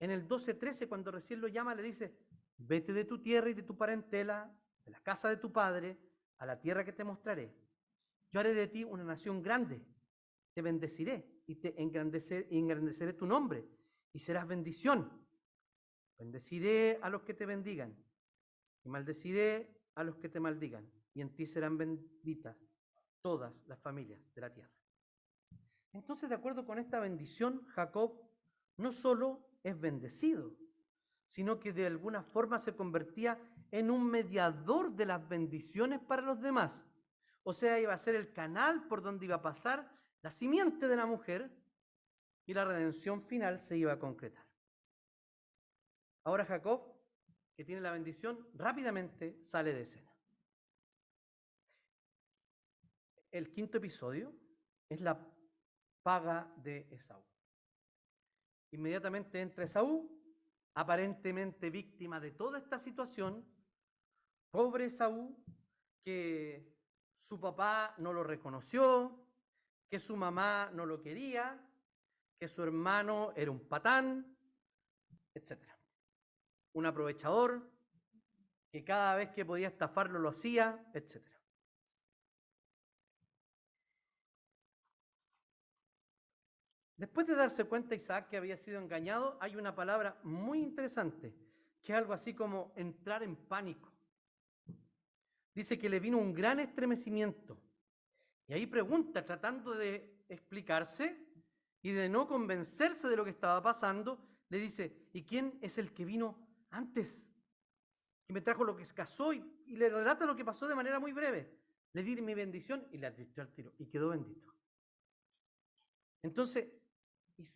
En 0.00 0.10
el 0.10 0.26
12.13, 0.26 0.88
cuando 0.88 1.10
recién 1.10 1.40
lo 1.40 1.48
llama, 1.48 1.74
le 1.74 1.82
dice, 1.82 2.16
vete 2.58 2.92
de 2.92 3.04
tu 3.04 3.22
tierra 3.22 3.48
y 3.50 3.54
de 3.54 3.62
tu 3.62 3.76
parentela, 3.76 4.54
de 4.84 4.90
la 4.90 5.00
casa 5.00 5.28
de 5.28 5.36
tu 5.36 5.52
padre, 5.52 5.98
a 6.38 6.46
la 6.46 6.60
tierra 6.60 6.84
que 6.84 6.92
te 6.92 7.04
mostraré. 7.04 7.54
Yo 8.30 8.40
haré 8.40 8.52
de 8.52 8.66
ti 8.66 8.84
una 8.84 9.04
nación 9.04 9.42
grande, 9.42 9.82
te 10.52 10.62
bendeciré 10.62 11.42
y 11.46 11.56
te 11.56 11.80
engrandeceré 11.80 13.12
tu 13.12 13.26
nombre 13.26 13.64
y 14.12 14.18
serás 14.18 14.46
bendición. 14.46 15.23
Bendeciré 16.18 16.98
a 17.02 17.10
los 17.10 17.22
que 17.22 17.34
te 17.34 17.46
bendigan 17.46 17.96
y 18.84 18.88
maldeciré 18.88 19.74
a 19.94 20.04
los 20.04 20.16
que 20.16 20.28
te 20.28 20.40
maldigan 20.40 20.88
y 21.14 21.20
en 21.20 21.34
ti 21.34 21.46
serán 21.46 21.78
benditas 21.78 22.56
todas 23.20 23.52
las 23.66 23.80
familias 23.80 24.20
de 24.34 24.40
la 24.40 24.52
tierra. 24.52 24.70
Entonces, 25.92 26.28
de 26.28 26.34
acuerdo 26.34 26.66
con 26.66 26.78
esta 26.78 26.98
bendición, 26.98 27.64
Jacob 27.68 28.20
no 28.76 28.92
solo 28.92 29.46
es 29.62 29.80
bendecido, 29.80 30.56
sino 31.28 31.58
que 31.58 31.72
de 31.72 31.86
alguna 31.86 32.22
forma 32.22 32.58
se 32.58 32.74
convertía 32.74 33.38
en 33.70 33.90
un 33.90 34.08
mediador 34.08 34.92
de 34.92 35.06
las 35.06 35.28
bendiciones 35.28 36.00
para 36.00 36.22
los 36.22 36.40
demás. 36.40 36.84
O 37.44 37.52
sea, 37.52 37.80
iba 37.80 37.92
a 37.92 37.98
ser 37.98 38.14
el 38.14 38.32
canal 38.32 38.86
por 38.88 39.02
donde 39.02 39.26
iba 39.26 39.36
a 39.36 39.42
pasar 39.42 39.90
la 40.22 40.30
simiente 40.30 40.88
de 40.88 40.96
la 40.96 41.06
mujer 41.06 41.50
y 42.46 42.54
la 42.54 42.64
redención 42.64 43.22
final 43.22 43.60
se 43.60 43.76
iba 43.76 43.92
a 43.92 43.98
concretar. 43.98 44.43
Ahora 46.24 46.44
Jacob, 46.46 46.82
que 47.54 47.64
tiene 47.64 47.80
la 47.80 47.92
bendición, 47.92 48.48
rápidamente 48.54 49.42
sale 49.44 49.74
de 49.74 49.82
escena. 49.82 50.10
El 53.30 53.52
quinto 53.52 53.78
episodio 53.78 54.32
es 54.88 55.00
la 55.00 55.18
paga 56.02 56.52
de 56.56 56.88
Esaú. 56.90 57.22
Inmediatamente 58.72 59.40
entra 59.40 59.64
Esaú, 59.64 60.10
aparentemente 60.74 61.70
víctima 61.70 62.20
de 62.20 62.32
toda 62.32 62.58
esta 62.58 62.78
situación, 62.78 63.44
pobre 64.50 64.86
Esaú, 64.86 65.36
que 66.04 66.74
su 67.16 67.40
papá 67.40 67.94
no 67.98 68.12
lo 68.12 68.24
reconoció, 68.24 69.24
que 69.90 69.98
su 69.98 70.16
mamá 70.16 70.70
no 70.72 70.86
lo 70.86 71.00
quería, 71.00 71.60
que 72.38 72.48
su 72.48 72.62
hermano 72.62 73.32
era 73.36 73.50
un 73.50 73.68
patán, 73.68 74.36
etc. 75.34 75.73
Un 76.74 76.86
aprovechador, 76.86 77.68
que 78.70 78.84
cada 78.84 79.16
vez 79.16 79.30
que 79.30 79.44
podía 79.44 79.68
estafarlo 79.68 80.18
lo 80.18 80.28
hacía, 80.28 80.84
etc. 80.92 81.24
Después 86.96 87.26
de 87.26 87.34
darse 87.34 87.64
cuenta 87.64 87.94
Isaac 87.94 88.28
que 88.28 88.36
había 88.36 88.56
sido 88.56 88.80
engañado, 88.80 89.36
hay 89.40 89.56
una 89.56 89.74
palabra 89.74 90.18
muy 90.22 90.60
interesante, 90.60 91.34
que 91.82 91.92
es 91.92 91.98
algo 91.98 92.12
así 92.12 92.34
como 92.34 92.72
entrar 92.76 93.22
en 93.22 93.36
pánico. 93.36 93.92
Dice 95.54 95.78
que 95.78 95.88
le 95.88 96.00
vino 96.00 96.18
un 96.18 96.34
gran 96.34 96.60
estremecimiento. 96.60 97.56
Y 98.48 98.54
ahí 98.54 98.66
pregunta, 98.66 99.24
tratando 99.24 99.74
de 99.74 100.24
explicarse 100.28 101.16
y 101.80 101.92
de 101.92 102.08
no 102.08 102.26
convencerse 102.26 103.08
de 103.08 103.16
lo 103.16 103.24
que 103.24 103.30
estaba 103.30 103.62
pasando, 103.62 104.18
le 104.48 104.58
dice, 104.58 105.08
¿y 105.12 105.22
quién 105.24 105.58
es 105.62 105.78
el 105.78 105.92
que 105.92 106.04
vino 106.04 106.43
antes? 106.74 107.18
Que 108.26 108.32
me 108.32 108.40
trajo 108.40 108.64
lo 108.64 108.76
que 108.76 108.82
escasó 108.82 109.32
y, 109.32 109.44
y 109.66 109.76
le 109.76 109.88
relata 109.88 110.26
lo 110.26 110.36
que 110.36 110.44
pasó 110.44 110.66
de 110.66 110.74
manera 110.74 110.98
muy 110.98 111.12
breve. 111.12 111.58
Le 111.92 112.02
di 112.02 112.20
mi 112.20 112.34
bendición 112.34 112.86
y 112.90 112.98
le 112.98 113.06
advirtió 113.06 113.42
al 113.42 113.52
tiro 113.52 113.72
y 113.78 113.86
quedó 113.86 114.08
bendito. 114.10 114.52
Entonces, 116.22 116.68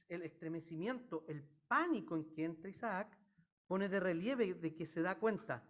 el 0.08 0.22
estremecimiento, 0.22 1.24
el 1.28 1.42
pánico 1.66 2.16
en 2.16 2.30
que 2.32 2.44
entra 2.44 2.70
Isaac, 2.70 3.18
pone 3.66 3.88
de 3.88 4.00
relieve 4.00 4.54
de 4.54 4.74
que 4.74 4.86
se 4.86 5.02
da 5.02 5.18
cuenta 5.18 5.66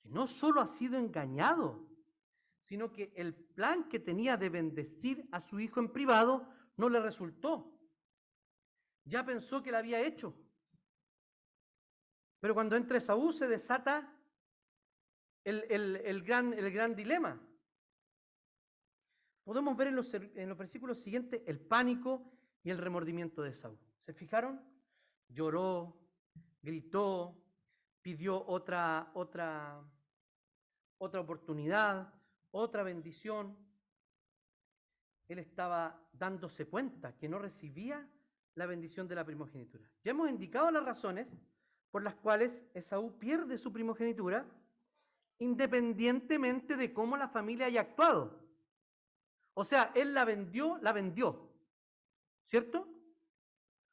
que 0.00 0.08
no 0.08 0.26
solo 0.26 0.60
ha 0.60 0.66
sido 0.66 0.98
engañado, 0.98 1.88
sino 2.62 2.92
que 2.92 3.12
el 3.16 3.34
plan 3.34 3.88
que 3.88 3.98
tenía 3.98 4.36
de 4.36 4.48
bendecir 4.48 5.28
a 5.32 5.40
su 5.40 5.60
hijo 5.60 5.80
en 5.80 5.92
privado 5.92 6.48
no 6.76 6.88
le 6.88 7.00
resultó. 7.00 7.78
Ya 9.04 9.24
pensó 9.24 9.62
que 9.62 9.70
lo 9.70 9.78
había 9.78 10.00
hecho. 10.00 10.34
Pero 12.42 12.54
cuando 12.54 12.74
entra 12.74 12.98
Esaú 12.98 13.32
se 13.32 13.46
desata 13.46 14.12
el, 15.44 16.24
gran, 16.24 16.52
el 16.52 16.72
gran 16.72 16.96
dilema. 16.96 17.40
Podemos 19.44 19.76
ver 19.76 19.86
en 19.86 19.94
los, 19.94 20.12
en 20.12 20.48
los 20.48 20.58
versículos 20.58 20.98
siguientes 20.98 21.40
el 21.46 21.60
pánico 21.60 22.32
y 22.64 22.70
el 22.70 22.78
remordimiento 22.78 23.42
de 23.42 23.54
Saúl. 23.54 23.78
¿Se 24.04 24.12
fijaron? 24.12 24.60
Lloró, 25.28 25.96
gritó, 26.60 27.40
pidió 28.00 28.44
otra, 28.44 29.12
otra, 29.14 29.80
otra 30.98 31.20
oportunidad, 31.20 32.12
otra 32.50 32.82
bendición. 32.82 33.56
Él 35.28 35.38
estaba 35.38 36.08
dándose 36.12 36.66
cuenta 36.66 37.16
que 37.16 37.28
no 37.28 37.38
recibía 37.38 38.04
la 38.56 38.66
bendición 38.66 39.06
de 39.06 39.14
la 39.14 39.24
primogenitura. 39.24 39.88
Ya 40.02 40.10
hemos 40.10 40.28
indicado 40.28 40.72
las 40.72 40.84
razones 40.84 41.28
por 41.92 42.02
las 42.02 42.14
cuales 42.16 42.64
Esaú 42.74 43.16
pierde 43.18 43.58
su 43.58 43.72
primogenitura 43.72 44.44
independientemente 45.38 46.76
de 46.76 46.92
cómo 46.92 47.16
la 47.16 47.28
familia 47.28 47.66
haya 47.66 47.82
actuado. 47.82 48.40
O 49.54 49.64
sea, 49.64 49.92
él 49.94 50.14
la 50.14 50.24
vendió, 50.24 50.78
la 50.78 50.92
vendió. 50.92 51.50
¿Cierto? 52.46 52.88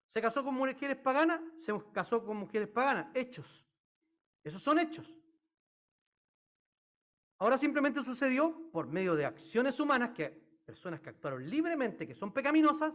Se 0.08 0.22
casó 0.22 0.43
con 0.43 0.56
mujeres 0.56 0.97
paganas, 0.97 1.41
se 1.58 1.74
casó 1.91 2.24
con 2.24 2.38
mujeres 2.38 2.70
paganas. 2.70 3.08
Hechos. 3.14 3.66
Esos 4.43 4.62
son 4.62 4.80
hechos. 4.80 5.14
Ahora 7.38 7.58
simplemente 7.58 8.02
sucedió 8.02 8.70
por 8.72 8.88
medio 8.88 9.16
de 9.16 9.26
acciones 9.26 9.80
humanas 9.80 10.12
que 10.12 10.30
personas 10.66 11.02
que 11.02 11.10
actuaron 11.10 11.50
libremente, 11.50 12.08
que 12.08 12.16
son 12.16 12.32
pecaminosas, 12.32 12.93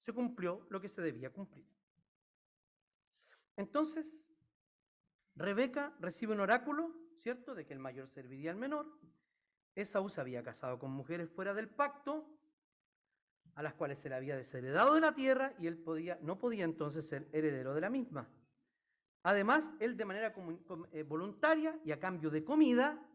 se 0.00 0.12
cumplió 0.12 0.66
lo 0.70 0.80
que 0.80 0.88
se 0.88 1.02
debía 1.02 1.30
cumplir. 1.30 1.66
Entonces, 3.56 4.24
Rebeca 5.34 5.94
recibe 6.00 6.32
un 6.32 6.40
oráculo, 6.40 6.94
¿cierto?, 7.18 7.54
de 7.54 7.66
que 7.66 7.72
el 7.72 7.78
mayor 7.78 8.08
serviría 8.08 8.50
al 8.50 8.56
menor. 8.56 8.86
Esaú 9.74 10.08
se 10.08 10.20
había 10.20 10.42
casado 10.42 10.78
con 10.78 10.90
mujeres 10.90 11.30
fuera 11.30 11.54
del 11.54 11.68
pacto, 11.68 12.28
a 13.54 13.62
las 13.62 13.74
cuales 13.74 13.98
se 13.98 14.08
le 14.08 14.14
había 14.14 14.36
desheredado 14.36 14.94
de 14.94 15.00
la 15.00 15.14
tierra 15.14 15.54
y 15.58 15.66
él 15.66 15.84
no 16.22 16.38
podía 16.38 16.64
entonces 16.64 17.06
ser 17.06 17.28
heredero 17.32 17.74
de 17.74 17.80
la 17.80 17.90
misma. 17.90 18.28
Además, 19.22 19.74
él 19.78 19.96
de 19.96 20.04
manera 20.04 20.34
eh, 20.92 21.02
voluntaria 21.02 21.78
y 21.84 21.92
a 21.92 22.00
cambio 22.00 22.30
de 22.30 22.44
comida, 22.44 23.08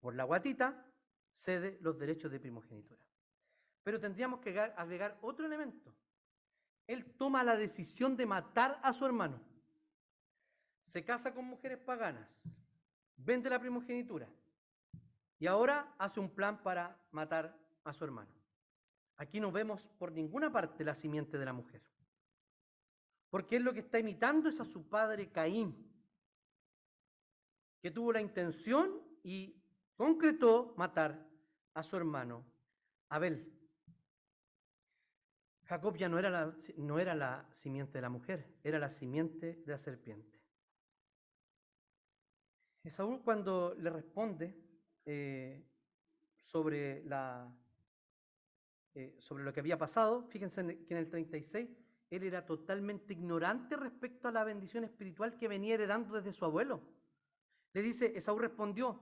por 0.00 0.14
la 0.14 0.24
guatita, 0.24 0.84
cede 1.30 1.78
los 1.80 1.98
derechos 1.98 2.32
de 2.32 2.40
primogenitura. 2.40 3.04
Pero 3.82 4.00
tendríamos 4.00 4.40
que 4.40 4.58
agregar 4.58 5.18
otro 5.20 5.46
elemento. 5.46 5.94
Él 6.90 7.04
toma 7.16 7.44
la 7.44 7.54
decisión 7.54 8.16
de 8.16 8.26
matar 8.26 8.80
a 8.82 8.92
su 8.92 9.06
hermano. 9.06 9.40
Se 10.88 11.04
casa 11.04 11.32
con 11.32 11.44
mujeres 11.44 11.78
paganas, 11.78 12.28
vende 13.16 13.48
la 13.48 13.60
primogenitura 13.60 14.28
y 15.38 15.46
ahora 15.46 15.94
hace 15.98 16.18
un 16.18 16.28
plan 16.28 16.60
para 16.60 17.00
matar 17.12 17.56
a 17.84 17.92
su 17.92 18.02
hermano. 18.02 18.32
Aquí 19.18 19.38
no 19.38 19.52
vemos 19.52 19.88
por 20.00 20.10
ninguna 20.10 20.50
parte 20.50 20.82
la 20.82 20.96
simiente 20.96 21.38
de 21.38 21.44
la 21.44 21.52
mujer. 21.52 21.80
Porque 23.28 23.54
él 23.54 23.62
lo 23.62 23.72
que 23.72 23.80
está 23.80 24.00
imitando 24.00 24.48
es 24.48 24.58
a 24.58 24.64
su 24.64 24.88
padre 24.88 25.30
Caín, 25.30 25.88
que 27.80 27.92
tuvo 27.92 28.12
la 28.12 28.20
intención 28.20 29.00
y 29.22 29.62
concretó 29.94 30.74
matar 30.76 31.24
a 31.72 31.84
su 31.84 31.96
hermano 31.96 32.44
Abel. 33.08 33.59
Jacob 35.70 35.96
ya 35.96 36.08
no 36.08 36.18
era, 36.18 36.30
la, 36.30 36.52
no 36.78 36.98
era 36.98 37.14
la 37.14 37.46
simiente 37.52 37.98
de 37.98 38.02
la 38.02 38.08
mujer, 38.08 38.44
era 38.64 38.80
la 38.80 38.88
simiente 38.88 39.62
de 39.64 39.70
la 39.70 39.78
serpiente. 39.78 40.36
Esaú 42.82 43.22
cuando 43.22 43.76
le 43.78 43.88
responde 43.88 44.52
eh, 45.06 45.64
sobre, 46.34 47.04
la, 47.04 47.48
eh, 48.96 49.14
sobre 49.20 49.44
lo 49.44 49.52
que 49.52 49.60
había 49.60 49.78
pasado, 49.78 50.24
fíjense 50.24 50.84
que 50.86 50.94
en 50.94 50.98
el 50.98 51.08
36 51.08 51.70
él 52.10 52.22
era 52.24 52.44
totalmente 52.44 53.12
ignorante 53.12 53.76
respecto 53.76 54.26
a 54.26 54.32
la 54.32 54.42
bendición 54.42 54.82
espiritual 54.82 55.38
que 55.38 55.46
venía 55.46 55.74
heredando 55.74 56.16
desde 56.16 56.32
su 56.32 56.44
abuelo. 56.44 56.80
Le 57.74 57.82
dice, 57.82 58.18
Esaú 58.18 58.40
respondió, 58.40 58.98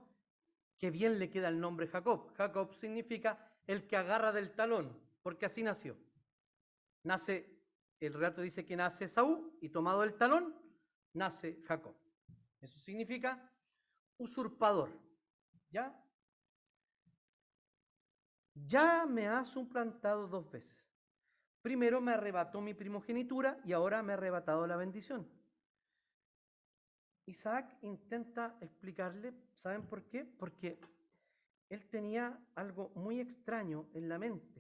que 0.77 0.91
bien 0.91 1.19
le 1.19 1.31
queda 1.31 1.49
el 1.49 1.59
nombre 1.59 1.87
Jacob. 1.87 2.31
Jacob 2.35 2.75
significa 2.75 3.39
el 3.67 3.87
que 3.87 3.97
agarra 3.97 4.33
del 4.33 4.51
talón, 4.51 4.95
porque 5.23 5.47
así 5.47 5.63
nació. 5.63 5.97
Nace, 7.03 7.59
el 8.01 8.15
relato 8.15 8.43
dice 8.43 8.65
que 8.65 8.77
nace 8.77 9.07
Esaú 9.07 9.59
y 9.61 9.69
tomado 9.69 10.03
el 10.05 10.15
talón, 10.15 10.55
nace 11.15 11.63
Jacob. 11.67 11.95
Eso 12.61 12.79
significa 12.81 13.51
usurpador. 14.19 14.91
¿Ya? 15.71 15.95
Ya 18.55 19.07
me 19.07 19.29
has 19.29 19.49
suplantado 19.49 20.27
dos 20.27 20.51
veces. 20.51 20.77
Primero 21.63 22.01
me 22.01 22.13
arrebató 22.13 22.61
mi 22.61 22.75
primogenitura 22.75 23.61
y 23.65 23.73
ahora 23.73 24.03
me 24.03 24.13
ha 24.13 24.17
arrebatado 24.17 24.67
la 24.67 24.77
bendición. 24.77 25.29
Isaac 27.27 27.77
intenta 27.83 28.57
explicarle, 28.61 29.35
¿saben 29.55 29.87
por 29.87 30.05
qué? 30.05 30.25
Porque 30.25 30.81
él 31.69 31.87
tenía 31.91 32.39
algo 32.55 32.91
muy 32.95 33.21
extraño 33.21 33.87
en 33.93 34.09
la 34.09 34.19
mente. 34.19 34.58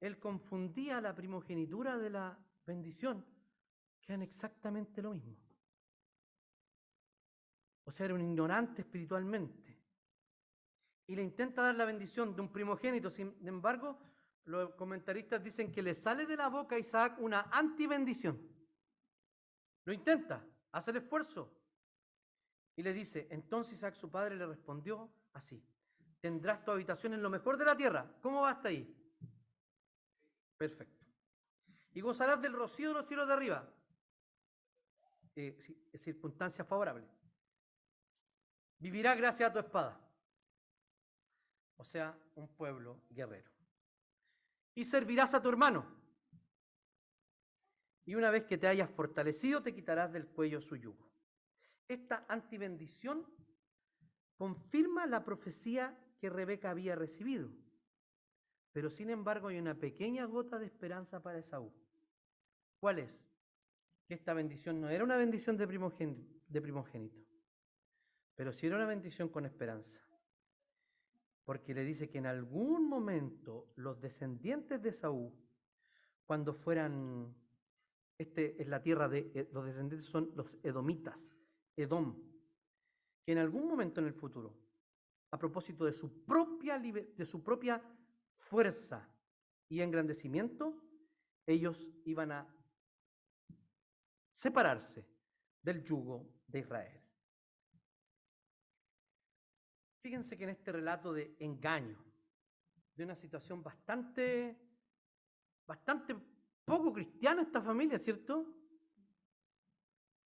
Él 0.00 0.18
confundía 0.18 1.00
la 1.00 1.14
primogenitura 1.14 1.98
de 1.98 2.10
la 2.10 2.38
bendición, 2.66 3.24
que 4.00 4.12
eran 4.12 4.22
exactamente 4.22 5.02
lo 5.02 5.14
mismo. 5.14 5.36
O 7.84 7.90
sea, 7.90 8.06
era 8.06 8.14
un 8.14 8.20
ignorante 8.20 8.82
espiritualmente. 8.82 9.76
Y 11.06 11.16
le 11.16 11.22
intenta 11.22 11.62
dar 11.62 11.74
la 11.74 11.86
bendición 11.86 12.34
de 12.36 12.42
un 12.42 12.52
primogénito, 12.52 13.10
sin 13.10 13.34
embargo, 13.46 13.98
los 14.44 14.74
comentaristas 14.74 15.42
dicen 15.42 15.72
que 15.72 15.82
le 15.82 15.94
sale 15.94 16.26
de 16.26 16.36
la 16.36 16.48
boca 16.48 16.76
a 16.76 16.78
Isaac 16.78 17.16
una 17.18 17.48
antibendición. 17.50 18.38
Lo 19.84 19.92
intenta, 19.92 20.44
hace 20.72 20.90
el 20.90 20.98
esfuerzo. 20.98 21.54
Y 22.76 22.82
le 22.82 22.92
dice, 22.92 23.26
entonces 23.30 23.74
Isaac 23.74 23.94
su 23.94 24.10
padre 24.10 24.36
le 24.36 24.46
respondió 24.46 25.10
así, 25.32 25.62
tendrás 26.20 26.62
tu 26.62 26.70
habitación 26.70 27.14
en 27.14 27.22
lo 27.22 27.30
mejor 27.30 27.56
de 27.56 27.64
la 27.64 27.76
tierra. 27.76 28.06
¿Cómo 28.20 28.42
va 28.42 28.50
hasta 28.50 28.68
ahí? 28.68 28.97
Perfecto. 30.58 31.06
Y 31.94 32.00
gozarás 32.02 32.42
del 32.42 32.52
rocío 32.52 32.88
de 32.88 32.94
los 32.94 33.06
cielos 33.06 33.26
de 33.26 33.32
arriba. 33.32 33.72
Eh, 35.36 35.56
circunstancia 35.98 36.64
favorable. 36.64 37.08
Vivirá 38.78 39.14
gracias 39.14 39.48
a 39.48 39.52
tu 39.52 39.60
espada. 39.60 39.98
O 41.76 41.84
sea, 41.84 42.18
un 42.34 42.48
pueblo 42.48 43.00
guerrero 43.08 43.58
y 44.78 44.84
servirás 44.84 45.34
a 45.34 45.42
tu 45.42 45.48
hermano. 45.48 45.84
Y 48.04 48.14
una 48.14 48.30
vez 48.30 48.44
que 48.44 48.58
te 48.58 48.68
hayas 48.68 48.88
fortalecido, 48.88 49.60
te 49.60 49.74
quitarás 49.74 50.12
del 50.12 50.28
cuello 50.28 50.60
su 50.60 50.76
yugo. 50.76 51.10
Esta 51.88 52.24
antibendición 52.28 53.26
confirma 54.36 55.04
la 55.06 55.24
profecía 55.24 55.98
que 56.20 56.30
Rebeca 56.30 56.70
había 56.70 56.94
recibido. 56.94 57.50
Pero 58.72 58.90
sin 58.90 59.10
embargo 59.10 59.48
hay 59.48 59.58
una 59.58 59.74
pequeña 59.74 60.24
gota 60.26 60.58
de 60.58 60.66
esperanza 60.66 61.22
para 61.22 61.38
Esaú. 61.38 61.72
¿Cuál 62.80 63.00
es? 63.00 63.20
Que 64.06 64.14
esta 64.14 64.34
bendición 64.34 64.80
no 64.80 64.88
era 64.88 65.04
una 65.04 65.16
bendición 65.16 65.56
de 65.56 65.66
primogénito, 65.66 67.20
pero 68.34 68.52
sí 68.52 68.66
era 68.66 68.76
una 68.76 68.86
bendición 68.86 69.28
con 69.28 69.46
esperanza 69.46 69.98
porque 71.48 71.72
le 71.72 71.82
dice 71.82 72.10
que 72.10 72.18
en 72.18 72.26
algún 72.26 72.90
momento 72.90 73.72
los 73.76 73.98
descendientes 74.02 74.82
de 74.82 74.92
Saúl, 74.92 75.32
cuando 76.26 76.52
fueran, 76.52 77.34
este 78.18 78.60
es 78.60 78.68
la 78.68 78.82
tierra 78.82 79.08
de, 79.08 79.32
eh, 79.34 79.48
los 79.50 79.64
descendientes 79.64 80.10
son 80.10 80.30
los 80.34 80.58
edomitas, 80.62 81.26
Edom, 81.74 82.22
que 83.24 83.32
en 83.32 83.38
algún 83.38 83.66
momento 83.66 83.98
en 84.02 84.08
el 84.08 84.12
futuro, 84.12 84.58
a 85.30 85.38
propósito 85.38 85.86
de 85.86 85.94
su 85.94 86.22
propia, 86.26 86.78
de 86.78 87.24
su 87.24 87.42
propia 87.42 87.82
fuerza 88.48 89.08
y 89.68 89.80
engrandecimiento, 89.80 90.74
ellos 91.46 91.86
iban 92.04 92.32
a 92.32 92.54
separarse 94.32 95.06
del 95.62 95.84
yugo 95.84 96.26
de 96.46 96.60
Israel. 96.60 97.02
Fíjense 100.02 100.38
que 100.38 100.44
en 100.44 100.50
este 100.50 100.72
relato 100.72 101.12
de 101.12 101.36
engaño, 101.40 101.98
de 102.94 103.04
una 103.04 103.14
situación 103.14 103.62
bastante, 103.62 104.58
bastante 105.66 106.16
poco 106.64 106.92
cristiana 106.92 107.42
esta 107.42 107.60
familia, 107.60 107.98
¿cierto? 107.98 108.46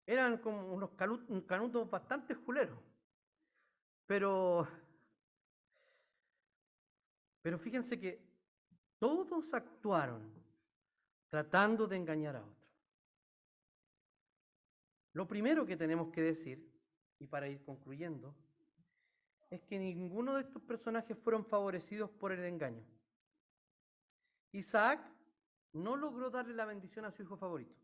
Eran 0.05 0.37
como 0.39 0.73
unos 0.73 0.91
canutos 0.95 1.89
bastante 1.89 2.33
juleros. 2.33 2.79
Pero, 4.05 4.67
pero 7.47 7.57
fíjense 7.57 7.97
que 7.97 8.21
todos 8.99 9.53
actuaron 9.53 10.21
tratando 11.29 11.87
de 11.87 11.95
engañar 11.95 12.35
a 12.35 12.41
otro. 12.41 12.67
Lo 15.13 15.25
primero 15.29 15.65
que 15.65 15.77
tenemos 15.77 16.11
que 16.11 16.21
decir, 16.21 16.69
y 17.17 17.25
para 17.25 17.47
ir 17.47 17.63
concluyendo, 17.63 18.35
es 19.49 19.63
que 19.63 19.79
ninguno 19.79 20.33
de 20.35 20.41
estos 20.41 20.61
personajes 20.61 21.17
fueron 21.17 21.45
favorecidos 21.45 22.09
por 22.09 22.33
el 22.33 22.43
engaño. 22.43 22.83
Isaac 24.51 24.99
no 25.71 25.95
logró 25.95 26.29
darle 26.29 26.53
la 26.53 26.65
bendición 26.65 27.05
a 27.05 27.11
su 27.11 27.21
hijo 27.21 27.37
favorito. 27.37 27.77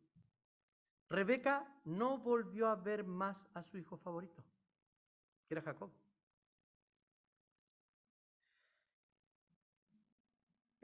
Rebeca 1.09 1.73
no 1.85 2.17
volvió 2.17 2.67
a 2.67 2.75
ver 2.75 3.05
más 3.05 3.37
a 3.53 3.63
su 3.63 3.77
hijo 3.77 3.95
favorito, 3.95 4.43
que 5.47 5.53
era 5.53 5.61
Jacob. 5.61 5.89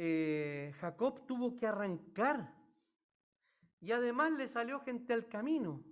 Eh, 0.01 0.73
Jacob 0.79 1.25
tuvo 1.25 1.57
que 1.57 1.67
arrancar 1.67 2.55
y 3.81 3.91
además 3.91 4.31
le 4.31 4.47
salió 4.47 4.79
gente 4.79 5.11
al 5.11 5.27
camino, 5.27 5.83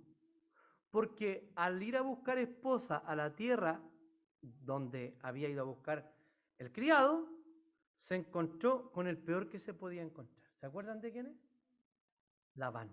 porque 0.90 1.52
al 1.56 1.82
ir 1.82 1.94
a 1.94 2.00
buscar 2.00 2.38
esposa 2.38 2.96
a 2.96 3.14
la 3.14 3.36
tierra 3.36 3.82
donde 4.40 5.18
había 5.20 5.50
ido 5.50 5.60
a 5.60 5.66
buscar 5.66 6.10
el 6.56 6.72
criado, 6.72 7.28
se 7.98 8.14
encontró 8.14 8.90
con 8.92 9.06
el 9.08 9.18
peor 9.18 9.50
que 9.50 9.60
se 9.60 9.74
podía 9.74 10.00
encontrar. 10.00 10.50
¿Se 10.58 10.64
acuerdan 10.64 11.02
de 11.02 11.12
quién 11.12 11.26
es? 11.26 11.36
Labán. 12.54 12.90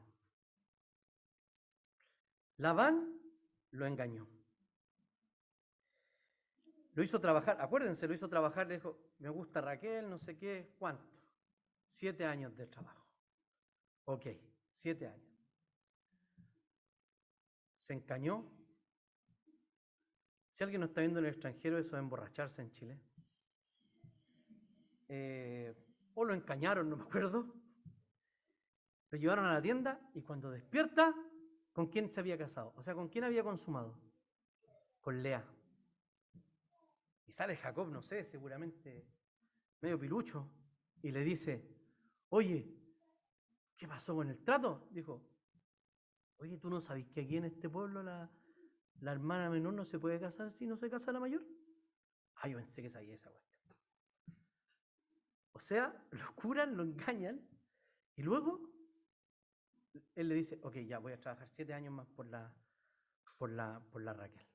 Labán 2.57 3.21
lo 3.71 3.85
engañó. 3.85 4.27
Lo 6.93 7.03
hizo 7.03 7.21
trabajar, 7.21 7.55
acuérdense, 7.61 8.05
lo 8.05 8.13
hizo 8.13 8.27
trabajar, 8.27 8.67
le 8.67 8.75
dijo, 8.75 8.97
me 9.19 9.29
gusta 9.29 9.61
Raquel, 9.61 10.09
no 10.09 10.17
sé 10.19 10.37
qué, 10.37 10.73
¿cuánto? 10.77 11.05
Siete 11.89 12.25
años 12.25 12.55
de 12.57 12.67
trabajo. 12.67 13.05
Ok, 14.05 14.27
siete 14.81 15.07
años. 15.07 15.25
Se 17.77 17.93
engañó. 17.93 18.45
Si 20.51 20.63
alguien 20.63 20.81
no 20.81 20.87
está 20.87 21.01
viendo 21.01 21.19
en 21.19 21.25
el 21.25 21.31
extranjero, 21.31 21.77
eso 21.77 21.95
de 21.95 22.01
emborracharse 22.01 22.61
en 22.61 22.71
Chile. 22.71 22.99
Eh, 25.07 25.73
o 26.13 26.25
lo 26.25 26.33
engañaron, 26.33 26.89
no 26.89 26.97
me 26.97 27.03
acuerdo. 27.03 27.53
Lo 29.11 29.17
llevaron 29.17 29.45
a 29.45 29.53
la 29.53 29.61
tienda 29.61 29.99
y 30.13 30.21
cuando 30.21 30.49
despierta, 30.49 31.13
¿con 31.73 31.87
quién 31.87 32.09
se 32.09 32.19
había 32.19 32.37
casado? 32.37 32.73
O 32.75 32.83
sea, 32.83 32.93
¿con 32.93 33.07
quién 33.09 33.23
había 33.23 33.43
consumado? 33.43 33.97
Con 34.99 35.21
Lea. 35.21 35.45
Sale 37.35 37.57
Jacob, 37.57 37.89
no 37.89 38.01
sé, 38.01 38.23
seguramente 38.23 39.05
medio 39.81 39.99
pilucho, 39.99 40.49
y 41.01 41.11
le 41.11 41.21
dice, 41.21 41.69
oye, 42.29 42.65
¿qué 43.75 43.89
pasó 43.89 44.15
con 44.15 44.29
el 44.29 44.41
trato? 44.41 44.87
Dijo, 44.89 45.21
oye, 46.37 46.57
¿tú 46.57 46.69
no 46.69 46.79
sabes 46.79 47.05
que 47.07 47.19
aquí 47.19 47.35
en 47.35 47.43
este 47.43 47.67
pueblo 47.67 48.01
la, 48.01 48.31
la 49.01 49.11
hermana 49.11 49.49
menor 49.49 49.73
no 49.73 49.83
se 49.83 49.99
puede 49.99 50.17
casar 50.17 50.53
si 50.53 50.65
no 50.65 50.77
se 50.77 50.89
casa 50.89 51.11
la 51.11 51.19
mayor? 51.19 51.45
Ah, 52.35 52.47
yo 52.47 52.57
pensé 52.57 52.81
que 52.81 52.89
sabía 52.89 53.15
esa 53.15 53.29
cuestión. 53.29 53.75
O 55.51 55.59
sea, 55.59 56.07
lo 56.11 56.33
curan, 56.35 56.77
lo 56.77 56.83
engañan, 56.83 57.45
y 58.15 58.21
luego 58.21 58.61
él 60.15 60.29
le 60.29 60.35
dice, 60.35 60.57
ok, 60.63 60.77
ya 60.87 60.99
voy 60.99 61.11
a 61.11 61.19
trabajar 61.19 61.49
siete 61.49 61.73
años 61.73 61.91
más 61.91 62.07
por 62.07 62.27
la, 62.27 62.55
por 63.37 63.49
la, 63.49 63.81
por 63.91 64.01
la 64.03 64.13
Raquel. 64.13 64.54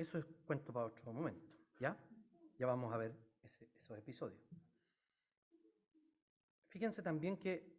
Eso 0.00 0.16
es 0.16 0.24
cuento 0.46 0.72
para 0.72 0.86
otro 0.86 1.12
momento, 1.12 1.46
¿ya? 1.78 1.94
Ya 2.58 2.66
vamos 2.66 2.90
a 2.90 2.96
ver 2.96 3.14
esos 3.42 3.98
episodios. 3.98 4.40
Fíjense 6.70 7.02
también 7.02 7.36
que 7.36 7.70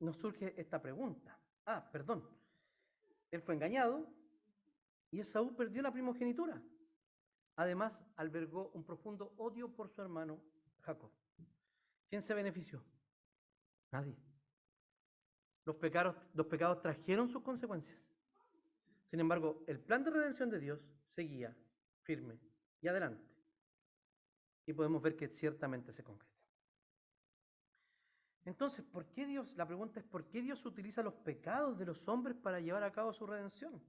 nos 0.00 0.16
surge 0.16 0.58
esta 0.58 0.80
pregunta. 0.80 1.38
Ah, 1.66 1.86
perdón. 1.92 2.26
Él 3.30 3.42
fue 3.42 3.54
engañado 3.54 4.08
y 5.10 5.20
Esaú 5.20 5.54
perdió 5.54 5.82
la 5.82 5.92
primogenitura. 5.92 6.62
Además, 7.56 8.02
albergó 8.16 8.70
un 8.70 8.82
profundo 8.82 9.34
odio 9.36 9.68
por 9.68 9.90
su 9.90 10.00
hermano 10.00 10.40
Jacob. 10.80 11.10
¿Quién 12.08 12.22
se 12.22 12.32
benefició? 12.32 12.82
Nadie. 13.90 14.16
Los 15.66 15.76
pecados, 15.76 16.16
los 16.32 16.46
pecados 16.46 16.80
trajeron 16.80 17.28
sus 17.28 17.42
consecuencias. 17.42 18.00
Sin 19.10 19.20
embargo, 19.20 19.62
el 19.66 19.78
plan 19.80 20.02
de 20.02 20.12
redención 20.12 20.48
de 20.48 20.58
Dios 20.58 20.80
seguía 21.14 21.56
firme 22.02 22.38
y 22.80 22.88
adelante. 22.88 23.24
Y 24.66 24.72
podemos 24.72 25.02
ver 25.02 25.16
que 25.16 25.28
ciertamente 25.28 25.92
se 25.92 26.02
concreta. 26.02 26.32
Entonces, 28.44 28.84
¿por 28.84 29.06
qué 29.06 29.26
Dios? 29.26 29.54
La 29.56 29.66
pregunta 29.66 30.00
es, 30.00 30.06
¿por 30.06 30.26
qué 30.28 30.42
Dios 30.42 30.64
utiliza 30.66 31.02
los 31.02 31.14
pecados 31.14 31.78
de 31.78 31.86
los 31.86 32.06
hombres 32.08 32.36
para 32.36 32.60
llevar 32.60 32.82
a 32.82 32.92
cabo 32.92 33.12
su 33.12 33.26
redención? 33.26 33.80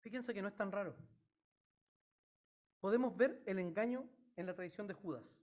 Fíjense 0.00 0.34
que 0.34 0.42
no 0.42 0.48
es 0.48 0.56
tan 0.56 0.72
raro. 0.72 0.96
Podemos 2.80 3.16
ver 3.16 3.42
el 3.46 3.58
engaño 3.58 4.08
en 4.36 4.46
la 4.46 4.54
tradición 4.54 4.86
de 4.86 4.94
Judas. 4.94 5.36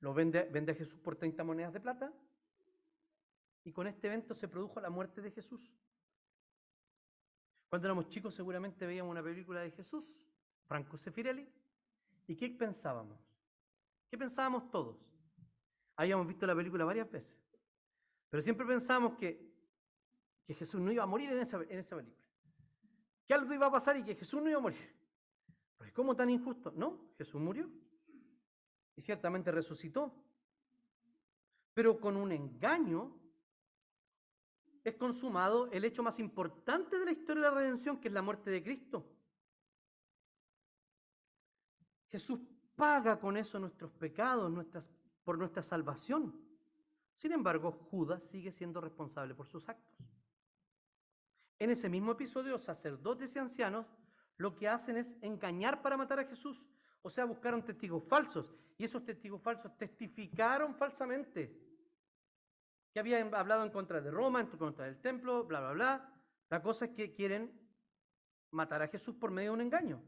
Lo 0.00 0.14
vende, 0.14 0.44
vende 0.44 0.72
a 0.72 0.74
Jesús 0.74 0.98
por 1.00 1.16
30 1.16 1.42
monedas 1.44 1.72
de 1.72 1.80
plata 1.80 2.12
y 3.64 3.72
con 3.72 3.86
este 3.86 4.06
evento 4.06 4.34
se 4.34 4.48
produjo 4.48 4.80
la 4.80 4.90
muerte 4.90 5.20
de 5.20 5.30
Jesús. 5.30 5.72
Cuando 7.68 7.88
éramos 7.88 8.08
chicos 8.08 8.34
seguramente 8.34 8.86
veíamos 8.86 9.10
una 9.10 9.22
película 9.22 9.60
de 9.60 9.70
Jesús, 9.70 10.14
Franco 10.66 10.96
Sefirelli, 10.96 11.48
¿y 12.26 12.36
qué 12.36 12.48
pensábamos? 12.50 13.18
¿Qué 14.10 14.18
pensábamos 14.18 14.70
todos? 14.70 14.96
Habíamos 15.96 16.26
visto 16.26 16.46
la 16.46 16.54
película 16.54 16.84
varias 16.84 17.10
veces, 17.10 17.36
pero 18.30 18.42
siempre 18.42 18.66
pensábamos 18.66 19.16
que, 19.16 19.52
que 20.46 20.54
Jesús 20.54 20.80
no 20.80 20.90
iba 20.90 21.02
a 21.02 21.06
morir 21.06 21.30
en 21.30 21.38
esa, 21.38 21.62
en 21.62 21.78
esa 21.78 21.96
película, 21.96 22.26
que 23.26 23.34
algo 23.34 23.52
iba 23.52 23.66
a 23.66 23.72
pasar 23.72 23.96
y 23.96 24.04
que 24.04 24.14
Jesús 24.14 24.42
no 24.42 24.48
iba 24.48 24.58
a 24.58 24.62
morir. 24.62 24.94
Pues 25.78 25.92
¿cómo 25.92 26.14
tan 26.14 26.30
injusto? 26.30 26.72
No, 26.76 27.12
Jesús 27.18 27.40
murió 27.40 27.68
y 28.96 29.02
ciertamente 29.02 29.50
resucitó, 29.50 30.14
pero 31.72 31.98
con 32.00 32.16
un 32.16 32.32
engaño 32.32 33.16
es 34.84 34.94
consumado 34.96 35.70
el 35.72 35.84
hecho 35.84 36.02
más 36.02 36.18
importante 36.18 36.98
de 36.98 37.06
la 37.06 37.12
historia 37.12 37.42
de 37.42 37.48
la 37.48 37.54
redención, 37.54 37.98
que 37.98 38.08
es 38.08 38.14
la 38.14 38.20
muerte 38.20 38.50
de 38.50 38.62
Cristo. 38.62 39.04
Jesús 42.10 42.40
paga 42.76 43.18
con 43.18 43.36
eso 43.36 43.58
nuestros 43.58 43.90
pecados 43.92 44.52
por 45.24 45.38
nuestra 45.38 45.62
salvación. 45.62 46.38
Sin 47.16 47.32
embargo, 47.32 47.72
Judas 47.90 48.22
sigue 48.24 48.52
siendo 48.52 48.80
responsable 48.80 49.34
por 49.34 49.46
sus 49.46 49.68
actos. 49.68 49.96
En 51.58 51.70
ese 51.70 51.88
mismo 51.88 52.12
episodio, 52.12 52.58
sacerdotes 52.58 53.34
y 53.34 53.38
ancianos 53.38 53.86
lo 54.36 54.54
que 54.54 54.68
hacen 54.68 54.96
es 54.96 55.14
engañar 55.22 55.80
para 55.80 55.96
matar 55.96 56.18
a 56.20 56.24
Jesús, 56.24 56.62
o 57.00 57.08
sea, 57.08 57.24
buscaron 57.24 57.64
testigos 57.64 58.04
falsos, 58.04 58.54
y 58.76 58.84
esos 58.84 59.04
testigos 59.04 59.40
falsos 59.40 59.76
testificaron 59.78 60.74
falsamente 60.74 61.63
que 62.94 63.00
habían 63.00 63.34
hablado 63.34 63.64
en 63.64 63.70
contra 63.70 64.00
de 64.00 64.08
Roma, 64.12 64.40
en 64.40 64.46
contra 64.46 64.84
del 64.84 65.00
templo, 65.00 65.44
bla, 65.44 65.58
bla, 65.58 65.72
bla. 65.72 66.12
La 66.48 66.62
cosa 66.62 66.84
es 66.84 66.92
que 66.92 67.12
quieren 67.12 67.50
matar 68.52 68.82
a 68.82 68.88
Jesús 68.88 69.16
por 69.16 69.32
medio 69.32 69.50
de 69.50 69.54
un 69.54 69.60
engaño. 69.62 70.00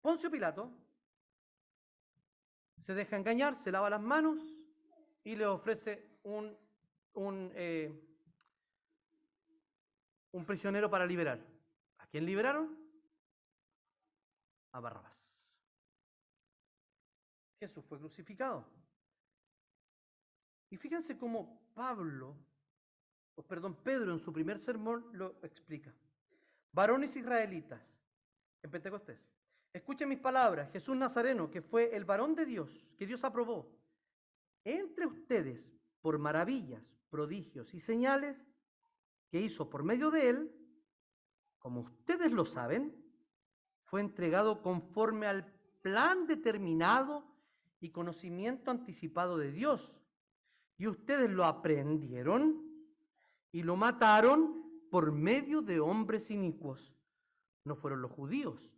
Poncio 0.00 0.30
Pilato 0.30 0.72
se 2.86 2.94
deja 2.94 3.16
engañar, 3.16 3.56
se 3.56 3.70
lava 3.70 3.90
las 3.90 4.00
manos 4.00 4.38
y 5.22 5.36
le 5.36 5.44
ofrece 5.44 6.18
un, 6.22 6.56
un, 7.12 7.52
eh, 7.54 7.92
prisionero 10.46 10.88
para 10.88 11.04
liberar. 11.04 11.40
¿A 11.98 12.06
quién 12.06 12.24
liberaron? 12.24 12.74
A 14.72 14.80
Barrabás. 14.80 15.12
Jesús 17.60 17.84
fue 17.84 17.98
crucificado. 17.98 18.64
Y 20.74 20.76
fíjense 20.76 21.16
cómo 21.16 21.70
Pablo, 21.72 22.34
o 23.36 23.42
perdón, 23.44 23.76
Pedro 23.84 24.12
en 24.12 24.18
su 24.18 24.32
primer 24.32 24.58
sermón 24.58 25.06
lo 25.12 25.36
explica. 25.44 25.94
Varones 26.72 27.14
israelitas 27.14 27.80
en 28.60 28.72
Pentecostés, 28.72 29.20
escuchen 29.72 30.08
mis 30.08 30.18
palabras. 30.18 30.72
Jesús 30.72 30.96
Nazareno, 30.96 31.48
que 31.48 31.62
fue 31.62 31.94
el 31.94 32.04
varón 32.04 32.34
de 32.34 32.44
Dios, 32.44 32.88
que 32.98 33.06
Dios 33.06 33.22
aprobó, 33.22 33.70
entre 34.64 35.06
ustedes 35.06 35.72
por 36.00 36.18
maravillas, 36.18 36.82
prodigios 37.08 37.72
y 37.72 37.78
señales 37.78 38.44
que 39.30 39.40
hizo 39.40 39.70
por 39.70 39.84
medio 39.84 40.10
de 40.10 40.28
él, 40.28 40.52
como 41.60 41.82
ustedes 41.82 42.32
lo 42.32 42.44
saben, 42.44 43.00
fue 43.84 44.00
entregado 44.00 44.60
conforme 44.60 45.28
al 45.28 45.46
plan 45.82 46.26
determinado 46.26 47.24
y 47.78 47.90
conocimiento 47.90 48.72
anticipado 48.72 49.38
de 49.38 49.52
Dios 49.52 49.92
y 50.76 50.86
ustedes 50.86 51.30
lo 51.30 51.44
aprendieron 51.44 52.62
y 53.52 53.62
lo 53.62 53.76
mataron 53.76 54.64
por 54.90 55.12
medio 55.12 55.62
de 55.62 55.80
hombres 55.80 56.30
inicuos. 56.30 56.94
No 57.64 57.76
fueron 57.76 58.02
los 58.02 58.10
judíos. 58.10 58.70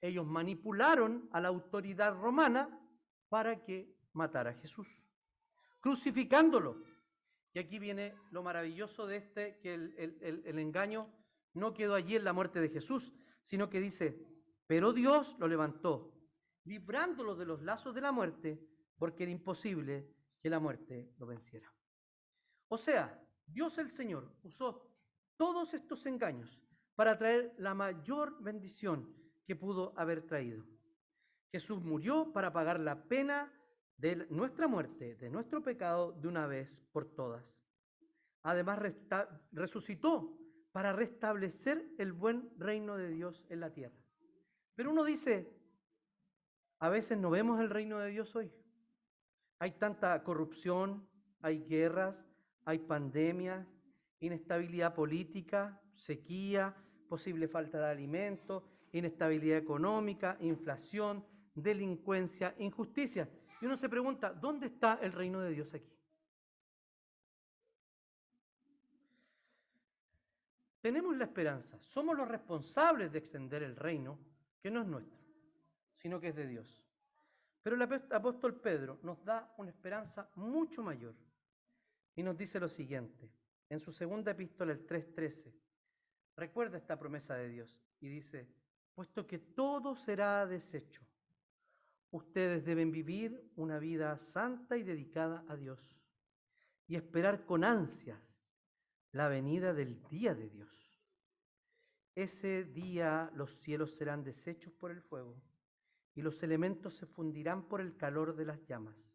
Ellos 0.00 0.26
manipularon 0.26 1.28
a 1.32 1.40
la 1.40 1.48
autoridad 1.48 2.14
romana 2.20 2.68
para 3.28 3.62
que 3.64 3.96
matara 4.12 4.50
a 4.50 4.54
Jesús, 4.54 4.88
crucificándolo. 5.80 6.82
Y 7.54 7.58
aquí 7.58 7.78
viene 7.78 8.14
lo 8.30 8.42
maravilloso 8.42 9.06
de 9.06 9.16
este, 9.16 9.58
que 9.58 9.74
el, 9.74 10.42
el 10.44 10.58
engaño 10.58 11.08
no 11.54 11.74
quedó 11.74 11.94
allí 11.94 12.16
en 12.16 12.24
la 12.24 12.32
muerte 12.32 12.60
de 12.60 12.68
Jesús, 12.68 13.12
sino 13.42 13.70
que 13.70 13.80
dice, 13.80 14.24
pero 14.66 14.92
Dios 14.92 15.36
lo 15.38 15.48
levantó, 15.48 16.12
librándolo 16.64 17.34
de 17.34 17.46
los 17.46 17.62
lazos 17.62 17.94
de 17.94 18.00
la 18.00 18.12
muerte, 18.12 18.60
porque 18.98 19.22
era 19.22 19.32
imposible 19.32 20.17
que 20.40 20.50
la 20.50 20.58
muerte 20.58 21.12
lo 21.18 21.26
venciera. 21.26 21.72
O 22.68 22.76
sea, 22.76 23.22
Dios 23.46 23.78
el 23.78 23.90
Señor 23.90 24.30
usó 24.42 24.88
todos 25.36 25.72
estos 25.74 26.04
engaños 26.06 26.60
para 26.94 27.16
traer 27.16 27.54
la 27.58 27.74
mayor 27.74 28.42
bendición 28.42 29.14
que 29.46 29.56
pudo 29.56 29.92
haber 29.96 30.26
traído. 30.26 30.64
Jesús 31.50 31.82
murió 31.82 32.32
para 32.32 32.52
pagar 32.52 32.78
la 32.80 33.04
pena 33.04 33.52
de 33.96 34.26
nuestra 34.30 34.68
muerte, 34.68 35.16
de 35.16 35.30
nuestro 35.30 35.62
pecado, 35.62 36.12
de 36.12 36.28
una 36.28 36.46
vez 36.46 36.84
por 36.92 37.14
todas. 37.14 37.56
además 38.42 38.78
resucitó 39.52 40.38
para 40.72 40.92
restablecer 40.92 41.84
el 41.98 42.12
buen 42.12 42.50
reino 42.56 42.96
de 42.96 43.08
Dios 43.08 43.44
en 43.48 43.60
la 43.60 43.72
tierra. 43.72 43.98
Pero 44.74 44.90
uno 44.90 45.04
dice, 45.04 45.52
a 46.78 46.88
veces 46.88 47.18
no 47.18 47.30
vemos 47.30 47.60
el 47.60 47.70
reino 47.70 47.98
de 47.98 48.10
Dios 48.10 48.34
hoy. 48.36 48.52
Hay 49.58 49.72
tanta 49.72 50.22
corrupción, 50.22 51.06
hay 51.40 51.64
guerras, 51.64 52.26
hay 52.64 52.78
pandemias, 52.78 53.66
inestabilidad 54.20 54.94
política, 54.94 55.80
sequía, 55.94 56.74
posible 57.08 57.48
falta 57.48 57.78
de 57.78 57.86
alimentos, 57.86 58.62
inestabilidad 58.92 59.58
económica, 59.58 60.36
inflación, 60.40 61.24
delincuencia, 61.54 62.54
injusticia. 62.58 63.28
Y 63.60 63.66
uno 63.66 63.76
se 63.76 63.88
pregunta, 63.88 64.32
¿dónde 64.32 64.66
está 64.66 64.98
el 65.02 65.12
reino 65.12 65.40
de 65.40 65.50
Dios 65.50 65.74
aquí? 65.74 65.92
Tenemos 70.80 71.16
la 71.16 71.24
esperanza, 71.24 71.78
somos 71.82 72.16
los 72.16 72.28
responsables 72.28 73.10
de 73.10 73.18
extender 73.18 73.62
el 73.62 73.74
reino, 73.74 74.18
que 74.60 74.70
no 74.70 74.82
es 74.82 74.86
nuestro, 74.86 75.18
sino 75.96 76.20
que 76.20 76.28
es 76.28 76.36
de 76.36 76.46
Dios. 76.46 76.87
Pero 77.62 77.76
el 77.76 77.82
apóstol 77.82 78.60
Pedro 78.60 78.98
nos 79.02 79.24
da 79.24 79.52
una 79.58 79.70
esperanza 79.70 80.30
mucho 80.36 80.82
mayor 80.82 81.14
y 82.14 82.22
nos 82.22 82.36
dice 82.36 82.58
lo 82.58 82.68
siguiente, 82.68 83.30
en 83.68 83.80
su 83.80 83.92
segunda 83.92 84.32
epístola, 84.32 84.72
el 84.72 84.86
3.13, 84.86 85.52
recuerda 86.36 86.78
esta 86.78 86.98
promesa 86.98 87.34
de 87.34 87.48
Dios 87.48 87.80
y 88.00 88.08
dice, 88.08 88.48
puesto 88.94 89.26
que 89.26 89.38
todo 89.38 89.94
será 89.94 90.46
deshecho, 90.46 91.02
ustedes 92.10 92.64
deben 92.64 92.90
vivir 92.90 93.52
una 93.56 93.78
vida 93.78 94.16
santa 94.16 94.76
y 94.76 94.82
dedicada 94.82 95.44
a 95.48 95.56
Dios 95.56 95.96
y 96.86 96.96
esperar 96.96 97.44
con 97.44 97.64
ansias 97.64 98.18
la 99.12 99.28
venida 99.28 99.74
del 99.74 100.02
día 100.08 100.34
de 100.34 100.48
Dios. 100.48 100.68
Ese 102.14 102.64
día 102.64 103.30
los 103.34 103.52
cielos 103.52 103.94
serán 103.94 104.24
deshechos 104.24 104.72
por 104.72 104.90
el 104.90 105.02
fuego 105.02 105.40
y 106.18 106.20
los 106.20 106.42
elementos 106.42 106.94
se 106.94 107.06
fundirán 107.06 107.68
por 107.68 107.80
el 107.80 107.96
calor 107.96 108.34
de 108.34 108.44
las 108.44 108.66
llamas. 108.66 109.08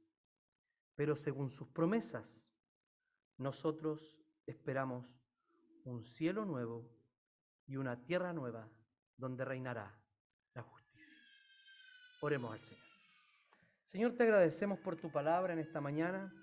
Pero 0.96 1.18
según 1.18 1.50
sus 1.50 1.68
promesas, 1.68 2.50
nosotros 3.38 4.18
esperamos 4.46 5.06
un 5.84 6.02
cielo 6.02 6.46
nuevo 6.46 6.90
y 7.66 7.76
una 7.76 8.02
tierra 8.06 8.32
nueva 8.32 8.70
donde 9.18 9.44
reinará 9.44 9.94
la 10.54 10.62
justicia. 10.62 11.14
Oremos 12.22 12.54
al 12.54 12.62
Señor. 12.62 12.86
Señor, 13.84 14.16
te 14.16 14.24
agradecemos 14.24 14.80
por 14.80 14.96
tu 14.96 15.12
palabra 15.12 15.52
en 15.52 15.60
esta 15.60 15.82
mañana. 15.82 16.34